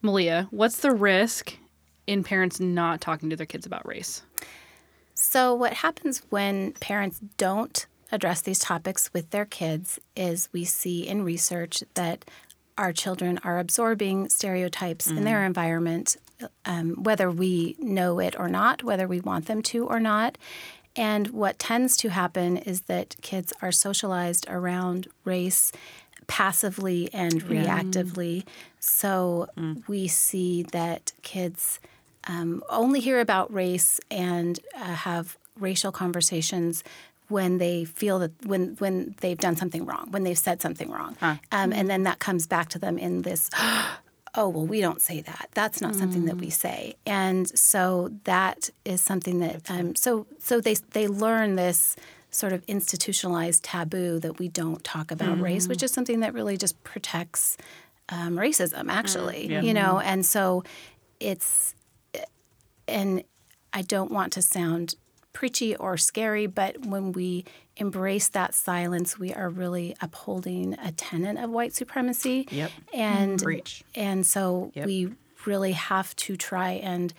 Malia, 0.01 0.47
what's 0.51 0.79
the 0.79 0.91
risk 0.91 1.57
in 2.05 2.23
parents 2.23 2.59
not 2.59 3.01
talking 3.01 3.29
to 3.29 3.35
their 3.35 3.45
kids 3.45 3.65
about 3.65 3.85
race? 3.85 4.21
So, 5.13 5.53
what 5.53 5.73
happens 5.73 6.21
when 6.29 6.73
parents 6.73 7.19
don't 7.37 7.85
address 8.11 8.41
these 8.41 8.59
topics 8.59 9.11
with 9.13 9.31
their 9.31 9.45
kids 9.45 9.99
is 10.15 10.49
we 10.53 10.63
see 10.63 11.07
in 11.07 11.23
research 11.23 11.83
that 11.95 12.23
our 12.77 12.93
children 12.93 13.39
are 13.43 13.59
absorbing 13.59 14.29
stereotypes 14.29 15.07
in 15.07 15.23
their 15.23 15.39
mm. 15.39 15.47
environment, 15.47 16.15
um, 16.65 17.03
whether 17.03 17.31
we 17.31 17.75
know 17.79 18.19
it 18.19 18.39
or 18.39 18.47
not, 18.47 18.83
whether 18.83 19.07
we 19.07 19.19
want 19.19 19.47
them 19.47 19.63
to 19.63 19.87
or 19.87 19.99
not. 19.99 20.37
And 20.97 21.27
what 21.27 21.59
tends 21.59 21.95
to 21.97 22.09
happen 22.09 22.57
is 22.57 22.81
that 22.81 23.15
kids 23.21 23.53
are 23.61 23.71
socialized 23.71 24.45
around 24.49 25.07
race 25.23 25.71
passively 26.25 27.09
and 27.13 27.43
reactively. 27.45 28.43
So 28.79 29.47
we 29.87 30.07
see 30.07 30.63
that 30.63 31.13
kids 31.21 31.79
um, 32.27 32.63
only 32.69 32.99
hear 32.99 33.19
about 33.21 33.53
race 33.53 33.99
and 34.11 34.59
uh, 34.75 34.79
have 34.95 35.37
racial 35.59 35.91
conversations 35.91 36.83
when 37.29 37.57
they 37.57 37.83
feel 37.85 38.19
that 38.19 38.31
when 38.45 38.75
when 38.79 39.15
they've 39.19 39.37
done 39.37 39.55
something 39.55 39.85
wrong, 39.85 40.07
when 40.11 40.23
they've 40.23 40.37
said 40.37 40.61
something 40.61 40.89
wrong, 40.89 41.15
um, 41.51 41.73
and 41.73 41.89
then 41.89 42.03
that 42.03 42.19
comes 42.19 42.47
back 42.47 42.69
to 42.69 42.79
them 42.79 42.97
in 42.97 43.21
this. 43.21 43.49
Oh 44.37 44.47
well, 44.49 44.65
we 44.67 44.79
don't 44.79 45.01
say 45.01 45.21
that. 45.21 45.49
That's 45.55 45.81
not 45.81 45.95
something 45.95 46.25
that 46.25 46.37
we 46.37 46.51
say, 46.51 46.95
and 47.07 47.47
so 47.57 48.11
that 48.25 48.69
is 48.85 49.01
something 49.01 49.39
that. 49.39 49.69
Um, 49.69 49.95
so 49.95 50.27
so 50.39 50.61
they 50.61 50.75
they 50.91 51.07
learn 51.07 51.55
this 51.55 51.95
sort 52.29 52.53
of 52.53 52.63
institutionalized 52.67 53.63
taboo 53.63 54.19
that 54.19 54.37
we 54.37 54.47
don't 54.47 54.83
talk 54.83 55.11
about 55.11 55.39
race, 55.41 55.67
which 55.67 55.81
is 55.81 55.91
something 55.91 56.19
that 56.19 56.33
really 56.35 56.55
just 56.55 56.81
protects 56.83 57.57
um, 58.09 58.35
racism, 58.35 58.89
actually. 58.89 59.47
You 59.63 59.73
know, 59.73 59.99
and 59.99 60.23
so 60.25 60.63
it's 61.19 61.73
and 62.87 63.23
I 63.73 63.81
don't 63.81 64.11
want 64.11 64.33
to 64.33 64.41
sound 64.41 64.95
preachy 65.33 65.75
or 65.75 65.97
scary, 65.97 66.45
but 66.47 66.85
when 66.85 67.11
we 67.11 67.43
embrace 67.77 68.27
that 68.29 68.53
silence, 68.53 69.17
we 69.17 69.33
are 69.33 69.49
really 69.49 69.95
upholding 70.01 70.73
a 70.83 70.91
tenet 70.91 71.37
of 71.37 71.49
white 71.49 71.73
supremacy. 71.73 72.47
Yep. 72.51 72.71
And 72.93 73.41
Preach. 73.41 73.83
and 73.95 74.25
so 74.25 74.71
Yep. 74.75 74.85
we 74.85 75.13
really 75.45 75.71
have 75.73 76.15
to 76.17 76.35
try 76.35 76.71
and 76.71 77.13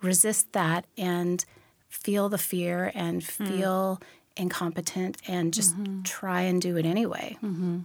resist 0.00 0.52
that 0.52 0.86
and 0.96 1.44
feel 1.88 2.28
the 2.28 2.38
fear 2.38 2.90
and 2.94 3.22
hmm. 3.22 3.44
feel 3.44 4.00
incompetent 4.36 5.16
and 5.28 5.54
just 5.54 5.76
mm-hmm. 5.76 6.02
try 6.02 6.42
and 6.42 6.60
do 6.60 6.76
it 6.76 6.86
anyway. 6.86 7.36
Mm-hmm. 7.42 7.80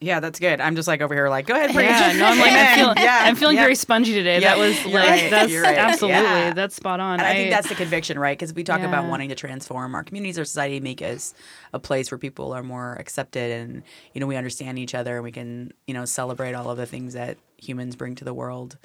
Yeah, 0.00 0.20
that's 0.20 0.38
good. 0.38 0.60
I'm 0.60 0.76
just 0.76 0.86
like 0.86 1.00
over 1.00 1.12
here, 1.12 1.28
like, 1.28 1.46
go 1.46 1.54
ahead, 1.54 1.74
preach. 1.74 1.86
Yeah, 1.88 2.12
no, 2.12 2.26
I'm 2.26 2.38
like, 2.38 2.52
I'm 2.52 2.74
feeling, 2.78 2.96
Yeah, 2.98 3.18
I'm 3.22 3.36
feeling 3.36 3.56
yeah. 3.56 3.62
very 3.62 3.74
spongy 3.74 4.12
today. 4.12 4.40
Yeah, 4.40 4.54
that 4.54 4.58
was 4.58 4.84
like, 4.84 4.94
right, 4.94 5.30
that's 5.30 5.52
right. 5.52 5.76
absolutely, 5.76 6.22
Yeah. 6.22 6.52
that's 6.54 6.76
spot 6.76 7.00
on. 7.00 7.14
And 7.18 7.22
I, 7.26 7.34
think 7.34 7.50
that's 7.50 7.68
the 7.68 7.74
conviction, 7.74 8.18
right? 8.18 8.38
Because 8.38 8.54
we 8.54 8.62
talk 8.62 8.80
about 8.80 9.08
wanting 9.08 9.28
to 9.30 9.34
transform 9.34 9.94
our 9.96 10.04
communities, 10.04 10.38
our 10.38 10.44
society, 10.44 10.78
make 10.78 11.02
us 11.02 11.34
a 11.72 11.80
place 11.80 12.10
where 12.12 12.18
people 12.18 12.52
are 12.52 12.62
more 12.62 12.94
accepted 12.94 13.50
and, 13.50 13.82
you 14.14 14.20
know, 14.20 14.26
we 14.28 14.36
understand 14.36 14.78
each 14.78 14.94
other 14.94 15.16
and 15.16 15.24
we 15.24 15.32
can, 15.32 15.72
you 15.88 15.94
know, 15.94 16.04
celebrate 16.04 16.54
all 16.54 16.70
of 16.70 16.76
the 16.76 16.86
things 16.86 17.14
that 17.14 17.36
humans 17.56 17.96
bring 17.96 18.14
to 18.16 18.24
the 18.24 18.34
world. 18.34 18.78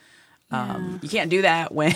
Um, 0.51 0.99
you 1.01 1.09
can't 1.09 1.29
do 1.29 1.41
that 1.43 1.71
when, 1.75 1.93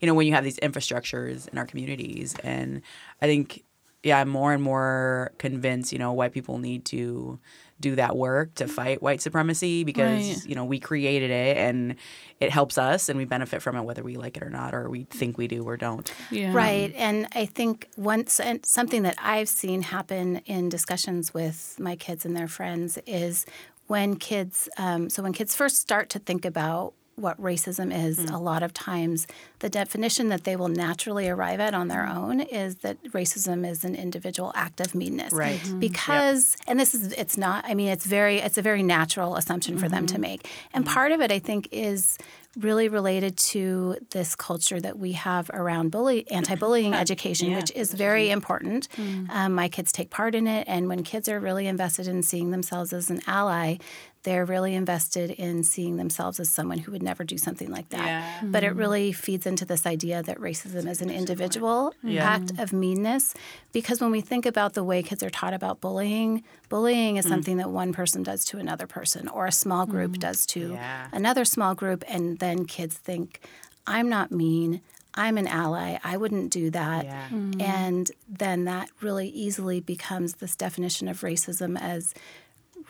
you 0.00 0.06
know, 0.06 0.14
when 0.14 0.26
you 0.26 0.32
have 0.34 0.44
these 0.44 0.58
infrastructures 0.58 1.48
in 1.48 1.58
our 1.58 1.66
communities. 1.66 2.34
And 2.42 2.82
I 3.22 3.26
think, 3.26 3.64
yeah, 4.02 4.20
I'm 4.20 4.28
more 4.28 4.52
and 4.52 4.62
more 4.62 5.32
convinced, 5.38 5.92
you 5.92 5.98
know, 5.98 6.12
white 6.12 6.32
people 6.32 6.58
need 6.58 6.84
to 6.86 7.38
do 7.80 7.96
that 7.96 8.16
work 8.16 8.54
to 8.56 8.68
fight 8.68 9.02
white 9.02 9.20
supremacy 9.22 9.84
because, 9.84 10.28
Right. 10.28 10.46
you 10.46 10.54
know, 10.54 10.64
we 10.64 10.78
created 10.78 11.30
it 11.30 11.56
and 11.56 11.96
it 12.38 12.50
helps 12.50 12.78
us 12.78 13.08
and 13.08 13.18
we 13.18 13.24
benefit 13.24 13.62
from 13.62 13.76
it 13.76 13.82
whether 13.82 14.02
we 14.02 14.16
like 14.16 14.36
it 14.36 14.42
or 14.42 14.50
not 14.50 14.74
or 14.74 14.88
we 14.90 15.04
think 15.04 15.38
we 15.38 15.48
do 15.48 15.64
or 15.64 15.76
don't. 15.76 16.12
yeah. 16.30 16.52
Right. 16.52 16.92
And 16.96 17.26
I 17.34 17.46
think 17.46 17.88
once 17.96 18.38
and 18.40 18.64
something 18.66 19.02
that 19.02 19.14
I've 19.18 19.48
seen 19.48 19.82
happen 19.82 20.36
in 20.46 20.68
discussions 20.68 21.32
with 21.34 21.76
my 21.78 21.96
kids 21.96 22.24
and 22.24 22.36
their 22.36 22.48
friends 22.48 22.98
is 23.06 23.46
when 23.86 24.16
kids, 24.16 24.68
um, 24.76 25.10
so 25.10 25.22
when 25.22 25.32
kids 25.32 25.54
first 25.56 25.76
start 25.78 26.08
to 26.10 26.18
think 26.18 26.44
about 26.44 26.94
what 27.20 27.40
racism 27.40 27.94
is, 27.94 28.18
hmm. 28.18 28.34
a 28.34 28.40
lot 28.40 28.62
of 28.62 28.72
times 28.72 29.26
the 29.60 29.68
definition 29.68 30.28
that 30.28 30.44
they 30.44 30.56
will 30.56 30.68
naturally 30.68 31.28
arrive 31.28 31.60
at 31.60 31.74
on 31.74 31.88
their 31.88 32.06
own 32.06 32.40
is 32.40 32.76
that 32.76 33.02
racism 33.04 33.68
is 33.68 33.84
an 33.84 33.94
individual 33.94 34.52
act 34.54 34.80
of 34.80 34.94
meanness. 34.94 35.32
Right. 35.32 35.60
Mhm. 35.60 35.80
Because, 35.80 36.56
and 36.66 36.80
this 36.80 36.94
is, 36.94 37.12
it's 37.12 37.36
not, 37.36 37.64
I 37.66 37.74
mean, 37.74 37.88
it's 37.88 38.06
very, 38.06 38.38
it's 38.38 38.58
a 38.58 38.62
very 38.62 38.82
natural 38.82 39.36
assumption 39.36 39.78
for 39.78 39.88
them 39.88 40.06
to 40.06 40.14
mm-hmm. 40.14 40.22
make. 40.22 40.48
And 40.72 40.84
mm-hmm. 40.84 40.94
part 40.94 41.12
of 41.12 41.20
it, 41.20 41.30
I 41.30 41.38
think, 41.38 41.68
is 41.70 42.18
really 42.58 42.88
related 42.88 43.36
to 43.36 43.96
this 44.10 44.34
culture 44.34 44.80
that 44.80 44.98
we 44.98 45.12
have 45.12 45.50
around 45.50 45.90
bully 45.90 46.28
anti-bullying 46.30 46.94
education, 47.04 47.54
which 47.54 47.70
is 47.72 47.94
very 47.94 48.24
mm-hmm. 48.24 48.32
important. 48.32 48.88
Mm. 48.96 49.30
Um, 49.30 49.54
my 49.54 49.68
kids 49.68 49.92
take 49.92 50.10
part 50.10 50.34
in 50.34 50.46
it, 50.46 50.66
and 50.66 50.88
when 50.88 51.04
kids 51.04 51.28
are 51.28 51.38
really 51.38 51.66
invested 51.66 52.08
in 52.08 52.22
seeing 52.22 52.50
themselves 52.50 52.92
as 52.92 53.08
an 53.08 53.20
ally, 53.26 53.76
they're 54.22 54.44
really 54.44 54.74
invested 54.74 55.30
in 55.30 55.64
seeing 55.64 55.96
themselves 55.96 56.38
as 56.38 56.48
someone 56.50 56.78
who 56.78 56.92
would 56.92 57.02
never 57.02 57.24
do 57.24 57.38
something 57.38 57.70
like 57.70 57.88
that. 57.88 58.06
Yeah. 58.06 58.40
But 58.44 58.64
it 58.64 58.70
mm-hmm. 58.70 58.78
really 58.78 59.12
feeds 59.12 59.46
into 59.46 59.64
this 59.64 59.86
idea 59.86 60.22
that 60.22 60.38
racism 60.38 60.88
is 60.88 61.00
an 61.00 61.10
individual 61.10 61.94
Yeah. 62.02 62.24
act 62.24 62.46
mm-hmm. 62.46 62.62
of 62.62 62.72
meanness, 62.72 63.34
because 63.72 64.00
when 64.00 64.10
we 64.10 64.20
think 64.20 64.44
about 64.44 64.74
the 64.74 64.84
way 64.84 65.02
kids 65.02 65.22
are 65.22 65.30
taught 65.30 65.54
about 65.54 65.80
bullying, 65.80 66.44
bullying 66.68 67.16
is 67.16 67.24
mm-hmm. 67.24 67.34
something 67.34 67.56
that 67.56 67.70
one 67.70 67.92
person 67.92 68.22
does 68.22 68.44
to 68.46 68.58
another 68.58 68.86
person, 68.86 69.26
or 69.28 69.46
a 69.46 69.52
small 69.52 69.86
group 69.86 70.18
does 70.18 70.44
to 70.46 70.72
Yeah. 70.72 71.08
another 71.12 71.46
small 71.46 71.74
group, 71.74 72.04
and 72.06 72.38
then 72.40 72.66
kids 72.66 72.98
think, 72.98 73.40
I'm 73.86 74.08
not 74.10 74.30
mean. 74.30 74.82
I'm 75.14 75.38
an 75.38 75.48
ally. 75.48 75.98
I 76.04 76.16
wouldn't 76.18 76.52
do 76.52 76.70
that. 76.70 77.04
Yeah. 77.04 77.28
And 77.58 78.10
then 78.28 78.64
that 78.64 78.90
really 79.00 79.28
easily 79.28 79.80
becomes 79.80 80.34
this 80.34 80.54
definition 80.54 81.08
of 81.08 81.22
racism 81.22 81.80
as 81.80 82.14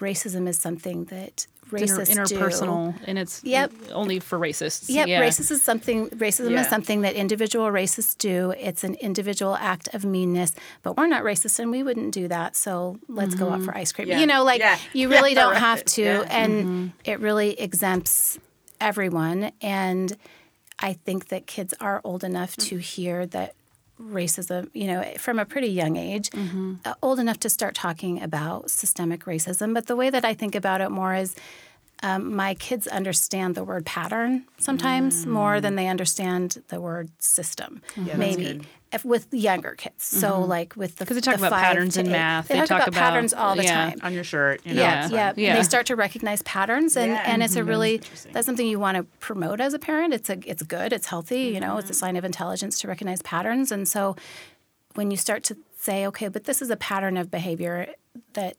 racism 0.00 0.48
is 0.48 0.58
something 0.58 1.04
that 1.06 1.46
racists 1.70 2.10
Inter- 2.10 2.24
do. 2.24 2.38
interpersonal, 2.38 2.94
and 3.06 3.18
it's 3.18 3.42
Yep. 3.44 3.72
only 3.92 4.18
for 4.20 4.38
racists. 4.38 4.88
Yep, 4.88 5.08
yeah. 5.08 5.20
racist 5.20 5.50
is 5.50 5.62
something. 5.62 6.08
Racism 6.10 6.52
Yeah. 6.52 6.62
is 6.62 6.68
something 6.68 7.02
that 7.02 7.14
individual 7.14 7.66
racists 7.66 8.16
do. 8.18 8.52
It's 8.58 8.84
an 8.84 8.94
individual 8.96 9.56
act 9.56 9.88
of 9.94 10.04
meanness, 10.04 10.52
but 10.82 10.96
we're 10.96 11.06
not 11.06 11.22
racist, 11.22 11.58
and 11.58 11.70
we 11.70 11.82
wouldn't 11.82 12.12
do 12.12 12.28
that. 12.28 12.56
So 12.56 12.98
let's 13.08 13.34
go 13.34 13.48
out 13.50 13.58
mm-hmm. 13.58 13.66
for 13.66 13.76
ice 13.76 13.92
cream. 13.92 14.08
Yeah. 14.08 14.20
You 14.20 14.26
know, 14.26 14.44
like 14.44 14.62
you 14.92 15.08
really 15.08 15.34
don't 15.40 15.52
right. 15.52 15.60
have 15.60 15.84
to, 15.84 16.24
and 16.28 16.52
mm-hmm. 16.52 16.86
it 17.04 17.20
really 17.20 17.58
exempts 17.60 18.38
everyone. 18.80 19.52
And 19.60 20.16
I 20.78 20.94
think 20.94 21.28
that 21.28 21.46
kids 21.46 21.74
are 21.80 22.00
old 22.04 22.24
enough 22.24 22.56
to 22.56 22.76
mm. 22.76 22.80
hear 22.80 23.26
that 23.26 23.54
racism, 24.00 24.68
you 24.72 24.86
know, 24.86 25.04
from 25.18 25.38
a 25.38 25.44
pretty 25.44 25.68
young 25.68 25.96
age, 25.96 26.30
uh, 26.84 26.94
old 27.02 27.18
enough 27.18 27.38
to 27.40 27.48
start 27.50 27.74
talking 27.74 28.22
about 28.22 28.70
systemic 28.70 29.24
racism. 29.24 29.74
But 29.74 29.86
the 29.86 29.96
way 29.96 30.10
that 30.10 30.24
I 30.24 30.34
think 30.34 30.54
about 30.54 30.80
it 30.80 30.90
more 30.90 31.14
is 31.14 31.34
um, 32.02 32.34
my 32.34 32.54
kids 32.54 32.86
understand 32.86 33.54
the 33.54 33.64
word 33.64 33.84
pattern 33.84 34.44
sometimes 34.58 35.26
more 35.26 35.60
than 35.60 35.74
they 35.76 35.86
understand 35.88 36.62
the 36.68 36.80
word 36.80 37.10
system. 37.18 37.82
that's 37.96 38.18
maybe 38.18 38.62
if, 38.92 39.04
with 39.04 39.32
younger 39.32 39.74
kids. 39.76 40.02
So 40.04 40.40
like 40.40 40.74
with 40.76 40.96
the 40.96 41.06
'Cause 41.06 41.14
they 41.16 41.20
talk 41.20 41.36
the 41.38 41.46
about 41.46 41.60
patterns 41.60 41.96
in 41.96 42.10
math. 42.10 42.48
They, 42.48 42.54
They 42.54 42.60
talk, 42.60 42.68
talk 42.68 42.78
about, 42.78 42.88
about- 42.88 43.00
patterns 43.00 43.32
all 43.34 43.54
the 43.54 43.64
yeah. 43.64 43.90
time. 43.90 43.98
on 44.02 44.12
your 44.14 44.24
shirt. 44.24 44.62
You 44.64 44.74
know, 44.74 44.82
Yeah, 44.82 45.08
yeah. 45.10 45.32
Yeah. 45.36 45.56
They 45.56 45.62
start 45.62 45.86
to 45.86 45.96
recognize 45.96 46.42
patterns, 46.42 46.96
and, 46.96 47.12
Yeah. 47.12 47.22
and 47.26 47.42
it's 47.42 47.54
a 47.56 47.62
really 47.62 48.00
that's 48.32 48.46
something 48.46 48.66
you 48.66 48.80
want 48.80 48.96
to 48.96 49.04
promote 49.20 49.60
as 49.60 49.74
a 49.74 49.78
parent. 49.78 50.12
It's 50.14 50.30
a 50.30 50.38
it's 50.44 50.62
good, 50.62 50.92
it's 50.92 51.06
healthy. 51.06 51.42
You 51.54 51.60
know, 51.60 51.68
Mm-hmm. 51.72 51.78
it's 51.80 51.90
a 51.90 51.94
sign 51.94 52.16
of 52.16 52.24
intelligence 52.24 52.80
to 52.80 52.88
recognize 52.88 53.20
patterns. 53.22 53.70
And 53.70 53.86
so, 53.86 54.16
when 54.94 55.10
you 55.12 55.16
start 55.16 55.44
to 55.44 55.56
say, 55.78 56.04
okay, 56.06 56.28
but 56.28 56.44
this 56.44 56.60
is 56.60 56.68
a 56.70 56.76
pattern 56.76 57.16
of 57.16 57.30
behavior 57.30 57.88
that 58.32 58.56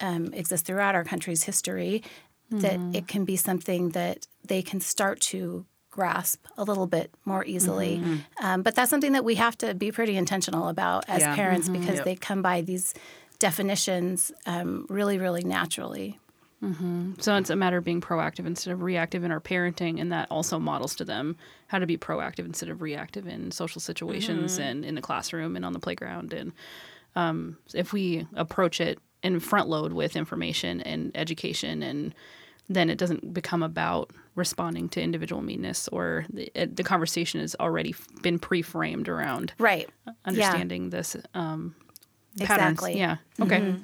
um, 0.00 0.32
exists 0.34 0.66
throughout 0.66 0.94
our 0.96 1.04
country's 1.04 1.44
history, 1.44 2.02
that 2.50 2.78
Mm-hmm. 2.78 2.94
it 2.94 3.06
can 3.08 3.24
be 3.24 3.36
something 3.36 3.90
that 3.90 4.26
they 4.44 4.62
can 4.62 4.80
start 4.80 5.20
to 5.20 5.66
grasp 5.90 6.44
a 6.56 6.64
little 6.64 6.86
bit 6.86 7.10
more 7.24 7.44
easily. 7.44 7.98
Mm-hmm. 7.98 8.44
Um, 8.46 8.62
but 8.62 8.74
that's 8.74 8.88
something 8.90 9.12
that 9.12 9.24
we 9.24 9.34
have 9.34 9.58
to 9.58 9.74
be 9.74 9.90
pretty 9.92 10.16
intentional 10.16 10.68
about 10.68 11.04
as 11.08 11.20
Yeah. 11.20 11.34
parents 11.34 11.68
because 11.68 11.96
Yep. 11.96 12.04
they 12.04 12.14
come 12.14 12.40
by 12.40 12.60
these 12.62 12.94
definitions 13.38 14.32
um, 14.46 14.86
really, 14.88 15.18
really 15.18 15.44
naturally. 15.44 16.18
So 17.20 17.36
it's 17.36 17.50
a 17.50 17.56
matter 17.56 17.76
of 17.76 17.84
being 17.84 18.00
proactive 18.00 18.44
instead 18.44 18.72
of 18.72 18.82
reactive 18.82 19.22
in 19.22 19.30
our 19.30 19.40
parenting, 19.40 20.00
and 20.00 20.10
that 20.10 20.26
also 20.28 20.58
models 20.58 20.96
to 20.96 21.04
them 21.04 21.36
how 21.68 21.78
to 21.78 21.86
be 21.86 21.96
proactive 21.96 22.46
instead 22.46 22.68
of 22.68 22.82
reactive 22.82 23.28
in 23.28 23.52
social 23.52 23.80
situations 23.80 24.54
Mm-hmm. 24.54 24.62
and 24.68 24.84
in 24.84 24.94
the 24.96 25.00
classroom 25.00 25.54
and 25.54 25.64
on 25.64 25.72
the 25.72 25.78
playground. 25.78 26.32
And 26.32 26.50
um, 27.14 27.58
if 27.74 27.92
we 27.92 28.26
approach 28.34 28.80
it 28.80 28.98
and 29.22 29.42
front 29.42 29.68
load 29.68 29.92
with 29.92 30.16
information 30.16 30.80
and 30.82 31.10
education, 31.14 31.82
and 31.82 32.14
then 32.68 32.90
it 32.90 32.98
doesn't 32.98 33.32
become 33.32 33.62
about 33.62 34.10
responding 34.34 34.88
to 34.90 35.00
individual 35.02 35.42
meanness, 35.42 35.88
or 35.88 36.26
the, 36.32 36.50
it, 36.54 36.76
the 36.76 36.84
conversation 36.84 37.40
has 37.40 37.56
already 37.58 37.94
been 38.22 38.38
pre-framed 38.38 39.08
around 39.08 39.52
Right. 39.58 39.88
understanding 40.24 40.90
this 40.90 41.16
um, 41.34 41.74
patterns. 42.38 42.78
Exactly. 42.78 42.98
Yeah. 42.98 43.16
Okay. 43.40 43.60
Mm-hmm. 43.60 43.82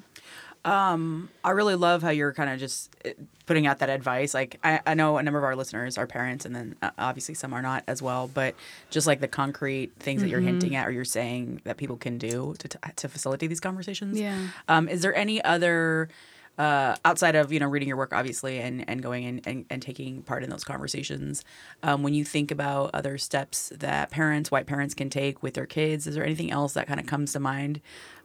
I 0.65 1.51
really 1.51 1.75
love 1.75 2.01
how 2.01 2.09
you're 2.09 2.33
kind 2.33 2.49
of 2.49 2.59
just 2.59 2.95
uh, 3.05 3.09
putting 3.45 3.67
out 3.67 3.79
that 3.79 3.89
advice. 3.89 4.33
Like 4.33 4.59
I, 4.63 4.79
I 4.85 4.93
know 4.95 5.17
a 5.17 5.23
number 5.23 5.37
of 5.37 5.43
our 5.43 5.55
listeners 5.55 5.97
are 5.97 6.07
parents, 6.07 6.45
and 6.45 6.55
then 6.55 6.75
uh, 6.81 6.89
obviously 6.97 7.35
some 7.35 7.53
are 7.53 7.61
not 7.61 7.83
as 7.87 8.01
well. 8.01 8.27
But 8.33 8.55
just 8.89 9.05
like 9.07 9.19
the 9.19 9.27
concrete 9.27 9.91
things 9.99 10.21
that 10.21 10.29
you're 10.29 10.39
Mm-hmm. 10.39 10.47
hinting 10.47 10.75
at 10.75 10.87
or 10.87 10.91
you're 10.91 11.05
saying 11.05 11.61
that 11.63 11.77
people 11.77 11.97
can 11.97 12.17
do 12.17 12.55
to 12.59 12.67
to 12.97 13.07
facilitate 13.07 13.49
these 13.49 13.59
conversations. 13.59 14.19
Yeah. 14.19 14.47
Um, 14.67 14.89
is 14.89 15.01
there 15.01 15.15
any 15.15 15.43
other 15.43 16.09
uh, 16.57 16.95
outside 17.03 17.35
of 17.35 17.51
you 17.51 17.59
know 17.59 17.67
reading 17.67 17.87
your 17.89 17.97
work 17.97 18.13
obviously 18.13 18.59
and, 18.59 18.87
and 18.89 19.03
going 19.03 19.23
in 19.25 19.41
and, 19.45 19.65
and 19.69 19.81
taking 19.81 20.21
part 20.23 20.41
in 20.41 20.49
those 20.49 20.63
conversations 20.63 21.43
um, 21.83 22.01
when 22.01 22.13
you 22.13 22.23
think 22.23 22.49
about 22.49 22.91
other 22.93 23.17
steps 23.17 23.73
that 23.77 24.09
parents 24.09 24.51
white 24.51 24.65
parents 24.65 24.93
can 24.93 25.09
take 25.09 25.43
with 25.43 25.53
their 25.53 25.65
kids 25.65 26.07
is 26.07 26.15
there 26.15 26.23
anything 26.23 26.51
else 26.51 26.71
that 26.71 26.87
kind 26.87 26.97
of 26.97 27.05
comes 27.05 27.33
to 27.33 27.41
mind 27.41 27.81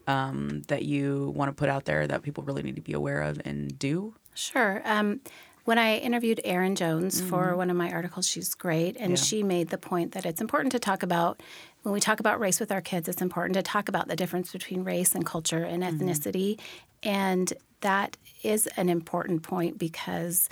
um, 0.07 0.63
that 0.69 0.85
you 0.85 1.33
want 1.37 1.49
to 1.49 1.53
put 1.55 1.69
out 1.69 1.85
there 1.85 2.07
that 2.07 2.23
people 2.23 2.43
really 2.45 2.63
need 2.63 2.77
to 2.77 2.83
be 2.83 2.93
aware 2.93 3.23
of 3.23 3.41
and 3.45 3.79
do 3.79 4.15
Sure. 4.35 4.81
Um, 4.85 5.21
when 5.65 5.79
I 5.79 5.99
interviewed 5.99 6.41
Erin 6.45 6.75
Jones 6.75 7.21
for 7.21 7.55
one 7.55 7.69
of 7.71 7.77
my 7.77 7.93
articles, 7.93 8.27
she's 8.27 8.55
great. 8.55 8.97
And 8.99 9.11
Yeah. 9.11 9.17
she 9.17 9.43
made 9.43 9.69
the 9.69 9.79
point 9.79 10.13
that 10.13 10.25
it's 10.25 10.41
important 10.41 10.73
to 10.73 10.79
talk 10.79 11.03
about, 11.03 11.43
when 11.83 11.93
we 11.93 12.01
talk 12.01 12.19
about 12.21 12.41
race 12.41 12.59
with 12.59 12.73
our 12.73 12.81
kids, 12.81 13.09
it's 13.09 13.21
important 13.21 13.55
to 13.55 13.63
talk 13.63 13.89
about 13.89 14.09
the 14.09 14.17
difference 14.17 14.53
between 14.53 14.83
race 14.85 15.15
and 15.15 15.27
culture 15.27 15.63
and 15.63 15.83
ethnicity. 15.83 16.59
And 17.03 17.53
that 17.83 18.17
is 18.43 18.67
an 18.77 18.89
important 18.89 19.43
point 19.43 19.79
because 19.79 20.49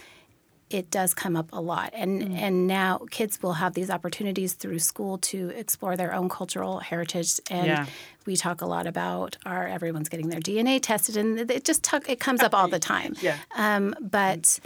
it 0.70 0.90
does 0.90 1.14
come 1.14 1.36
up 1.36 1.48
a 1.52 1.60
lot. 1.60 1.90
And 1.94 2.22
mm. 2.22 2.36
and 2.36 2.66
now 2.66 3.06
kids 3.10 3.42
will 3.42 3.54
have 3.54 3.74
these 3.74 3.90
opportunities 3.90 4.54
through 4.54 4.78
school 4.78 5.18
to 5.18 5.50
explore 5.50 5.96
their 5.96 6.12
own 6.14 6.28
cultural 6.28 6.78
heritage. 6.80 7.40
And 7.50 7.66
Yeah. 7.66 7.86
we 8.26 8.36
talk 8.36 8.60
a 8.60 8.66
lot 8.66 8.86
about 8.86 9.36
our 9.46 9.66
everyone's 9.66 10.08
getting 10.08 10.28
their 10.28 10.40
DNA 10.40 10.80
tested 10.80 11.16
and 11.16 11.50
it 11.50 11.64
just 11.64 11.82
tuck, 11.82 12.08
it 12.08 12.20
comes 12.20 12.42
up 12.42 12.54
all 12.54 12.68
the 12.68 12.78
time. 12.78 13.14
Yeah. 13.22 13.36
um, 13.56 13.94
but 14.00 14.42
mm. 14.42 14.60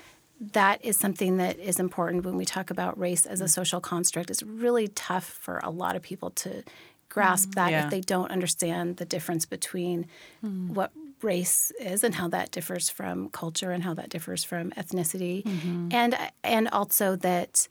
that 0.52 0.84
is 0.84 0.98
something 0.98 1.36
that 1.38 1.58
is 1.58 1.78
important 1.78 2.24
when 2.24 2.36
we 2.36 2.44
talk 2.44 2.70
about 2.70 2.98
race 2.98 3.24
as 3.24 3.40
a 3.40 3.44
mm. 3.44 3.50
social 3.50 3.80
construct. 3.80 4.30
It's 4.30 4.42
really 4.42 4.88
tough 4.88 5.24
for 5.24 5.60
a 5.62 5.70
lot 5.70 5.96
of 5.96 6.02
people 6.02 6.30
to 6.30 6.64
grasp 7.08 7.54
that 7.54 7.70
Yeah. 7.70 7.84
if 7.84 7.90
they 7.90 8.00
don't 8.00 8.30
understand 8.30 8.96
the 8.96 9.04
difference 9.04 9.44
between 9.46 10.06
what 10.40 10.90
race 11.22 11.72
is 11.80 12.04
and 12.04 12.14
how 12.14 12.28
that 12.28 12.50
differs 12.50 12.88
from 12.90 13.28
culture 13.30 13.70
and 13.70 13.82
how 13.84 13.94
that 13.94 14.08
differs 14.08 14.44
from 14.44 14.70
ethnicity. 14.72 15.44
And 15.92 16.16
and 16.42 16.68
also 16.68 17.16
that 17.16 17.68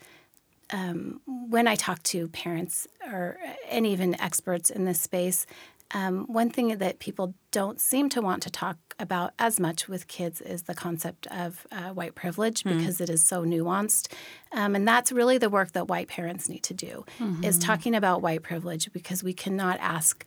um, 0.72 1.20
when 1.26 1.68
I 1.68 1.76
talk 1.76 2.02
to 2.04 2.28
parents 2.30 2.88
or 3.06 3.38
and 3.70 3.86
even 3.86 4.20
experts 4.22 4.70
in 4.70 4.86
this 4.86 5.02
space, 5.02 5.46
um, 5.94 6.26
one 6.28 6.50
thing 6.50 6.78
that 6.78 7.00
people 7.00 7.34
don't 7.52 7.82
seem 7.82 8.08
to 8.10 8.22
want 8.22 8.42
to 8.44 8.50
talk 8.50 8.78
about 8.98 9.34
as 9.38 9.60
much 9.60 9.90
with 9.90 10.08
kids 10.08 10.40
is 10.40 10.62
the 10.64 10.74
concept 10.74 11.28
of 11.28 11.68
uh, 11.72 11.90
white 11.90 12.16
privilege 12.16 12.64
because 12.64 13.02
it 13.02 13.10
is 13.10 13.22
so 13.22 13.44
nuanced, 13.44 14.08
um, 14.54 14.76
and 14.76 14.88
that's 14.88 15.12
really 15.12 15.38
the 15.38 15.50
work 15.50 15.74
that 15.74 15.90
white 15.90 16.08
parents 16.08 16.48
need 16.48 16.64
to 16.64 16.74
do 16.74 17.04
is 17.44 17.58
talking 17.60 17.94
about 17.96 18.22
white 18.22 18.42
privilege 18.44 18.90
because 18.94 19.22
we 19.24 19.34
cannot 19.34 19.78
ask 19.82 20.26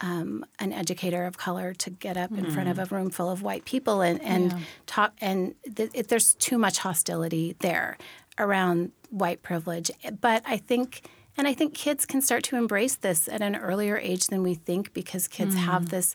um, 0.00 0.44
an 0.58 0.72
educator 0.72 1.24
of 1.24 1.36
color 1.38 1.72
to 1.74 1.90
get 1.90 2.16
up 2.16 2.32
in 2.32 2.50
front 2.50 2.68
of 2.68 2.78
a 2.78 2.84
room 2.94 3.10
full 3.10 3.30
of 3.30 3.42
white 3.42 3.64
people 3.64 4.00
and, 4.00 4.20
and 4.22 4.54
talk 4.86 5.12
and 5.20 5.54
th- 5.76 5.90
it, 5.94 6.08
there's 6.08 6.34
too 6.34 6.58
much 6.58 6.78
hostility 6.78 7.56
there 7.60 7.96
around 8.38 8.90
white 9.10 9.42
privilege. 9.42 9.90
But 10.20 10.42
i 10.44 10.56
think 10.56 11.02
and 11.36 11.46
i 11.46 11.54
think 11.54 11.74
kids 11.74 12.04
can 12.06 12.20
start 12.20 12.42
to 12.44 12.56
embrace 12.56 12.96
this 12.96 13.28
at 13.28 13.40
an 13.42 13.54
earlier 13.56 13.96
age 13.96 14.26
than 14.26 14.42
we 14.42 14.54
think 14.54 14.92
because 14.92 15.28
kids 15.28 15.54
have 15.54 15.88
this 15.90 16.14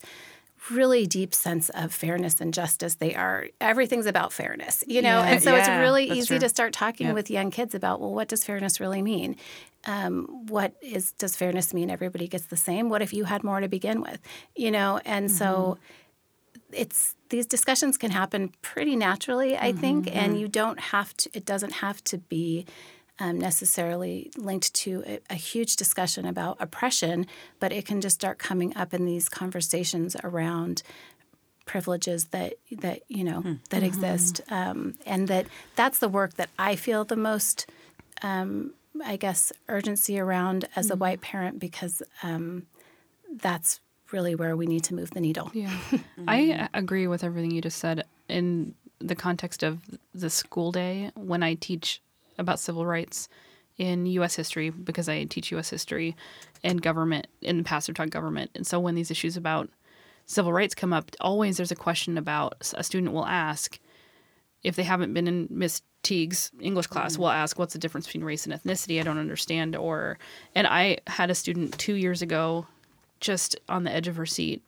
really 0.72 1.08
deep 1.08 1.34
sense 1.34 1.70
of 1.70 1.94
fairness 1.94 2.42
and 2.42 2.54
justice. 2.54 2.96
They 2.96 3.16
are 3.16 3.48
everything's 3.60 4.06
about 4.06 4.34
fairness 4.34 4.84
you 4.88 5.02
know? 5.02 5.20
Yeah, 5.20 5.26
and 5.26 5.44
so 5.44 5.56
it's 5.56 5.68
really 5.68 6.10
easy 6.10 6.28
true. 6.28 6.40
to 6.40 6.50
start 6.50 6.74
talking 6.74 7.14
with 7.14 7.30
young 7.30 7.52
kids 7.52 7.76
about 7.76 8.00
well 8.00 8.14
what 8.14 8.28
does 8.28 8.44
fairness 8.44 8.80
really 8.80 9.02
mean? 9.02 9.36
Um, 9.86 10.46
what 10.48 10.74
is 10.82 11.12
does 11.14 11.36
fairness 11.36 11.74
mean? 11.74 11.90
Everybody 11.90 12.28
gets 12.28 12.46
the 12.46 12.58
same. 12.58 12.90
What 12.90 13.02
if 13.02 13.14
you 13.14 13.26
had 13.26 13.44
more 13.44 13.60
to 13.60 13.68
begin 13.68 14.02
with 14.02 14.20
you 14.56 14.72
know? 14.72 15.00
And 15.06 15.32
so 15.32 15.78
it's 16.72 17.16
these 17.30 17.46
discussions 17.46 17.98
can 17.98 18.12
happen 18.12 18.52
pretty 18.62 18.96
naturally 18.96 19.58
i 19.58 19.72
think 19.72 20.14
and 20.16 20.40
you 20.40 20.48
don't 20.48 20.80
have 20.80 21.16
to 21.18 21.30
it 21.34 21.46
doesn't 21.46 21.74
have 21.74 22.04
to 22.04 22.18
be 22.18 22.66
um, 23.20 23.38
necessarily 23.38 24.32
linked 24.38 24.74
to 24.74 25.04
a, 25.06 25.20
a 25.30 25.36
huge 25.36 25.76
discussion 25.76 26.26
about 26.26 26.58
oppression 26.60 27.26
but 27.60 27.72
it 27.72 27.86
can 27.86 28.02
just 28.02 28.16
start 28.16 28.40
coming 28.40 28.76
up 28.76 28.94
in 28.94 29.06
these 29.06 29.30
conversations 29.30 30.16
around 30.24 30.84
privileges 31.66 32.26
that 32.26 32.54
that 32.72 33.02
you 33.08 33.24
know 33.24 33.58
that 33.70 33.84
exist. 33.84 34.42
Um, 34.50 34.96
and 35.06 35.28
that 35.28 35.46
that's 35.76 36.00
the 36.00 36.10
work 36.10 36.34
that 36.34 36.50
i 36.58 36.76
feel 36.76 37.06
the 37.06 37.16
most 37.16 37.70
um, 38.24 38.74
i 39.06 39.16
guess 39.16 39.52
urgency 39.68 40.20
around 40.20 40.68
as 40.76 40.90
a 40.90 40.96
white 40.96 41.22
parent 41.22 41.60
because 41.60 42.02
um, 42.24 42.64
that's 43.32 43.82
really 44.12 44.36
where 44.36 44.56
we 44.56 44.66
need 44.66 44.84
to 44.86 44.96
move 44.96 45.12
the 45.12 45.22
needle. 45.22 45.52
Yeah. 45.54 45.76
I 46.28 46.68
agree 46.74 47.08
with 47.08 47.24
everything 47.24 47.52
you 47.52 47.62
just 47.62 47.78
said 47.78 48.06
in 48.28 48.74
the 49.00 49.16
context 49.16 49.64
of 49.64 49.82
the 50.14 50.30
school 50.30 50.72
day. 50.72 51.12
When 51.16 51.44
I 51.44 51.54
teach 51.56 52.02
about 52.40 52.60
civil 52.60 52.86
rights 52.86 53.30
in 53.78 54.06
US 54.08 54.36
history 54.36 54.70
because 54.70 55.08
I 55.08 55.24
teach 55.26 55.52
US 55.52 55.70
history 55.70 56.16
and 56.64 56.82
government 56.82 57.28
in 57.42 57.58
the 57.58 57.64
past 57.64 57.90
I've 57.90 57.96
taught 57.96 58.10
government. 58.10 58.52
And 58.56 58.66
so 58.66 58.80
when 58.80 58.96
these 58.96 59.12
issues 59.12 59.38
about 59.38 59.70
civil 60.26 60.54
rights 60.54 60.76
come 60.76 60.94
up, 60.94 61.12
always 61.22 61.58
there's 61.58 61.72
a 61.72 61.76
question 61.76 62.18
about 62.18 62.72
a 62.76 62.84
student 62.84 63.14
will 63.14 63.26
ask 63.26 63.80
if 64.64 64.76
they 64.76 64.84
haven't 64.84 65.14
been 65.14 65.28
in 65.28 65.48
Miss 65.50 65.82
Teague's 66.04 66.52
English 66.60 66.88
class, 66.88 67.14
mm-hmm. 67.14 67.24
will 67.24 67.30
ask 67.30 67.58
what's 67.58 67.74
the 67.74 67.80
difference 67.80 68.06
between 68.06 68.24
race 68.24 68.46
and 68.46 68.54
ethnicity? 68.54 69.00
I 69.00 69.04
don't 69.04 69.18
understand. 69.18 69.76
Or, 69.76 70.18
and 70.56 70.68
I 70.68 70.98
had 71.08 71.30
a 71.30 71.36
student 71.36 71.78
two 71.78 71.96
years 71.96 72.22
ago, 72.22 72.68
just 73.20 73.58
on 73.68 73.84
the 73.84 73.92
edge 73.92 74.08
of 74.08 74.16
her 74.16 74.26
seat, 74.26 74.64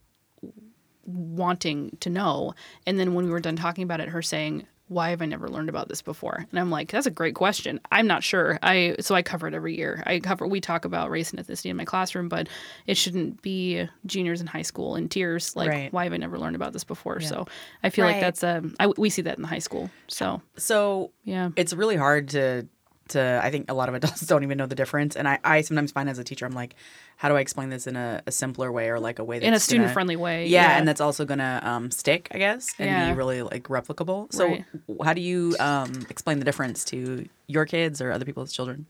wanting 1.06 1.98
to 2.02 2.10
know. 2.10 2.54
And 2.86 3.00
then 3.00 3.14
when 3.14 3.26
we 3.26 3.32
were 3.32 3.40
done 3.40 3.56
talking 3.56 3.84
about 3.84 4.02
it, 4.02 4.10
her 4.10 4.22
saying, 4.22 4.66
why 4.92 5.12
have 5.12 5.22
I 5.22 5.26
never 5.26 5.48
learned 5.48 5.70
about 5.70 5.88
this 5.88 6.02
before? 6.02 6.46
And 6.52 6.60
I'm 6.60 6.70
like, 6.70 6.92
that's 6.92 7.06
a 7.06 7.12
great 7.12 7.34
question. 7.34 7.80
I'm 7.94 8.08
not 8.08 8.24
sure. 8.24 8.60
I 8.62 8.98
so 9.00 9.16
I 9.16 9.22
cover 9.22 9.48
it 9.48 9.54
every 9.54 9.78
year. 9.78 10.04
I 10.06 10.20
cover 10.20 10.46
we 10.46 10.60
talk 10.60 10.84
about 10.84 11.10
race 11.10 11.32
and 11.32 11.40
ethnicity 11.40 11.70
in 11.70 11.78
my 11.78 11.86
classroom, 11.86 12.28
but 12.28 12.50
it 12.88 12.98
shouldn't 12.98 13.42
be 13.42 13.88
juniors 14.06 14.42
in 14.42 14.48
high 14.48 14.64
school 14.64 14.98
in 14.98 15.08
tears. 15.08 15.56
Like, 15.56 15.70
Right. 15.70 15.94
why 15.94 16.04
have 16.04 16.12
I 16.14 16.18
never 16.18 16.38
learned 16.38 16.58
about 16.58 16.74
this 16.74 16.84
before? 16.84 17.22
So 17.22 17.48
I 17.84 17.90
feel 17.90 18.06
like 18.06 18.20
that's 18.20 18.44
um 18.44 18.76
I, 18.82 18.88
we 18.88 19.10
see 19.10 19.22
that 19.22 19.38
in 19.38 19.42
the 19.44 19.48
high 19.48 19.60
school. 19.60 19.90
So 20.10 20.42
So 20.58 21.12
yeah. 21.24 21.52
it's 21.56 21.72
really 21.72 21.96
hard 21.96 22.28
to 22.30 22.68
to 23.12 23.40
I 23.44 23.50
think 23.52 23.70
a 23.72 23.74
lot 23.74 23.88
of 23.90 23.96
adults 24.00 24.22
don't 24.22 24.44
even 24.44 24.58
know 24.58 24.66
the 24.66 24.76
difference. 24.76 25.16
And 25.16 25.28
I, 25.28 25.40
I 25.44 25.62
sometimes 25.62 25.92
find 25.92 26.10
as 26.10 26.18
a 26.20 26.24
teacher 26.24 26.46
I'm 26.46 26.52
like, 26.54 26.76
how 27.18 27.30
do 27.30 27.36
I 27.36 27.40
explain 27.40 27.70
this 27.70 27.88
in 27.88 27.96
a, 27.96 28.22
a 28.26 28.32
simpler 28.32 28.72
way 28.72 28.90
or 28.90 29.00
like 29.00 29.20
a 29.20 29.24
way 29.24 29.38
that's 29.40 29.46
in 29.46 29.50
a 29.50 29.52
gonna- 29.54 29.60
student 29.60 29.92
friendly 29.92 30.16
way. 30.16 30.48
yeah, 30.48 30.78
and 30.78 30.88
that's 30.88 31.02
also 31.02 31.24
gonna 31.26 31.62
um, 31.64 31.92
stick, 31.92 32.28
I 32.32 32.38
guess, 32.40 32.74
and 32.80 32.90
Yeah. 32.90 33.10
be 33.12 33.16
really 33.18 33.42
like 33.44 33.64
replicable. 33.64 34.32
So, 34.34 34.48
Right. 34.48 34.66
how 35.04 35.14
do 35.14 35.22
you 35.22 35.56
um, 35.60 36.06
explain 36.10 36.40
the 36.40 36.46
difference 36.46 36.84
to 36.86 37.28
your 37.48 37.66
kids 37.66 38.02
or 38.02 38.12
other 38.12 38.26
people's 38.26 38.52
children? 38.54 38.86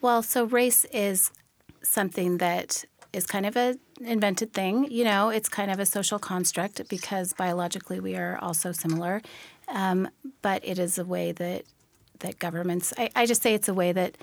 Well, 0.00 0.22
so 0.22 0.44
race 0.44 0.84
is 0.92 1.30
something 1.82 2.38
that 2.38 2.84
is 3.12 3.26
kind 3.26 3.44
of 3.46 3.56
a 3.56 3.76
invented 4.00 4.52
thing. 4.52 4.90
You 4.90 5.04
know, 5.04 5.30
it's 5.30 5.48
kind 5.48 5.70
of 5.70 5.78
a 5.80 5.86
social 5.86 6.18
construct 6.18 6.88
because 6.88 7.32
biologically 7.32 8.00
we 8.00 8.14
are 8.16 8.38
also 8.40 8.72
similar. 8.72 9.20
Um, 9.68 10.08
but 10.42 10.64
it 10.64 10.78
is 10.78 10.98
a 10.98 11.04
way 11.04 11.32
that 11.32 11.64
that 12.20 12.38
governments. 12.38 12.92
I, 12.96 13.10
I 13.14 13.26
just 13.26 13.42
say 13.42 13.54
it's 13.54 13.68
a 13.68 13.74
way 13.74 13.92
that 13.92 14.16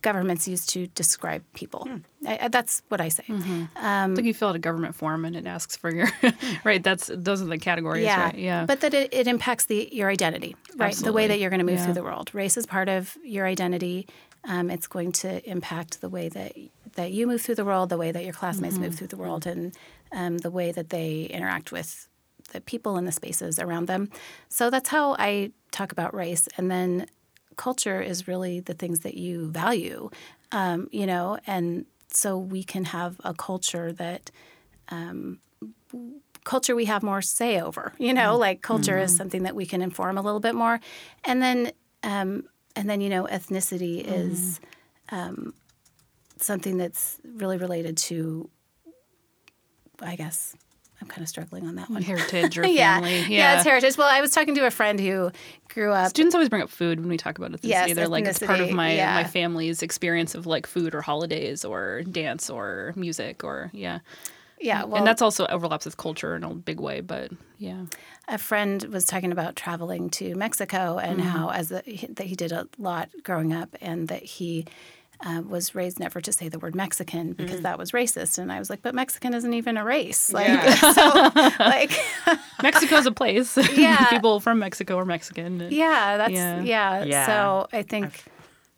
governments 0.00 0.46
use 0.46 0.64
to 0.66 0.86
describe 0.88 1.42
people. 1.54 1.88
I, 2.26 2.38
I, 2.42 2.48
that's 2.48 2.82
what 2.88 3.00
I 3.00 3.08
say. 3.08 3.24
It's 3.28 4.16
like 4.16 4.24
you 4.24 4.34
fill 4.34 4.48
out 4.50 4.56
a 4.56 4.60
government 4.60 4.94
form 4.94 5.24
and 5.24 5.34
it 5.36 5.46
asks 5.46 5.76
for 5.76 5.92
your 5.92 6.08
right. 6.64 6.82
That's 6.82 7.10
those 7.12 7.42
are 7.42 7.46
the 7.46 7.58
categories, 7.58 8.04
yeah, 8.04 8.24
right? 8.26 8.38
Yeah. 8.38 8.64
But 8.66 8.80
that 8.80 8.94
it, 8.94 9.12
it 9.12 9.26
impacts 9.26 9.64
the 9.66 9.88
your 9.92 10.08
identity, 10.08 10.56
right? 10.76 10.94
The 10.94 11.12
way 11.12 11.26
that 11.28 11.40
you're 11.40 11.50
going 11.50 11.60
to 11.60 11.66
move 11.66 11.76
Yeah. 11.78 11.84
through 11.84 11.94
the 11.94 12.02
world. 12.02 12.30
Race 12.34 12.56
is 12.56 12.66
part 12.66 12.88
of 12.88 13.16
your 13.24 13.46
identity. 13.46 14.06
Um, 14.44 14.70
it's 14.70 14.86
going 14.88 15.12
to 15.12 15.48
impact 15.48 16.00
the 16.00 16.08
way 16.08 16.28
that 16.28 16.52
that 16.94 17.12
you 17.12 17.26
move 17.26 17.40
through 17.42 17.54
the 17.56 17.64
world, 17.64 17.88
the 17.88 17.96
way 17.98 18.12
that 18.12 18.24
your 18.24 18.34
classmates 18.34 18.74
Mm-hmm. 18.74 18.84
move 18.84 18.94
through 18.96 19.06
the 19.08 19.16
world, 19.16 19.46
and 19.46 19.74
um, 20.12 20.38
the 20.38 20.50
way 20.50 20.70
that 20.72 20.90
they 20.90 21.22
interact 21.22 21.72
with 21.72 22.06
the 22.52 22.60
people 22.60 22.96
and 22.96 23.06
the 23.08 23.12
spaces 23.12 23.58
around 23.58 23.86
them. 23.86 24.10
So 24.48 24.68
that's 24.68 24.90
how 24.90 25.14
I 25.18 25.52
talk 25.70 25.90
about 25.92 26.12
race, 26.14 26.48
and 26.56 26.70
then 26.70 27.06
culture 27.56 28.00
is 28.00 28.28
really 28.28 28.60
the 28.60 28.74
things 28.74 29.00
that 29.00 29.14
you 29.14 29.46
value, 29.50 30.10
um, 30.50 30.88
you 30.92 31.06
know, 31.06 31.38
and 31.46 31.86
so 32.10 32.36
we 32.38 32.62
can 32.62 32.84
have 32.86 33.20
a 33.24 33.32
culture 33.34 33.92
that 33.92 34.30
culture 36.44 36.74
we 36.74 36.84
have 36.86 37.02
more 37.02 37.22
say 37.22 37.60
over. 37.60 37.92
You 37.98 38.12
know, 38.12 38.36
like 38.36 38.62
culture 38.62 38.98
is 38.98 39.14
something 39.16 39.44
that 39.44 39.54
we 39.54 39.66
can 39.66 39.82
inform 39.82 40.18
a 40.18 40.22
little 40.22 40.40
bit 40.40 40.54
more, 40.54 40.80
and 41.24 41.42
then 41.42 41.72
um, 42.02 42.44
and 42.76 42.88
then 42.88 43.00
you 43.00 43.08
know 43.08 43.24
ethnicity 43.24 44.04
is 44.04 44.60
um, 45.10 45.54
something 46.38 46.76
that's 46.76 47.18
really 47.24 47.56
related 47.56 47.96
to. 47.98 48.50
I 50.00 50.16
guess 50.16 50.56
I'm 51.02 51.08
kind 51.08 51.22
of 51.22 51.28
struggling 51.28 51.66
on 51.66 51.74
that 51.74 51.90
one. 51.90 52.00
heritage 52.02 52.56
or 52.56 52.64
yeah. 52.66 52.94
family. 52.94 53.22
yeah, 53.28 53.56
it's 53.56 53.64
heritage. 53.64 53.96
Well, 53.98 54.08
I 54.10 54.20
was 54.20 54.30
talking 54.30 54.54
to 54.54 54.64
a 54.66 54.70
friend 54.70 54.98
who 54.98 55.30
grew 55.68 55.92
up. 55.92 56.10
Students 56.10 56.34
always 56.34 56.48
bring 56.48 56.62
up 56.62 56.70
food 56.70 57.00
when 57.00 57.08
we 57.08 57.16
talk 57.16 57.36
about 57.38 57.50
ethnicity. 57.52 57.68
Yes, 57.68 57.94
They're 57.94 58.08
like 58.08 58.24
it's 58.24 58.38
part 58.38 58.60
of 58.60 58.70
my 58.70 58.94
yeah. 58.94 59.14
my 59.14 59.24
family's 59.24 59.82
experience 59.82 60.34
of 60.34 60.46
like 60.46 60.66
food 60.66 60.94
or 60.94 61.02
holidays 61.02 61.64
or 61.64 62.02
dance 62.04 62.48
or 62.48 62.92
music 62.96 63.44
or 63.44 63.70
yeah. 63.74 63.98
Yeah, 64.60 64.84
well, 64.84 64.98
and 64.98 65.06
that's 65.08 65.20
also 65.22 65.44
overlaps 65.46 65.86
with 65.86 65.96
culture 65.96 66.36
in 66.36 66.44
a 66.44 66.54
big 66.54 66.78
way, 66.78 67.00
but 67.00 67.32
yeah. 67.58 67.86
a 68.28 68.38
friend 68.38 68.80
was 68.84 69.04
talking 69.06 69.32
about 69.32 69.56
traveling 69.56 70.08
to 70.10 70.36
Mexico 70.36 70.98
and 70.98 71.18
Mm-hmm. 71.18 71.28
how 71.28 71.50
as 71.50 71.72
a, 71.72 71.82
he- 71.84 72.06
that 72.06 72.26
he 72.28 72.36
did 72.36 72.52
a 72.52 72.68
lot 72.78 73.08
growing 73.24 73.52
up 73.52 73.70
and 73.80 74.06
that 74.06 74.22
he 74.22 74.64
uh, 75.24 75.40
was 75.46 75.74
raised 75.74 76.00
never 76.00 76.20
to 76.20 76.32
say 76.32 76.48
the 76.48 76.58
word 76.58 76.74
Mexican 76.74 77.32
because 77.32 77.60
Mm. 77.60 77.62
that 77.62 77.78
was 77.78 77.92
racist. 77.92 78.38
And 78.38 78.50
I 78.50 78.58
was 78.58 78.68
like, 78.70 78.82
but 78.82 78.94
Mexican 78.94 79.34
isn't 79.34 79.54
even 79.54 79.76
a 79.76 79.84
race. 79.84 80.32
Like, 80.32 80.60
so, 80.78 81.30
like, 81.60 81.92
Mexico's 82.62 83.06
a 83.06 83.12
place. 83.12 83.56
Yeah. 83.76 84.04
People 84.10 84.40
from 84.40 84.58
Mexico 84.58 84.98
are 84.98 85.04
Mexican. 85.04 85.60
and- 85.60 85.72
yeah, 85.72 86.16
that's 86.16 86.32
Yeah. 86.32 86.60
yeah. 86.62 87.04
Yeah. 87.04 87.26
So 87.26 87.68
I 87.72 87.82
think 87.82 88.24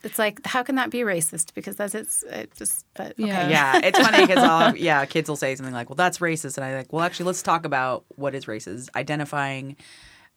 it's 0.03 0.19
like, 0.19 0.45
how 0.47 0.63
can 0.63 0.75
that 0.75 0.91
be 0.91 0.99
racist? 0.99 1.55
Because 1.55 1.77
that's 1.77 1.95
it's 1.95 2.23
it 2.25 2.53
just. 2.57 2.85
But 2.95 3.13
okay. 3.13 3.25
Yeah. 3.27 3.49
Yeah, 3.49 3.81
it's 3.83 3.99
funny 3.99 4.27
because 4.27 4.45
all, 4.45 4.77
yeah, 4.77 5.05
kids 5.07 5.29
will 5.31 5.37
say 5.37 5.55
something 5.57 5.73
like, 5.75 5.89
"Well, 5.89 5.97
that's 5.97 6.19
racist," 6.19 6.59
and 6.59 6.65
I 6.65 6.77
like, 6.77 6.93
"Well, 6.93 7.03
actually, 7.03 7.25
let's 7.27 7.43
talk 7.43 7.65
about 7.65 8.05
what 8.17 8.35
is 8.35 8.45
racist. 8.45 8.91
Identifying, 8.95 9.77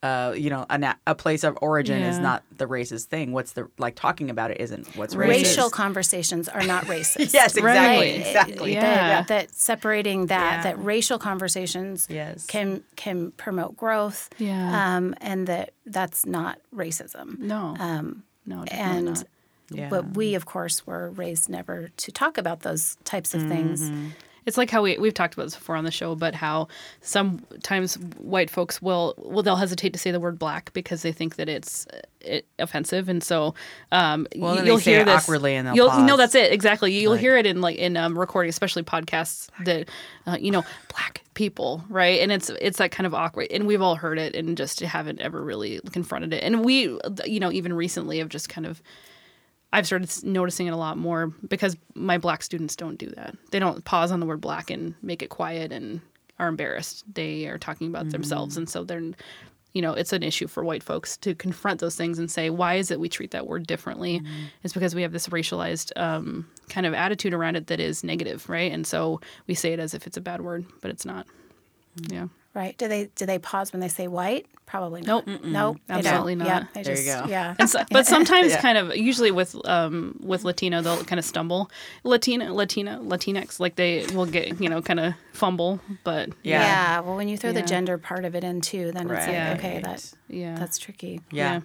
uh, 0.03 0.33
you 0.37 0.49
know, 0.51 0.65
a, 0.69 0.77
na- 0.77 0.93
a 1.07 1.15
place 1.15 1.43
of 1.43 1.57
origin 1.61 2.01
is 2.03 2.19
not 2.19 2.43
the 2.55 2.65
racist 2.67 3.05
thing. 3.05 3.31
What's 3.31 3.53
the 3.53 3.67
like 3.79 3.95
talking 3.95 4.29
about 4.29 4.51
it 4.51 4.61
isn't 4.61 4.95
what's 4.95 5.15
racist. 5.15 5.27
Racial 5.27 5.69
conversations 5.71 6.47
are 6.47 6.63
not 6.63 6.85
racist. 6.85 7.33
Yes, 7.33 7.57
exactly, 7.57 7.61
Right. 7.63 8.15
exactly. 8.19 8.73
Yeah. 8.73 8.81
that, 9.23 9.27
that 9.29 9.51
separating 9.55 10.27
that 10.27 10.57
Yeah. 10.57 10.63
that 10.63 10.83
racial 10.83 11.17
conversations 11.17 12.07
Yes. 12.09 12.45
can 12.45 12.83
can 12.95 13.31
promote 13.31 13.75
growth 13.75 14.29
Yeah. 14.37 14.95
um, 14.97 15.15
and 15.19 15.47
that 15.47 15.71
that's 15.85 16.25
not 16.25 16.59
racism 16.75 17.39
No. 17.39 17.75
um, 17.79 18.23
no, 18.45 18.63
and 18.71 19.05
not. 19.05 19.23
Yeah. 19.71 19.89
but 19.89 20.15
we 20.15 20.35
of 20.35 20.45
course 20.45 20.85
were 20.85 21.09
raised 21.09 21.49
never 21.49 21.89
to 21.97 22.11
talk 22.11 22.37
about 22.37 22.59
those 22.61 22.97
types 23.03 23.33
of 23.33 23.47
things 23.47 23.81
Mm-hmm. 23.81 24.07
It's 24.47 24.57
like 24.57 24.71
how 24.71 24.81
we 24.81 24.97
we've 24.97 25.13
talked 25.13 25.35
about 25.35 25.43
this 25.43 25.55
before 25.55 25.75
on 25.75 25.83
the 25.83 25.91
show, 25.91 26.15
but 26.15 26.33
how 26.33 26.67
sometimes 27.01 27.95
white 28.17 28.49
folks 28.49 28.81
will 28.81 29.13
well 29.17 29.43
they'll 29.43 29.55
hesitate 29.57 29.93
to 29.93 29.99
say 29.99 30.09
the 30.11 30.19
word 30.19 30.39
black 30.39 30.71
because 30.73 31.01
they 31.01 31.11
think 31.11 31.35
that 31.35 31.49
it's 31.49 31.85
uh, 31.87 31.99
it, 32.21 32.45
offensive, 32.57 33.09
and 33.09 33.23
so 33.23 33.53
um, 33.91 34.25
Well, 34.35 34.55
then 34.55 34.65
you'll 34.65 34.77
hear 34.77 35.03
this 35.03 35.23
awkwardly 35.23 35.55
and 35.55 35.75
you'll 35.75 35.89
pause. 35.89 36.07
no, 36.07 36.17
that's 36.17 36.33
it 36.35 36.51
exactly. 36.51 36.97
You'll 36.97 37.11
Like- 37.13 37.21
hear 37.21 37.37
it 37.37 37.45
in 37.45 37.61
like 37.61 37.75
in 37.77 37.95
um, 37.97 38.17
recording, 38.17 38.49
especially 38.49 38.83
podcasts 38.83 39.49
that 39.65 39.89
uh, 40.25 40.37
you 40.39 40.51
know 40.51 40.63
black 40.89 41.23
people, 41.33 41.83
right? 41.89 42.19
And 42.21 42.31
it's 42.31 42.49
it's 42.61 42.77
that 42.79 42.91
kind 42.91 43.05
of 43.05 43.13
awkward, 43.13 43.47
and 43.51 43.67
we've 43.67 43.81
all 43.81 43.95
heard 43.95 44.17
it 44.17 44.35
and 44.35 44.57
just 44.57 44.79
haven't 44.79 45.19
ever 45.21 45.43
really 45.43 45.79
confronted 45.91 46.33
it. 46.33 46.41
And 46.43 46.63
we, 46.65 46.97
you 47.25 47.39
know, 47.39 47.51
even 47.51 47.73
recently 47.73 48.19
have 48.19 48.29
just 48.29 48.49
kind 48.49 48.65
of 48.65 48.81
I've 49.73 49.85
started 49.85 50.09
noticing 50.23 50.67
it 50.67 50.71
a 50.71 50.77
lot 50.77 50.97
more 50.97 51.33
because 51.47 51.75
my 51.93 52.17
black 52.17 52.41
students 52.41 52.75
don't 52.75 52.97
do 52.97 53.09
that. 53.11 53.35
They 53.51 53.59
don't 53.59 53.83
pause 53.83 54.11
on 54.11 54.19
the 54.19 54.25
word 54.25 54.41
black 54.41 54.69
and 54.69 54.95
make 55.01 55.21
it 55.21 55.29
quiet 55.29 55.71
and 55.71 55.99
are 56.39 56.47
embarrassed. 56.47 57.03
They 57.13 57.47
are 57.47 57.57
talking 57.57 57.87
about 57.87 58.09
themselves. 58.09 58.55
Mm. 58.55 58.59
And 58.59 58.69
so 58.69 58.83
they're, 58.83 59.01
you 59.73 59.81
know, 59.81 59.93
it's 59.93 60.13
an 60.13 60.23
issue 60.23 60.47
for 60.47 60.63
white 60.63 60.83
folks 60.83 61.17
to 61.17 61.35
confront 61.35 61.81
those 61.81 61.95
things 61.95 62.17
and 62.17 62.31
say, 62.31 62.49
why 62.49 62.75
is 62.75 62.91
it 62.91 62.99
we 62.99 63.09
treat 63.09 63.31
that 63.31 63.45
word 63.45 63.67
differently? 63.67 64.21
Mm. 64.21 64.25
It's 64.63 64.73
because 64.73 64.95
we 64.95 65.01
have 65.01 65.11
this 65.11 65.27
racialized 65.27 65.91
um, 65.97 66.47
kind 66.69 66.85
of 66.85 66.93
attitude 66.93 67.33
around 67.33 67.57
it 67.57 67.67
that 67.67 67.79
is 67.79 68.03
negative, 68.03 68.47
right? 68.49 68.71
And 68.71 68.87
so 68.87 69.19
we 69.47 69.53
say 69.53 69.73
it 69.73 69.79
as 69.79 69.93
if 69.93 70.07
it's 70.07 70.17
a 70.17 70.21
bad 70.21 70.41
word, 70.41 70.65
but 70.81 70.91
it's 70.91 71.05
not. 71.05 71.27
Mm. 71.99 72.13
Yeah. 72.13 72.27
right 72.53 72.77
do 72.77 72.87
they 72.87 73.09
do 73.15 73.25
they 73.25 73.39
pause 73.39 73.73
when 73.73 73.79
they 73.79 73.87
say 73.87 74.07
white 74.07 74.45
probably 74.67 75.01
not 75.01 75.25
Nope. 75.25 75.41
nope 75.43 75.77
they 75.87 75.93
don't. 75.95 76.05
Absolutely 76.05 76.35
not. 76.35 76.47
yeah 76.47 76.63
they 76.73 76.83
There 76.83 76.95
you 76.97 77.03
just 77.03 77.23
go. 77.23 77.29
yeah 77.29 77.55
And 77.57 77.67
so, 77.69 77.79
but 77.89 78.05
sometimes 78.15 78.51
Yeah. 78.51 78.61
kind 78.61 78.77
of 78.77 78.95
usually 78.95 79.31
with 79.31 79.55
um 79.67 80.19
with 80.21 80.43
Latino 80.43 80.81
they'll 80.81 81.03
kind 81.05 81.17
of 81.17 81.25
stumble. 81.25 81.71
Latina 82.03 82.53
Latina 82.53 82.99
Latinx 83.01 83.59
like 83.59 83.75
they 83.77 84.05
will 84.13 84.25
get, 84.27 84.61
you 84.61 84.69
know, 84.69 84.81
kind 84.81 84.99
of 84.99 85.13
fumble, 85.33 85.79
but 86.03 86.29
Yeah. 86.43 86.61
yeah 86.61 86.99
well 86.99 87.15
when 87.15 87.27
you 87.29 87.37
throw 87.37 87.51
the 87.53 87.61
gender 87.63 87.97
part 87.97 88.25
of 88.25 88.35
it 88.35 88.43
in 88.43 88.61
too 88.61 88.91
then 88.91 89.09
it's 89.09 89.25
like 89.25 89.35
Right. 89.35 89.57
okay 89.57 89.81
that 89.83 90.13
yeah. 90.27 90.55
that's 90.59 90.77
tricky 90.77 91.21
Yeah. 91.31 91.53
Yeah. 91.53 91.59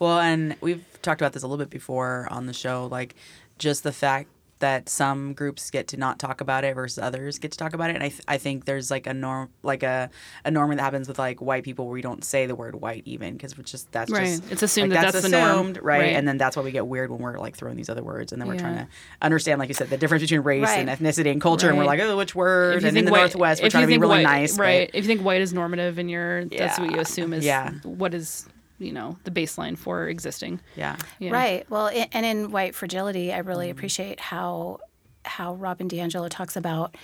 Well, 0.00 0.18
and 0.20 0.54
we've 0.60 0.84
talked 1.02 1.20
about 1.20 1.32
this 1.32 1.42
a 1.42 1.46
little 1.46 1.64
bit 1.64 1.70
before 1.70 2.28
on 2.30 2.46
the 2.46 2.52
show, 2.52 2.86
like 2.90 3.14
just 3.58 3.82
the 3.82 3.92
fact 3.92 4.28
that 4.60 4.88
some 4.88 5.34
groups 5.34 5.70
get 5.70 5.86
to 5.88 5.96
not 5.96 6.18
talk 6.18 6.40
about 6.40 6.64
it 6.64 6.74
versus 6.74 6.98
others 7.02 7.38
get 7.38 7.52
to 7.52 7.58
talk 7.58 7.74
about 7.74 7.90
it. 7.90 7.94
And 7.94 8.02
I, 8.02 8.08
th- 8.08 8.22
I 8.26 8.38
think 8.38 8.64
there's 8.64 8.90
like 8.90 9.06
a 9.06 9.14
norm, 9.14 9.50
like 9.62 9.82
a, 9.82 10.10
a 10.44 10.50
norm 10.50 10.70
that 10.70 10.80
happens 10.80 11.06
with 11.08 11.18
like 11.18 11.40
white 11.40 11.62
people 11.64 11.86
where 11.86 11.92
we 11.94 12.02
don't 12.02 12.24
say 12.24 12.46
the 12.46 12.54
word 12.54 12.74
white 12.74 13.02
even 13.06 13.34
because 13.34 13.56
we're 13.56 13.64
just, 13.64 13.90
that's 13.92 14.10
Right. 14.10 14.26
just, 14.26 14.50
It's 14.50 14.62
assumed 14.62 14.90
like, 14.92 15.00
that 15.02 15.12
that's 15.12 15.22
the 15.24 15.28
norm. 15.30 15.50
assumed, 15.50 15.76
right? 15.82 16.00
Right. 16.00 16.16
And 16.16 16.26
then 16.26 16.38
that's 16.38 16.56
why 16.56 16.62
we 16.62 16.72
get 16.72 16.86
weird 16.86 17.10
when 17.10 17.20
we're 17.20 17.38
like 17.38 17.56
throwing 17.56 17.76
these 17.76 17.88
other 17.88 18.02
words 18.02 18.32
and 18.32 18.40
then 18.42 18.48
we're 18.48 18.54
Yeah. 18.54 18.60
trying 18.60 18.76
to 18.78 18.88
understand, 19.22 19.58
like 19.60 19.68
you 19.68 19.74
said, 19.74 19.90
the 19.90 19.96
difference 19.96 20.22
between 20.22 20.40
race 20.40 20.68
and 20.68 20.88
ethnicity 20.88 21.30
and 21.30 21.40
culture. 21.40 21.68
And 21.68 21.78
we're 21.78 21.84
like, 21.84 22.00
oh, 22.00 22.16
which 22.16 22.34
word? 22.34 22.82
And 22.84 22.96
in 22.96 23.04
the 23.04 23.10
Northwest, 23.10 23.62
we're 23.62 23.70
trying 23.70 23.84
to 23.84 23.86
be 23.88 23.98
really 23.98 24.16
white, 24.16 24.22
nice. 24.24 24.56
but- 24.56 24.62
right? 24.62 24.90
If 24.92 25.04
you 25.04 25.08
think 25.08 25.22
white 25.22 25.40
is 25.40 25.52
normative 25.52 25.98
and 25.98 26.10
you're 26.10 26.44
that's 26.46 26.78
what 26.78 26.90
you 26.90 26.98
assume 26.98 27.32
is 27.32 27.44
Yeah. 27.44 27.72
what 27.84 28.14
is, 28.14 28.46
you 28.78 28.92
know, 28.92 29.16
the 29.24 29.30
baseline 29.30 29.76
for 29.76 30.08
existing. 30.08 30.60
Yeah. 30.76 30.96
Yeah. 31.18 31.32
Right. 31.32 31.68
Well, 31.70 31.86
i- 31.86 32.08
and 32.12 32.24
in 32.24 32.50
White 32.50 32.74
Fragility, 32.74 33.32
I 33.32 33.38
Mm-hmm. 33.40 33.48
really 33.48 33.70
appreciate 33.70 34.20
how 34.20 34.78
how 35.24 35.54
Robin 35.54 35.88
DiAngelo 35.88 36.28
talks 36.30 36.56
about 36.56 36.94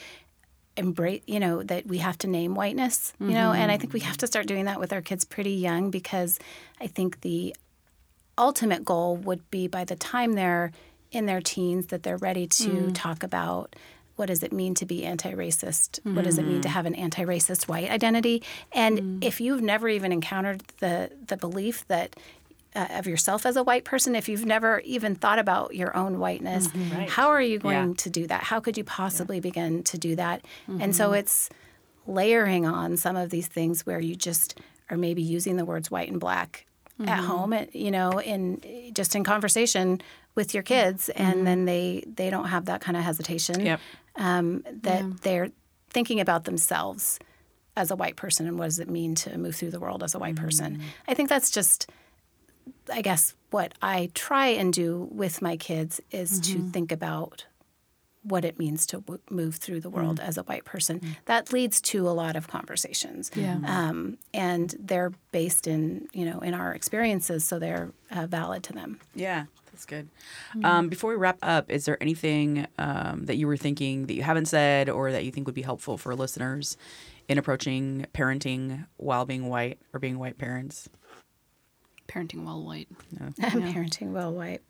embrace. 0.77 1.23
You 1.27 1.41
know 1.41 1.63
that 1.63 1.87
we 1.87 1.99
have 1.99 2.17
to 2.19 2.27
name 2.27 2.55
whiteness. 2.55 3.13
You 3.21 3.31
know, 3.33 3.53
and 3.53 3.71
I 3.71 3.77
think 3.77 3.93
we 3.93 4.01
have 4.01 4.17
to 4.19 4.27
start 4.27 4.47
doing 4.47 4.65
that 4.67 4.81
with 4.81 4.93
our 4.93 5.03
kids 5.03 5.25
pretty 5.25 5.53
young 5.53 5.91
because 5.91 6.39
I 6.81 6.87
think 6.87 7.21
the 7.21 7.55
ultimate 8.39 8.85
goal 8.85 9.17
would 9.17 9.49
be 9.51 9.69
by 9.69 9.85
the 9.85 9.95
time 9.97 10.33
they're 10.33 10.73
in 11.13 11.27
their 11.27 11.41
teens 11.41 11.87
that 11.89 12.03
they're 12.03 12.17
ready 12.17 12.47
to 12.49 12.91
talk 12.91 13.23
about 13.23 13.77
what 14.17 14.27
does 14.27 14.43
it 14.43 14.53
mean 14.53 14.75
to 14.75 14.87
be 14.87 15.05
anti-racist? 15.05 15.99
What 16.05 16.25
does 16.25 16.39
it 16.39 16.43
mean 16.47 16.61
to 16.63 16.69
mm-hmm. 16.69 16.75
have 16.75 16.87
an 16.87 16.95
anti-racist 16.95 17.67
white 17.67 17.91
identity? 17.91 18.43
And 18.73 18.99
mm-hmm. 18.99 19.19
if 19.23 19.41
you've 19.41 19.63
never 19.63 19.89
even 19.89 20.13
encountered 20.13 20.63
the 20.79 21.11
the 21.27 21.37
belief 21.37 21.87
that 21.89 22.15
uh, 22.77 22.87
of 22.91 23.07
yourself 23.07 23.47
as 23.47 23.57
a 23.57 23.63
white 23.63 23.85
person, 23.85 24.15
if 24.15 24.29
you've 24.29 24.47
never 24.47 24.81
even 24.81 25.15
thought 25.15 25.39
about 25.39 25.75
your 25.75 25.97
own 25.97 26.19
whiteness, 26.19 26.69
mm-hmm, 26.69 27.03
how 27.09 27.29
are 27.29 27.41
you 27.41 27.59
going 27.59 27.89
Yeah. 27.89 27.95
to 27.97 28.11
do 28.11 28.27
that? 28.27 28.45
How 28.45 28.61
could 28.61 28.77
you 28.77 28.85
possibly 28.85 29.41
begin 29.41 29.83
to 29.85 29.99
do 29.99 30.17
that? 30.17 30.45
And 30.81 30.95
so 30.95 31.13
it's 31.13 31.51
layering 32.07 32.67
on 32.67 32.97
some 32.97 33.17
of 33.17 33.31
these 33.31 33.47
things 33.47 33.87
where 33.87 34.01
you 34.01 34.15
just 34.15 34.59
are 34.91 34.97
maybe 34.97 35.23
using 35.23 35.57
the 35.57 35.65
words 35.65 35.91
white 35.91 36.11
and 36.11 36.21
black 36.21 36.67
at 37.07 37.19
home, 37.19 37.53
at, 37.53 37.75
you 37.75 37.91
know, 37.91 38.21
in 38.21 38.61
just 38.93 39.17
in 39.17 39.25
conversation 39.25 40.01
with 40.35 40.55
your 40.55 40.63
kids, 40.63 41.09
and 41.11 41.47
then 41.47 41.65
they 41.65 42.05
they 42.07 42.31
don't 42.31 42.47
have 42.47 42.67
that 42.67 42.81
kind 42.81 42.97
of 42.97 43.05
hesitation 43.05 43.65
Yep. 43.65 43.81
Um, 44.17 44.65
that 44.83 45.23
they're 45.23 45.51
thinking 45.91 46.21
about 46.21 46.45
themselves 46.45 47.19
as 47.77 47.91
a 47.91 47.97
white 47.97 48.17
person 48.17 48.47
and 48.47 48.59
what 48.59 48.67
does 48.67 48.79
it 48.79 48.89
mean 48.89 49.15
to 49.17 49.37
move 49.37 49.57
through 49.57 49.71
the 49.71 49.81
world 49.81 50.03
as 50.03 50.15
a 50.15 50.19
white 50.19 50.37
person. 50.37 50.81
I 51.09 51.15
think 51.15 51.29
that's 51.29 51.51
just, 51.51 51.91
I 52.93 53.03
guess, 53.03 53.35
what 53.51 53.75
I 53.83 54.11
try 54.15 54.49
and 54.49 54.73
do 54.73 55.09
with 55.11 55.43
my 55.43 55.57
kids 55.57 56.01
is 56.11 56.41
to 56.41 56.59
think 56.71 56.93
about 56.93 57.47
what 58.23 58.45
it 58.45 58.59
means 58.59 58.87
to 58.87 59.01
w- 59.01 59.21
move 59.29 59.57
through 59.57 59.81
the 59.81 59.91
world 59.91 60.19
as 60.19 60.39
a 60.39 60.43
white 60.45 60.65
person. 60.65 61.17
That 61.27 61.53
leads 61.53 61.81
to 61.83 62.09
a 62.09 62.13
lot 62.13 62.37
of 62.37 62.49
conversations. 62.49 63.31
Yeah. 63.35 63.59
Um, 63.67 64.17
and 64.33 64.75
they're 64.79 65.13
based 65.31 65.67
in, 65.67 66.09
you 66.13 66.25
know, 66.25 66.41
in 66.41 66.55
our 66.55 66.73
experiences, 66.73 67.45
so 67.45 67.59
they're 67.59 67.93
uh, 68.11 68.27
valid 68.27 68.63
to 68.65 68.73
them. 68.73 68.99
Yeah, 69.15 69.45
that's 69.75 69.87
good. 69.87 70.09
Um, 70.63 70.89
before 70.89 71.11
we 71.11 71.17
wrap 71.17 71.39
up, 71.43 71.69
is 71.69 71.85
there 71.85 72.01
anything 72.01 72.69
um, 72.79 73.25
that 73.27 73.35
you 73.35 73.49
were 73.49 73.57
thinking 73.57 74.07
that 74.07 74.15
you 74.15 74.23
haven't 74.23 74.47
said 74.47 74.89
or 74.89 75.11
that 75.11 75.25
you 75.25 75.33
think 75.33 75.49
would 75.49 75.55
be 75.55 75.63
helpful 75.63 75.99
for 75.99 76.15
listeners 76.15 76.77
in 77.29 77.39
approaching 77.39 78.07
parenting 78.15 78.87
while 78.99 79.25
being 79.25 79.49
white 79.49 79.81
or 79.93 79.99
being 79.99 80.21
white 80.21 80.39
parents? 80.39 80.89
Parenting 82.07 82.45
while 82.45 82.63
white. 82.63 82.87
Parenting 83.41 84.13
while 84.13 84.33
white. 84.33 84.63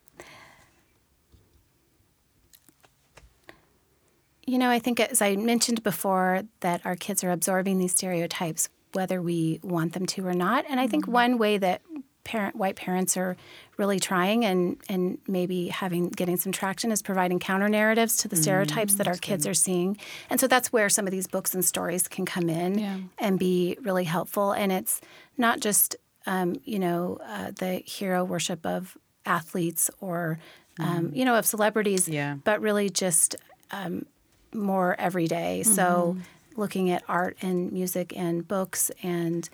You 4.47 4.57
know, 4.57 4.71
I 4.71 4.79
think 4.79 5.01
as 5.01 5.21
I 5.21 5.37
mentioned 5.37 5.83
before, 5.83 6.45
that 6.61 6.81
our 6.87 6.97
kids 6.97 7.23
are 7.23 7.31
absorbing 7.31 7.79
these 7.79 7.93
stereotypes 7.93 8.71
whether 8.95 9.21
we 9.21 9.61
want 9.63 9.93
them 9.93 10.07
to 10.07 10.27
or 10.27 10.35
not. 10.35 10.65
And 10.69 10.81
I 10.81 10.87
think 10.87 11.07
one 11.07 11.37
way 11.37 11.59
that 11.59 11.83
parent 12.25 12.57
white 12.57 12.77
parents 12.77 13.17
are 13.17 13.37
really 13.77 14.01
trying 14.01 14.45
and 14.45 14.77
and 14.89 15.19
maybe 15.29 15.69
having 15.69 16.09
getting 16.09 16.37
some 16.37 16.53
traction 16.53 16.91
is 16.91 17.03
providing 17.03 17.39
counter 17.39 17.69
narratives 17.69 18.17
to 18.19 18.29
the 18.29 18.37
stereotypes 18.37 18.95
that 18.95 19.07
our 19.07 19.17
kids 19.17 19.47
are 19.47 19.55
seeing. 19.55 19.97
And 20.31 20.41
so 20.41 20.47
that's 20.49 20.73
where 20.73 20.89
some 20.89 21.07
of 21.07 21.11
these 21.13 21.27
books 21.27 21.55
and 21.55 21.65
stories 21.65 22.09
can 22.09 22.25
come 22.25 22.49
in 22.49 22.79
Yeah. 22.79 22.99
and 23.19 23.39
be 23.39 23.77
really 23.83 24.05
helpful. 24.05 24.53
And 24.53 24.73
it's 24.73 25.01
not 25.37 25.61
just 25.61 25.97
um, 26.27 26.57
you 26.65 26.79
know 26.79 27.19
uh, 27.27 27.51
the 27.59 27.83
hero 27.85 28.25
worship 28.25 28.65
of 28.65 28.97
athletes 29.27 29.91
or 30.01 30.39
um, 30.81 31.11
you 31.15 31.25
know 31.25 31.37
of 31.37 31.47
celebrities, 31.47 32.09
Yeah. 32.09 32.37
but 32.45 32.61
really 32.61 32.89
just 32.91 33.37
um, 33.71 34.07
more 34.53 34.95
every 34.99 35.27
day. 35.27 35.63
So 35.63 36.17
looking 36.57 36.91
at 36.91 37.03
art 37.09 37.37
and 37.43 37.73
music 37.73 38.17
and 38.17 38.47
books 38.47 38.91
and 39.03 39.49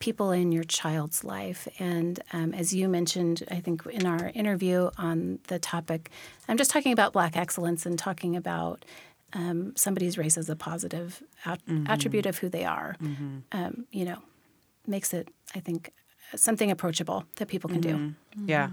people 0.00 0.30
in 0.32 0.52
your 0.52 0.64
child's 0.64 1.24
life. 1.24 1.68
And 1.78 2.20
um, 2.32 2.54
as 2.54 2.74
you 2.74 2.88
mentioned, 2.88 3.44
I 3.50 3.60
think 3.60 3.86
in 3.86 4.06
our 4.06 4.30
interview 4.34 4.90
on 4.98 5.38
the 5.48 5.58
topic, 5.58 6.10
I'm 6.48 6.56
just 6.56 6.70
talking 6.70 6.92
about 6.92 7.12
Black 7.12 7.36
excellence 7.36 7.86
and 7.86 7.98
talking 7.98 8.36
about 8.36 8.84
um, 9.32 9.74
somebody's 9.76 10.16
race 10.16 10.36
as 10.38 10.48
a 10.48 10.56
positive 10.56 11.22
at- 11.44 11.60
attribute 11.86 12.26
of 12.26 12.38
who 12.38 12.48
they 12.48 12.64
are. 12.64 12.96
Um, 13.52 13.86
you 13.90 14.04
know, 14.04 14.18
makes 14.86 15.12
it, 15.12 15.28
I 15.54 15.60
think, 15.60 15.90
something 16.36 16.70
approachable 16.70 17.24
that 17.36 17.48
people 17.48 17.70
can 17.70 17.80
do. 17.80 18.14
Yeah. 18.46 18.70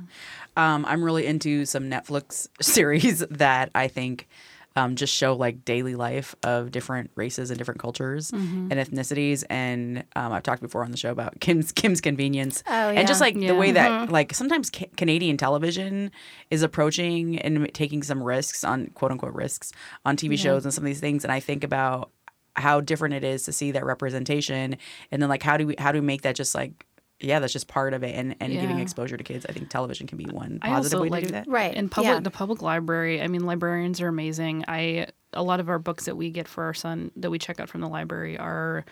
Um, 0.58 0.86
I'm 0.86 1.04
really 1.04 1.26
into 1.26 1.66
some 1.66 1.84
Netflix 1.90 2.48
series 2.62 3.20
that 3.30 3.70
I 3.76 3.88
think 3.88 4.28
um, 4.76 4.96
just 4.96 5.14
show 5.14 5.36
like 5.36 5.66
daily 5.66 5.96
life 5.96 6.34
of 6.44 6.72
different 6.72 7.12
races 7.16 7.50
and 7.52 7.58
different 7.58 7.80
cultures 7.82 8.32
and 8.32 8.72
ethnicities. 8.72 9.44
And 9.50 10.06
um, 10.16 10.32
I've 10.32 10.44
talked 10.44 10.62
before 10.62 10.84
on 10.86 10.92
the 10.92 10.98
show 10.98 11.12
about 11.12 11.40
Kim's 11.42 11.72
Kim's 11.72 12.00
Convenience. 12.00 12.64
Oh, 12.68 12.90
And 12.90 13.08
just 13.08 13.20
yeah. 13.20 13.26
like 13.26 13.36
the 13.36 13.56
way 13.56 13.72
that 13.72 14.10
like 14.12 14.34
sometimes 14.34 14.70
ca- 14.70 14.90
Canadian 14.96 15.36
television 15.38 16.12
is 16.50 16.64
approaching 16.64 17.38
and 17.40 17.74
taking 17.74 18.02
some 18.04 18.24
risks 18.24 18.64
on 18.64 18.88
quote 18.94 19.12
unquote 19.12 19.34
risks 19.34 19.74
on 20.06 20.16
TV 20.16 20.38
shows 20.38 20.64
and 20.66 20.74
some 20.74 20.84
of 20.84 20.88
these 20.88 21.02
things. 21.02 21.24
And 21.24 21.32
I 21.34 21.40
think 21.42 21.64
about 21.66 22.12
how 22.56 22.82
different 22.82 23.14
it 23.14 23.24
is 23.24 23.44
to 23.44 23.52
see 23.54 23.72
that 23.72 23.86
representation 23.86 24.76
and 25.10 25.22
then 25.22 25.30
like 25.30 25.42
how 25.42 25.56
do 25.56 25.66
we 25.68 25.76
how 25.78 25.90
do 25.94 26.00
we 26.02 26.06
make 26.06 26.24
that 26.24 26.36
just 26.36 26.54
like 26.54 26.86
yeah 27.24 27.40
that's 27.40 27.54
just 27.54 27.68
part 27.68 27.94
of 27.94 28.04
it 28.04 28.16
and, 28.16 28.36
and 28.40 28.54
giving 28.54 28.80
exposure 28.80 29.18
to 29.18 29.24
kids 29.24 29.46
i 29.48 29.52
think 29.52 29.70
television 29.70 30.08
can 30.08 30.18
be 30.18 30.26
one 30.26 30.60
positive 30.60 30.98
also 30.98 31.04
way 31.04 31.10
like 31.10 31.24
to 31.24 31.28
do 31.28 31.34
that 31.34 31.48
Right. 31.52 31.76
And 31.76 31.92
public 31.92 32.14
yeah. 32.14 32.20
the 32.22 32.32
public 32.32 32.62
library. 32.62 33.22
I 33.22 33.28
mean, 33.28 33.46
librarians 33.46 34.02
are 34.02 34.08
amazing. 34.08 34.64
I 34.68 35.08
a 35.34 35.44
lot 35.44 35.60
of 35.60 35.70
our 35.70 35.80
books 35.80 36.06
that 36.06 36.16
we 36.16 36.30
get 36.30 36.48
for 36.48 36.64
our 36.64 36.74
son 36.74 37.12
that 37.18 37.30
we 37.30 37.40
check 37.40 37.60
out 37.60 37.70
from 37.70 37.82
the 37.82 37.90
library 37.90 38.38
are. 38.38 38.86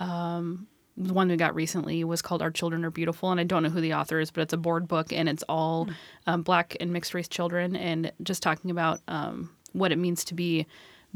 Um, 0.00 0.66
the 0.98 1.12
one 1.12 1.28
we 1.28 1.36
got 1.36 1.54
recently 1.54 2.04
was 2.04 2.22
called 2.22 2.40
Our 2.40 2.50
Children 2.50 2.82
Are 2.82 2.90
Beautiful, 2.90 3.30
and 3.30 3.38
I 3.38 3.44
don't 3.44 3.62
know 3.62 3.68
who 3.68 3.82
the 3.82 3.92
author 3.92 4.18
is, 4.18 4.30
but 4.30 4.40
it's 4.40 4.54
a 4.54 4.56
board 4.56 4.88
book, 4.88 5.12
and 5.12 5.28
it's 5.28 5.44
all 5.46 5.90
um, 6.26 6.40
black 6.40 6.74
and 6.80 6.90
mixed 6.90 7.12
race 7.12 7.28
children, 7.28 7.76
and 7.76 8.10
just 8.22 8.42
talking 8.42 8.70
about 8.70 9.00
um, 9.06 9.50
what 9.72 9.92
it 9.92 9.98
means 9.98 10.24
to 10.24 10.34
be 10.34 10.66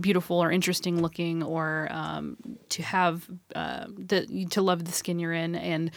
beautiful 0.00 0.42
or 0.42 0.50
interesting 0.50 1.00
looking, 1.02 1.42
or 1.42 1.88
um, 1.90 2.36
to 2.70 2.82
have 2.82 3.28
uh, 3.54 3.86
the 3.88 4.46
to 4.50 4.62
love 4.62 4.84
the 4.84 4.92
skin 4.92 5.18
you're 5.18 5.32
in, 5.32 5.54
and 5.54 5.90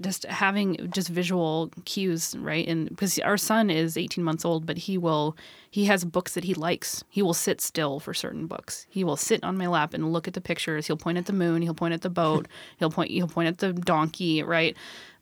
just 0.00 0.24
having 0.26 0.90
just 0.92 1.08
visual 1.08 1.70
cues, 1.84 2.36
right? 2.38 2.66
And 2.66 2.88
because 2.88 3.18
our 3.20 3.36
son 3.36 3.70
is 3.70 3.96
18 3.96 4.22
months 4.22 4.44
old, 4.44 4.66
but 4.66 4.78
he 4.78 4.98
will 4.98 5.36
he 5.70 5.84
has 5.86 6.04
books 6.04 6.34
that 6.34 6.44
he 6.44 6.54
likes. 6.54 7.04
He 7.08 7.22
will 7.22 7.34
sit 7.34 7.60
still 7.60 8.00
for 8.00 8.14
certain 8.14 8.46
books. 8.46 8.86
He 8.88 9.04
will 9.04 9.16
sit 9.16 9.44
on 9.44 9.56
my 9.56 9.66
lap 9.66 9.94
and 9.94 10.12
look 10.12 10.26
at 10.26 10.34
the 10.34 10.40
pictures. 10.40 10.86
He'll 10.86 10.96
point 10.96 11.18
at 11.18 11.26
the 11.26 11.32
moon. 11.32 11.62
He'll 11.62 11.74
point 11.74 11.94
at 11.94 12.02
the 12.02 12.10
boat. 12.10 12.48
he'll 12.78 12.90
point. 12.90 13.10
He'll 13.10 13.28
point 13.28 13.48
at 13.48 13.58
the 13.58 13.72
donkey. 13.72 14.42
Right. 14.42 14.76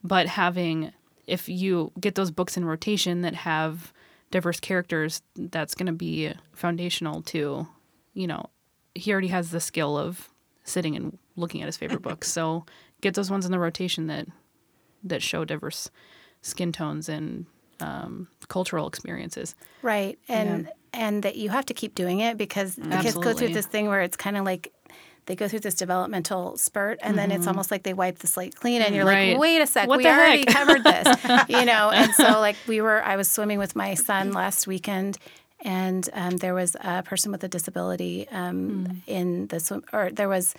But 0.05 0.29
having, 0.29 0.93
if 1.27 1.49
you 1.49 1.93
get 1.99 2.15
those 2.15 2.31
books 2.31 2.57
in 2.57 2.65
rotation 2.65 3.23
that 3.23 3.35
have 3.35 3.93
diverse 4.31 4.61
characters, 4.61 5.23
that's 5.35 5.75
going 5.75 5.87
to 5.87 5.93
be 5.93 6.33
foundational 6.53 7.23
to, 7.23 7.67
you 8.17 8.27
know, 8.27 8.47
he 8.95 9.13
already 9.13 9.29
has 9.29 9.51
the 9.51 9.61
skill 9.61 9.97
of 9.99 10.29
sitting 10.65 10.97
and 10.97 11.19
looking 11.37 11.61
at 11.63 11.67
his 11.67 11.77
favorite 11.77 12.03
books. 12.09 12.31
So 12.33 12.65
get 13.03 13.15
those 13.15 13.31
ones 13.31 13.45
in 13.47 13.53
the 13.53 13.59
rotation 13.59 14.07
that 14.09 14.27
that 15.05 15.23
show 15.23 15.45
diverse 15.45 15.91
skin 16.43 16.73
tones 16.73 17.09
and 17.09 17.47
um, 17.81 18.29
cultural 18.49 18.89
experiences. 18.89 19.55
Right. 19.83 20.19
And 20.29 20.71
and 20.93 21.23
that 21.25 21.37
you 21.37 21.51
have 21.51 21.67
to 21.67 21.75
keep 21.75 21.95
doing 21.95 22.21
it 22.21 22.39
because 22.39 22.75
the 22.77 22.97
kids 23.03 23.15
go 23.17 23.35
through 23.35 23.53
this 23.53 23.67
thing 23.67 23.87
where 23.89 24.01
it's 24.01 24.17
kind 24.17 24.37
of 24.37 24.45
like 24.47 24.73
they 25.27 25.35
go 25.37 25.47
through 25.49 25.61
this 25.61 25.75
developmental 25.75 26.57
spurt 26.57 26.99
and 27.03 27.19
then 27.19 27.31
it's 27.33 27.47
almost 27.47 27.71
like 27.71 27.83
they 27.83 27.93
wipe 27.93 28.21
the 28.21 28.27
slate 28.29 28.55
clean 28.57 28.81
and 28.81 28.95
you're 28.95 29.05
Mm-hmm. 29.05 29.15
Right. 29.15 29.31
like, 29.33 29.41
wait 29.41 29.61
a 29.61 29.67
sec, 29.67 29.89
What 29.89 29.99
we 29.99 30.07
already 30.07 30.45
heck?" 30.47 30.55
covered 30.57 30.85
this. 30.85 31.09
you 31.49 31.65
know, 31.67 31.91
and 31.95 32.15
so 32.15 32.41
like 32.41 32.57
we 32.67 32.81
were 32.81 33.05
I 33.05 33.17
was 33.17 33.29
swimming 33.29 33.59
with 33.59 33.77
my 33.77 33.93
son 33.95 34.33
last 34.43 34.67
weekend 34.67 35.19
and 35.65 36.09
um, 36.13 36.37
there 36.39 36.55
was 36.55 36.77
a 36.81 37.03
person 37.03 37.33
with 37.33 37.43
a 37.45 37.49
disability 37.49 38.29
um, 38.31 38.57
Mm. 38.87 39.03
in 39.07 39.47
the 39.49 39.61
swim 39.61 39.83
or 39.93 40.11
there 40.11 40.29
was 40.29 40.55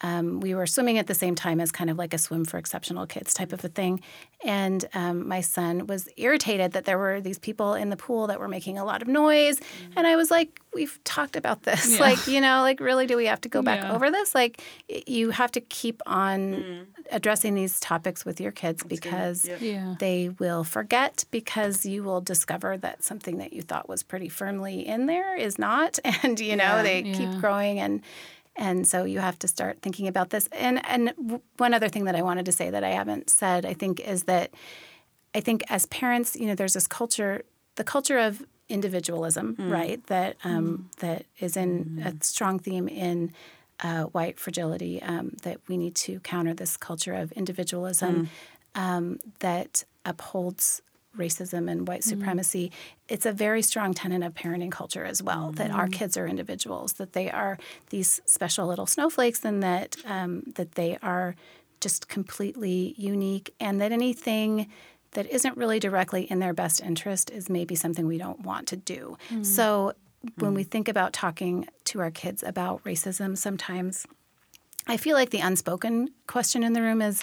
um, 0.00 0.40
we 0.40 0.54
were 0.54 0.66
swimming 0.66 0.98
at 0.98 1.06
the 1.06 1.14
same 1.14 1.34
time 1.34 1.60
as 1.60 1.70
kind 1.72 1.88
of 1.88 1.96
like 1.96 2.12
a 2.12 2.18
swim 2.18 2.44
for 2.44 2.58
exceptional 2.58 3.06
kids 3.06 3.32
type 3.32 3.52
of 3.52 3.64
a 3.64 3.68
thing. 3.68 4.00
And 4.44 4.84
um, 4.92 5.26
my 5.26 5.40
son 5.40 5.86
was 5.86 6.08
irritated 6.16 6.72
that 6.72 6.84
there 6.84 6.98
were 6.98 7.20
these 7.20 7.38
people 7.38 7.74
in 7.74 7.88
the 7.90 7.96
pool 7.96 8.26
that 8.26 8.38
were 8.38 8.48
making 8.48 8.76
a 8.76 8.84
lot 8.84 9.00
of 9.00 9.08
noise. 9.08 9.60
And 9.96 10.06
I 10.06 10.16
was 10.16 10.30
like, 10.30 10.60
we've 10.74 10.98
talked 11.04 11.36
about 11.36 11.62
this. 11.62 11.92
Yeah. 11.92 11.98
Like, 12.04 12.26
you 12.26 12.40
know, 12.42 12.60
like 12.60 12.80
really, 12.80 13.06
do 13.06 13.16
we 13.16 13.26
have 13.26 13.40
to 13.42 13.48
go 13.48 13.62
back 13.62 13.82
Yeah. 13.82 13.94
over 13.94 14.10
this? 14.10 14.34
Like, 14.34 14.60
you 15.06 15.30
have 15.30 15.50
to 15.52 15.60
keep 15.60 16.02
on 16.06 16.86
addressing 17.10 17.54
these 17.54 17.80
topics 17.80 18.24
with 18.26 18.40
your 18.40 18.52
kids 18.52 18.82
because 18.84 19.48
Yeah. 19.60 19.94
they 20.00 20.28
will 20.38 20.64
forget 20.64 21.24
because 21.30 21.86
you 21.86 22.02
will 22.02 22.20
discover 22.20 22.76
that 22.78 23.02
something 23.04 23.38
that 23.38 23.52
you 23.54 23.62
thought 23.62 23.88
was 23.88 24.02
pretty 24.02 24.28
firmly 24.28 24.86
in 24.86 25.06
there 25.06 25.34
is 25.36 25.58
not 25.58 25.98
and 26.22 26.38
you 26.40 26.56
know 26.56 26.64
Yeah. 26.76 26.82
they 26.82 27.00
Yeah. 27.02 27.14
keep 27.16 27.40
growing 27.40 27.78
and 27.80 28.02
and 28.56 28.86
so 28.86 29.04
you 29.04 29.18
have 29.18 29.38
to 29.40 29.48
start 29.48 29.78
thinking 29.82 30.06
about 30.08 30.30
this. 30.30 30.48
And 30.52 30.84
and 30.86 31.40
one 31.56 31.74
other 31.74 31.88
thing 31.88 32.04
that 32.04 32.14
I 32.14 32.22
wanted 32.22 32.46
to 32.46 32.52
say 32.52 32.70
that 32.70 32.84
I 32.84 32.90
haven't 32.90 33.30
said 33.30 33.66
I 33.66 33.74
think 33.74 34.00
is 34.00 34.24
that 34.24 34.50
I 35.34 35.40
think 35.40 35.62
as 35.68 35.86
parents 35.86 36.36
you 36.36 36.46
know 36.46 36.54
there's 36.54 36.74
this 36.74 36.86
culture 36.86 37.42
the 37.76 37.84
culture 37.84 38.18
of 38.18 38.42
individualism 38.68 39.56
right 39.58 40.04
that 40.06 40.36
um, 40.44 40.88
that 40.98 41.26
is 41.38 41.56
in 41.56 42.02
a 42.04 42.24
strong 42.24 42.58
theme 42.58 42.88
in 42.88 43.32
uh, 43.80 44.04
white 44.04 44.38
fragility 44.38 45.02
um, 45.02 45.32
that 45.42 45.58
we 45.68 45.76
need 45.76 45.94
to 45.94 46.20
counter 46.20 46.54
this 46.54 46.76
culture 46.76 47.12
of 47.12 47.32
individualism 47.32 48.28
um, 48.74 49.18
that 49.40 49.84
upholds 50.04 50.80
racism 51.16 51.70
and 51.70 51.88
white 51.88 52.00
mm-hmm. 52.00 52.20
supremacy, 52.20 52.72
it's 53.08 53.26
a 53.26 53.32
very 53.32 53.62
strong 53.62 53.94
tenet 53.94 54.22
of 54.22 54.34
parenting 54.34 54.70
culture 54.70 55.04
as 55.04 55.22
well 55.22 55.52
that 55.52 55.70
our 55.70 55.84
mm-hmm. 55.84 55.92
kids 55.92 56.16
are 56.16 56.26
individuals, 56.26 56.94
that 56.94 57.12
they 57.12 57.30
are 57.30 57.58
these 57.90 58.20
special 58.26 58.66
little 58.66 58.86
snowflakes, 58.86 59.44
and 59.44 59.62
that 59.62 59.96
um, 60.06 60.42
that 60.54 60.72
they 60.72 60.98
are 61.02 61.34
just 61.80 62.08
completely 62.08 62.94
unique, 62.96 63.54
and 63.60 63.80
that 63.80 63.92
anything 63.92 64.68
that 65.12 65.26
isn't 65.30 65.56
really 65.56 65.78
directly 65.78 66.22
in 66.30 66.38
their 66.40 66.52
best 66.52 66.80
interest 66.80 67.30
is 67.30 67.48
maybe 67.48 67.74
something 67.74 68.06
we 68.06 68.18
don't 68.18 68.40
want 68.40 68.66
to 68.68 68.76
do. 68.76 69.16
Mm-hmm. 69.30 69.44
So 69.44 69.92
when 70.38 70.54
we 70.54 70.64
think 70.64 70.88
about 70.88 71.12
talking 71.12 71.68
to 71.84 72.00
our 72.00 72.10
kids 72.10 72.42
about 72.42 72.82
racism, 72.84 73.36
sometimes 73.36 74.06
I 74.86 74.96
feel 74.96 75.14
like 75.14 75.30
the 75.30 75.40
unspoken 75.40 76.10
question 76.26 76.62
in 76.62 76.72
the 76.72 76.82
room 76.82 77.00
is, 77.00 77.22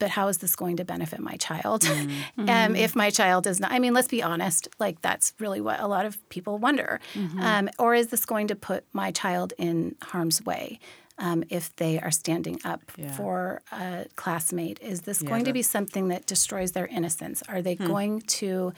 but 0.00 0.10
how 0.10 0.26
is 0.26 0.38
this 0.38 0.56
going 0.56 0.76
to 0.78 0.84
benefit 0.84 1.20
my 1.20 1.36
child? 1.36 1.84
um, 2.38 2.74
if 2.74 2.96
my 2.96 3.10
child 3.10 3.46
is 3.46 3.60
not, 3.60 3.70
I 3.70 3.78
mean, 3.78 3.94
let's 3.94 4.08
be 4.08 4.22
honest, 4.22 4.66
like 4.80 5.00
that's 5.02 5.32
really 5.38 5.60
what 5.60 5.78
a 5.78 5.86
lot 5.86 6.04
of 6.06 6.28
people 6.28 6.58
wonder. 6.58 6.98
Um, 7.40 7.70
or 7.78 7.94
is 7.94 8.08
this 8.08 8.24
going 8.24 8.48
to 8.48 8.56
put 8.56 8.84
my 8.92 9.12
child 9.12 9.52
in 9.58 9.94
harm's 10.02 10.42
way? 10.44 10.80
Um, 11.18 11.44
if 11.50 11.76
they 11.76 12.00
are 12.00 12.10
standing 12.10 12.58
up 12.64 12.80
Yeah. 12.96 13.12
for 13.12 13.60
a 13.70 14.06
classmate, 14.16 14.80
is 14.80 15.02
this 15.02 15.20
going 15.22 15.44
to 15.44 15.52
be 15.52 15.62
something 15.62 16.08
that 16.08 16.24
destroys 16.26 16.72
their 16.72 16.86
innocence? 16.86 17.42
Are 17.46 17.60
they 17.60 17.76
going 17.76 18.22
to 18.40 18.72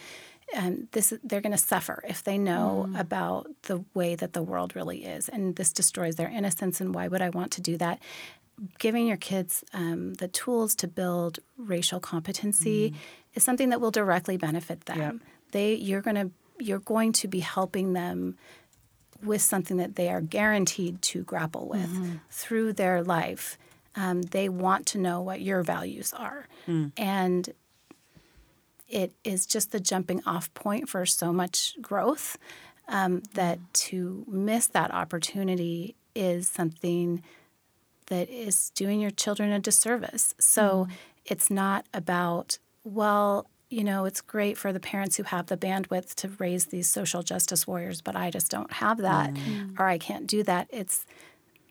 um, 0.54 0.88
this 0.92 1.14
they're 1.24 1.40
going 1.40 1.52
to 1.52 1.58
suffer 1.58 2.02
if 2.06 2.22
they 2.24 2.36
know 2.36 2.90
about 2.96 3.46
the 3.62 3.84
way 3.94 4.14
that 4.16 4.32
the 4.34 4.42
world 4.42 4.76
really 4.76 5.04
is 5.04 5.28
and 5.30 5.56
this 5.56 5.72
destroys 5.72 6.16
their 6.16 6.28
innocence 6.28 6.78
and 6.80 6.94
why 6.94 7.08
would 7.08 7.22
i 7.22 7.30
want 7.30 7.50
to 7.52 7.62
do 7.62 7.78
that 7.78 7.98
giving 8.78 9.06
your 9.06 9.16
kids 9.16 9.64
um, 9.72 10.14
the 10.14 10.28
tools 10.28 10.74
to 10.76 10.88
build 10.88 11.38
racial 11.56 12.00
competency 12.00 12.94
is 13.34 13.42
something 13.42 13.70
that 13.70 13.80
will 13.80 13.90
directly 13.90 14.36
benefit 14.36 14.84
them. 14.86 14.98
Yep. 14.98 15.14
they 15.52 15.74
you're 15.74 16.02
going 16.02 16.16
to 16.16 16.30
you're 16.58 16.78
going 16.78 17.12
to 17.12 17.28
be 17.28 17.40
helping 17.40 17.92
them 17.92 18.36
with 19.22 19.42
something 19.42 19.76
that 19.76 19.96
they 19.96 20.08
are 20.10 20.20
guaranteed 20.20 21.00
to 21.02 21.22
grapple 21.22 21.68
with 21.68 21.88
through 22.30 22.72
their 22.72 23.02
life. 23.02 23.56
Um, 23.94 24.22
they 24.22 24.48
want 24.48 24.86
to 24.86 24.98
know 24.98 25.20
what 25.20 25.40
your 25.40 25.62
values 25.62 26.12
are. 26.12 26.48
And 26.96 27.52
it 28.88 29.12
is 29.24 29.46
just 29.46 29.72
the 29.72 29.80
jumping 29.80 30.22
off 30.26 30.52
point 30.54 30.88
for 30.88 31.06
so 31.06 31.32
much 31.32 31.76
growth 31.80 32.36
um, 32.88 33.22
that 33.34 33.58
to 33.74 34.24
miss 34.28 34.66
that 34.68 34.92
opportunity 34.92 35.94
is 36.14 36.48
something 36.48 37.22
that 38.12 38.28
is 38.28 38.70
doing 38.74 39.00
your 39.00 39.10
children 39.10 39.50
a 39.52 39.58
disservice. 39.58 40.34
So 40.38 40.62
mm-hmm. 40.62 40.92
it's 41.24 41.50
not 41.50 41.86
about, 41.94 42.58
well, 42.84 43.46
you 43.70 43.82
know, 43.82 44.04
it's 44.04 44.20
great 44.20 44.58
for 44.58 44.70
the 44.70 44.80
parents 44.80 45.16
who 45.16 45.22
have 45.22 45.46
the 45.46 45.56
bandwidth 45.56 46.14
to 46.16 46.28
raise 46.38 46.66
these 46.66 46.86
social 46.86 47.22
justice 47.22 47.66
warriors, 47.66 48.02
but 48.02 48.14
I 48.14 48.30
just 48.30 48.50
don't 48.50 48.70
have 48.70 48.98
that 48.98 49.32
mm. 49.32 49.40
Mm. 49.40 49.80
or 49.80 49.86
I 49.86 49.96
can't 49.96 50.26
do 50.26 50.42
that. 50.42 50.68
It's 50.70 51.06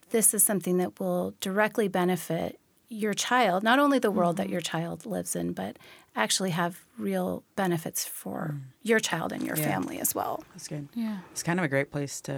this 0.09 0.33
is 0.33 0.43
something 0.43 0.77
that 0.77 0.99
will 0.99 1.35
directly 1.39 1.87
benefit 1.87 2.59
your 2.89 3.13
child, 3.13 3.61
not 3.63 3.77
only 3.77 3.99
the 3.99 4.11
world 4.11 4.37
that 4.37 4.47
mm-hmm. 4.47 4.53
your 4.53 4.61
child 4.61 5.05
lives 5.05 5.35
in, 5.35 5.53
but 5.53 5.77
actually 6.15 6.49
have 6.49 6.83
real 6.97 7.43
benefits 7.55 8.03
for 8.03 8.55
mm. 8.55 8.61
your 8.81 8.99
child 8.99 9.31
and 9.31 9.43
your 9.43 9.55
Yeah. 9.55 9.71
family 9.71 9.99
as 9.99 10.15
well. 10.15 10.43
That's 10.53 10.67
good. 10.67 10.89
Yeah. 10.95 11.19
It's 11.31 11.43
kind 11.43 11.59
of 11.59 11.63
a 11.63 11.69
great 11.69 11.91
place 11.91 12.19
to 12.21 12.33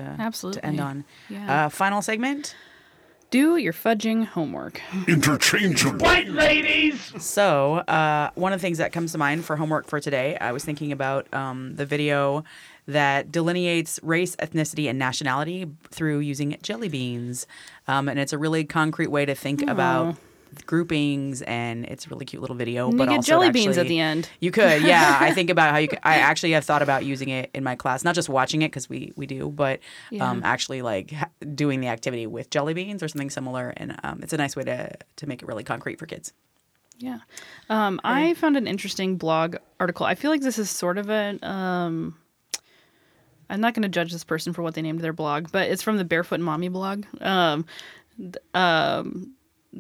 to 0.54 0.66
end 0.66 0.80
on. 0.82 1.06
Yeah. 1.30 1.66
Uh, 1.66 1.70
final 1.70 2.02
segment. 2.02 2.56
Do 3.34 3.58
your 3.58 3.74
fudging 3.74 4.28
homework. 4.28 4.80
interchangeable, 5.08 6.06
White 6.06 6.30
ladies. 6.30 7.12
So, 7.18 7.78
uh, 7.78 8.30
one 8.36 8.54
of 8.54 8.60
the 8.60 8.62
things 8.62 8.78
that 8.78 8.94
comes 8.94 9.12
to 9.14 9.18
mind 9.18 9.44
for 9.44 9.56
homework 9.56 9.88
for 9.88 10.00
today, 10.00 10.38
I 10.40 10.52
was 10.52 10.64
thinking 10.64 10.92
about 10.92 11.34
um, 11.34 11.76
the 11.76 11.84
video 11.84 12.44
that 12.88 13.32
delineates 13.32 14.00
race, 14.04 14.36
ethnicity, 14.36 14.88
and 14.88 15.00
nationality 15.00 15.66
through 15.90 16.20
using 16.20 16.56
jelly 16.62 16.90
beans. 16.90 17.48
Um, 17.88 18.08
and 18.08 18.20
it's 18.20 18.34
a 18.34 18.38
really 18.38 18.66
concrete 18.66 19.08
way 19.08 19.26
to 19.26 19.34
think 19.34 19.64
about 19.68 20.16
groupings, 20.66 21.42
and 21.44 21.86
it's 21.86 22.06
a 22.06 22.10
really 22.10 22.26
cute 22.26 22.42
little 22.42 22.56
video. 22.56 22.90
And 22.90 22.98
but 22.98 23.06
you 23.06 23.10
get 23.12 23.18
also 23.18 23.28
jelly 23.28 23.52
beans 23.52 23.78
at 23.78 23.88
the 23.88 24.00
end. 24.00 24.30
You 24.40 24.52
could, 24.52 24.82
yeah. 24.82 25.18
I 25.22 25.32
think 25.32 25.50
about 25.50 25.72
how 25.72 25.78
you. 25.78 25.88
Could, 25.88 26.00
I 26.04 26.16
actually 26.16 26.52
have 26.52 26.66
thought 26.66 26.82
about 26.82 27.06
using 27.06 27.30
it 27.30 27.50
in 27.54 27.64
my 27.64 27.76
class, 27.76 28.04
not 28.04 28.16
just 28.16 28.30
watching 28.30 28.62
it 28.62 28.68
because 28.68 28.90
we 28.90 29.14
we 29.16 29.26
do, 29.26 29.50
but 29.50 29.80
um, 30.20 30.42
actually 30.44 30.82
like 30.82 31.12
ha- 31.12 31.30
doing 31.56 31.80
the 31.80 31.88
activity 31.88 32.28
with 32.28 32.50
jelly 32.50 32.74
beans 32.74 33.04
or 33.04 33.08
something 33.08 33.30
similar. 33.30 33.74
And 33.78 34.00
um, 34.04 34.20
it's 34.22 34.34
a 34.34 34.38
nice 34.38 34.56
way 34.56 34.64
to 34.64 34.96
to 35.18 35.28
make 35.28 35.42
it 35.42 35.48
really 35.48 35.64
concrete 35.64 36.00
for 36.00 36.06
kids. 36.06 36.34
Yeah. 36.98 37.20
Um, 37.70 38.00
I 38.04 38.34
found 38.36 38.56
an 38.56 38.68
interesting 38.68 39.18
blog 39.18 39.58
article. 39.80 40.06
I 40.06 40.16
feel 40.16 40.32
like 40.32 40.42
this 40.42 40.60
is 40.60 40.70
sort 40.70 40.98
of 40.98 41.10
an. 41.10 41.44
Um, 41.44 42.18
I'm 43.50 43.62
not 43.62 43.74
going 43.74 43.84
to 43.84 43.90
judge 43.90 44.12
this 44.12 44.24
person 44.24 44.54
for 44.54 44.64
what 44.64 44.74
they 44.74 44.82
named 44.82 45.02
their 45.02 45.14
blog, 45.14 45.52
but 45.52 45.70
it's 45.70 45.84
from 45.84 45.98
the 45.98 46.06
Barefoot 46.06 46.40
Mommy 46.40 46.70
blog. 46.70 47.06
Um, 47.22 47.66
um, 48.54 49.34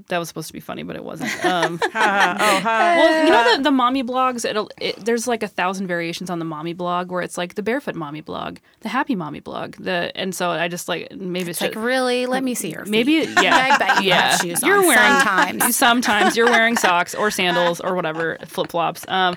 that 0.08 0.18
was 0.18 0.28
supposed 0.28 0.48
to 0.48 0.54
be 0.54 0.60
funny, 0.60 0.84
but 0.84 0.96
it 0.96 1.04
wasn't. 1.04 1.32
Um, 1.44 1.80
oh, 1.84 1.90
hi. 1.92 2.98
well, 2.98 3.26
you 3.26 3.30
know 3.30 3.58
the, 3.58 3.64
the 3.64 3.72
mommy 3.72 4.02
blogs. 4.02 4.50
It'll 4.50 4.70
it, 4.80 4.96
there's 5.04 5.28
like 5.28 5.44
a 5.44 5.48
thousand 5.48 5.88
variations 5.88 6.30
on 6.30 6.40
the 6.40 6.46
mommy 6.46 6.74
blog 6.74 7.12
where 7.12 7.22
it's 7.22 7.38
like 7.38 7.56
the 7.56 7.62
barefoot 7.62 7.96
mommy 7.96 8.22
blog, 8.22 8.58
the 8.80 8.90
happy 8.90 9.14
mommy 9.14 9.40
blog, 9.40 9.76
the 9.76 10.12
and 10.16 10.34
so 10.34 10.50
I 10.50 10.68
just 10.68 10.88
like 10.88 11.12
maybe 11.12 11.52
it's 11.52 11.62
Like, 11.62 11.74
just, 11.74 11.84
really? 11.84 12.26
Let 12.26 12.44
me 12.44 12.56
see 12.56 12.72
your 12.72 12.86
feet. 12.86 12.92
Maybe 12.92 13.12
yeah. 13.42 13.56
I 13.56 13.78
bet 13.78 14.04
you 14.04 14.10
yeah. 14.10 14.38
shoes 14.38 14.64
you're 14.64 14.80
on 14.80 14.88
wearing 14.88 15.20
sometimes. 15.20 15.76
sometimes 15.76 16.38
you're 16.38 16.50
wearing 16.50 16.78
socks 16.78 17.14
or 17.14 17.30
sandals 17.40 17.80
or 17.82 17.94
whatever 17.94 18.38
flip 18.46 18.72
flops. 18.72 19.06
Um, 19.08 19.36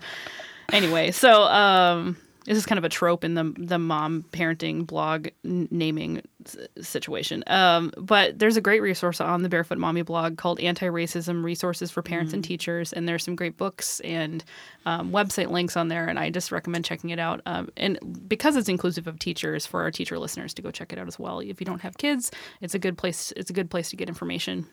anyway, 0.73 1.11
so 1.11 1.43
um, 1.43 2.17
this 2.47 2.57
is 2.57 2.67
kind 2.67 2.79
of 2.79 2.85
a 2.85 2.89
trope 2.89 3.25
in 3.25 3.35
the 3.35 3.53
the 3.59 3.79
mom 3.79 4.25
parenting 4.33 4.87
blog 4.87 5.29
n- 5.45 5.69
naming 5.71 6.23
s- 6.45 6.57
situation. 6.81 7.45
Um, 7.47 7.93
but 7.99 8.39
there's 8.39 8.57
a 8.57 8.61
great 8.61 8.81
resource 8.83 9.21
on 9.21 9.43
the 9.43 9.49
Barefoot 9.49 9.79
Mommy 9.79 10.03
blog 10.03 10.39
called 10.39 10.61
Anti 10.61 10.87
Racism 10.87 11.45
Resources 11.45 11.91
for 11.91 12.03
Parents 12.03 12.33
and 12.33 12.43
Teachers, 12.45 12.93
and 12.93 13.09
there's 13.09 13.25
some 13.25 13.37
great 13.37 13.57
books 13.57 14.01
and 14.01 14.45
um, 14.87 15.11
website 15.11 15.51
links 15.51 15.77
on 15.77 15.89
there, 15.89 16.07
and 16.09 16.19
I 16.19 16.31
just 16.31 16.51
recommend 16.53 16.85
checking 16.85 17.11
it 17.11 17.19
out. 17.19 17.41
Um, 17.47 17.69
and 17.77 17.99
because 18.29 18.57
it's 18.57 18.69
inclusive 18.69 19.07
of 19.07 19.19
teachers, 19.19 19.67
for 19.67 19.83
our 19.83 19.91
teacher 19.91 20.19
listeners 20.19 20.55
to 20.55 20.63
go 20.63 20.71
check 20.71 20.93
it 20.93 20.99
out 20.99 21.09
as 21.09 21.19
well. 21.19 21.41
If 21.41 21.61
you 21.61 21.65
don't 21.65 21.81
have 21.81 21.99
kids, 21.99 22.31
it's 22.61 22.75
a 22.75 22.79
good 22.79 22.97
place. 22.97 23.33
It's 23.37 23.51
a 23.51 23.53
good 23.53 23.71
place 23.71 23.91
to 23.91 23.97
get 23.97 24.09
information. 24.09 24.67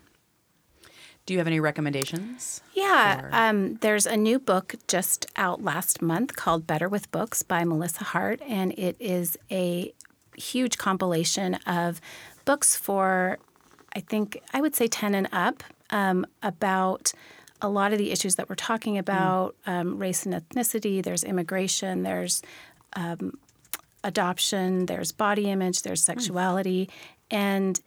Do 1.26 1.34
you 1.34 1.38
have 1.39 1.47
any 1.47 1.59
recommendations? 1.59 2.61
Yeah, 2.74 3.30
um, 3.32 3.76
there's 3.76 4.05
a 4.05 4.17
new 4.17 4.39
book 4.39 4.76
just 4.88 5.26
out 5.38 5.63
last 5.63 6.01
month 6.01 6.36
called 6.36 6.67
Better 6.67 6.89
with 6.89 7.11
Books 7.11 7.43
by 7.43 7.63
Melissa 7.63 8.03
Hart, 8.03 8.41
and 8.45 8.74
it 8.78 8.97
is 8.99 9.38
a 9.49 9.93
huge 10.36 10.78
compilation 10.78 11.55
of 11.65 12.01
books 12.45 12.76
for, 12.76 13.39
I 13.95 14.01
think, 14.01 14.41
I 14.53 14.61
would 14.61 14.76
say 14.76 14.88
10 14.88 15.15
and 15.15 15.30
up 15.32 15.63
um, 15.91 16.26
about 16.41 17.13
a 17.61 17.69
lot 17.69 17.93
of 17.93 17.97
the 17.97 18.11
issues 18.11 18.36
that 18.36 18.49
we're 18.49 18.55
talking 18.55 18.97
about 18.97 19.55
um, 19.65 19.97
race 19.97 20.26
and 20.26 20.36
ethnicity, 20.36 21.01
there's 21.01 21.24
immigration, 21.24 22.03
there's 22.03 22.41
adoption, 24.03 24.86
there's 24.88 25.11
body 25.11 25.49
image, 25.49 25.82
there's 25.84 26.03
sexuality. 26.03 26.89
And 27.32 27.80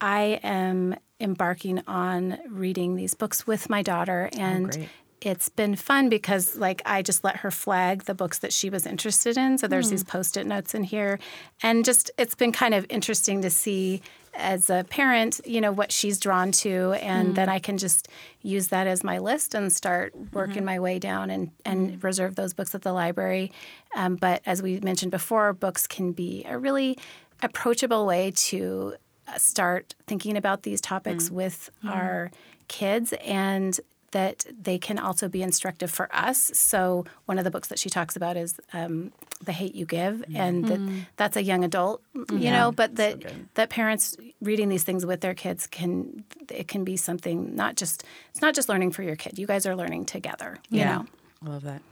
I 0.00 0.40
am 0.42 0.96
embarking 1.20 1.82
on 1.86 2.38
reading 2.48 2.96
these 2.96 3.14
books 3.14 3.46
with 3.46 3.68
my 3.68 3.82
daughter. 3.82 4.30
Oh, 4.32 4.38
and 4.38 4.70
great. 4.70 4.88
it's 5.20 5.48
been 5.48 5.76
fun 5.76 6.08
because, 6.08 6.56
like, 6.56 6.82
I 6.86 7.02
just 7.02 7.24
let 7.24 7.36
her 7.38 7.50
flag 7.50 8.04
the 8.04 8.14
books 8.14 8.38
that 8.38 8.52
she 8.52 8.70
was 8.70 8.86
interested 8.86 9.36
in. 9.36 9.58
So 9.58 9.66
there's 9.66 9.86
hmm. 9.86 9.92
these 9.92 10.04
post 10.04 10.36
it 10.36 10.46
notes 10.46 10.74
in 10.74 10.84
here. 10.84 11.18
And 11.62 11.84
just, 11.84 12.10
it's 12.18 12.34
been 12.34 12.52
kind 12.52 12.74
of 12.74 12.86
interesting 12.88 13.42
to 13.42 13.50
see 13.50 14.00
as 14.34 14.70
a 14.70 14.84
parent, 14.88 15.40
you 15.44 15.60
know, 15.60 15.72
what 15.72 15.90
she's 15.90 16.20
drawn 16.20 16.52
to. 16.52 16.92
And 17.00 17.28
hmm. 17.28 17.34
then 17.34 17.48
I 17.48 17.58
can 17.58 17.76
just 17.78 18.08
use 18.42 18.68
that 18.68 18.86
as 18.86 19.02
my 19.02 19.18
list 19.18 19.54
and 19.54 19.72
start 19.72 20.14
working 20.32 20.58
mm-hmm. 20.58 20.66
my 20.66 20.78
way 20.78 21.00
down 21.00 21.30
and, 21.30 21.50
and 21.64 21.92
mm. 21.92 22.04
reserve 22.04 22.36
those 22.36 22.54
books 22.54 22.74
at 22.74 22.82
the 22.82 22.92
library. 22.92 23.50
Um, 23.96 24.14
but 24.14 24.42
as 24.46 24.62
we 24.62 24.78
mentioned 24.78 25.10
before, 25.10 25.52
books 25.52 25.88
can 25.88 26.12
be 26.12 26.44
a 26.46 26.56
really 26.56 26.96
approachable 27.42 28.06
way 28.06 28.32
to 28.36 28.94
start 29.36 29.94
thinking 30.06 30.36
about 30.36 30.62
these 30.62 30.80
topics 30.80 31.30
with 31.30 31.70
our 31.86 32.30
kids 32.68 33.12
and 33.24 33.78
that 34.12 34.46
they 34.58 34.78
can 34.78 34.98
also 34.98 35.28
be 35.28 35.42
instructive 35.42 35.90
for 35.90 36.08
us. 36.14 36.50
So 36.54 37.04
one 37.26 37.38
of 37.38 37.44
the 37.44 37.50
books 37.50 37.68
that 37.68 37.78
she 37.78 37.90
talks 37.90 38.16
about 38.16 38.36
is 38.36 38.58
um, 38.72 39.12
"The 39.44 39.52
Hate 39.52 39.74
You 39.74 39.84
Give," 39.84 40.24
and 40.34 40.64
that, 40.64 41.06
that's 41.16 41.36
a 41.36 41.42
young 41.42 41.62
adult, 41.62 42.02
you 42.14 42.50
know. 42.50 42.72
But 42.72 42.96
that 42.96 43.22
that 43.54 43.68
parents 43.68 44.16
reading 44.40 44.68
these 44.70 44.84
things 44.84 45.04
with 45.04 45.20
their 45.20 45.34
kids 45.34 45.66
can 45.66 46.24
it 46.50 46.68
can 46.68 46.84
be 46.84 46.96
something 46.96 47.54
not 47.54 47.76
just 47.76 48.04
it's 48.30 48.40
not 48.40 48.54
just 48.54 48.68
learning 48.68 48.92
for 48.92 49.02
your 49.02 49.16
kid. 49.16 49.38
You 49.38 49.46
guys 49.46 49.66
are 49.66 49.76
learning 49.76 50.06
together. 50.06 50.56
You 50.70 50.84
know. 50.84 51.06
I 51.44 51.50
love 51.50 51.62
that. 51.62 51.82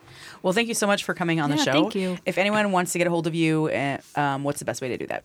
Well, 0.43 0.53
thank 0.53 0.67
you 0.67 0.75
so 0.75 0.89
much 0.89 1.05
for 1.05 1.15
coming 1.15 1.41
on 1.41 1.51
the 1.51 1.57
show. 1.57 1.71
thank 1.71 1.95
you. 1.95 2.19
If 2.27 2.37
anyone 2.37 2.73
wants 2.73 2.93
to 2.93 2.99
get 2.99 3.07
a 3.07 3.11
hold 3.11 3.29
of 3.29 3.35
you, 3.35 3.69
uh, 3.69 3.99
um, 4.17 4.43
what's 4.43 4.59
the 4.59 4.65
best 4.65 4.83
way 4.83 4.89
to 4.89 4.97
do 4.97 5.07
that? 5.07 5.23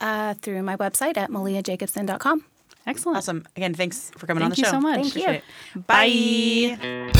Uh, 0.00 0.34
through 0.34 0.62
my 0.62 0.76
website 0.76 1.16
at 1.16 1.30
maliajacobson.com. 1.30 2.44
Excellent. 2.86 3.18
Awesome. 3.18 3.46
Again, 3.56 3.74
thanks 3.74 4.10
for 4.16 4.26
coming 4.26 4.42
on 4.42 4.50
the 4.50 4.56
show. 4.56 4.62
Thank 4.62 4.74
you 4.74 4.80
so 4.80 4.80
much. 4.80 5.12
Thank 5.12 5.16
you. 5.16 5.28
It. 5.76 5.86
Bye. 5.86 7.10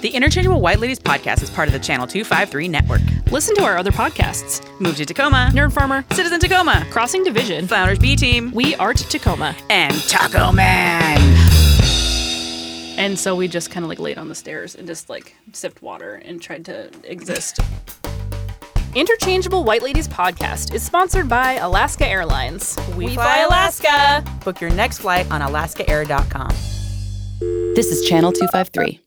The 0.00 0.08
Interchangeable 0.08 0.60
White 0.60 0.80
Ladies 0.80 0.98
podcast 0.98 1.42
is 1.42 1.50
part 1.50 1.68
of 1.68 1.74
the 1.74 1.78
Channel 1.78 2.06
253 2.06 2.68
network. 2.68 3.00
Listen 3.30 3.54
to 3.56 3.62
our 3.64 3.76
other 3.76 3.92
podcasts 3.92 4.66
Move 4.80 4.96
to 4.96 5.04
Tacoma, 5.04 5.50
Nerd 5.52 5.72
Farmer, 5.72 6.04
Citizen 6.12 6.40
Tacoma, 6.40 6.86
Crossing 6.90 7.22
Division, 7.22 7.66
Founders 7.68 7.98
B 7.98 8.16
Team, 8.16 8.50
We 8.52 8.74
Art 8.76 8.96
Tacoma. 8.96 9.54
and 9.68 9.94
Taco 10.08 10.52
Man. 10.52 11.18
And 12.98 13.18
so 13.18 13.36
we 13.36 13.46
just 13.46 13.70
kind 13.70 13.84
of 13.84 13.90
like 13.90 13.98
laid 13.98 14.16
on 14.18 14.28
the 14.28 14.34
stairs 14.34 14.74
and 14.74 14.86
just 14.86 15.10
like 15.10 15.34
sipped 15.52 15.82
water 15.82 16.14
and 16.14 16.40
tried 16.42 16.64
to 16.64 16.90
exist. 17.04 17.60
Interchangeable 18.94 19.62
White 19.62 19.82
Ladies 19.82 20.08
podcast 20.08 20.74
is 20.74 20.82
sponsored 20.82 21.28
by 21.28 21.54
Alaska 21.54 22.06
Airlines. 22.06 22.76
We, 22.96 23.14
fly 23.14 23.44
Alaska. 23.46 24.24
Book 24.44 24.60
your 24.60 24.70
next 24.70 24.98
flight 24.98 25.30
on 25.30 25.40
alaskaair.com. 25.40 26.50
This 27.76 27.86
is 27.86 28.08
Channel 28.08 28.32
253. 28.32 29.00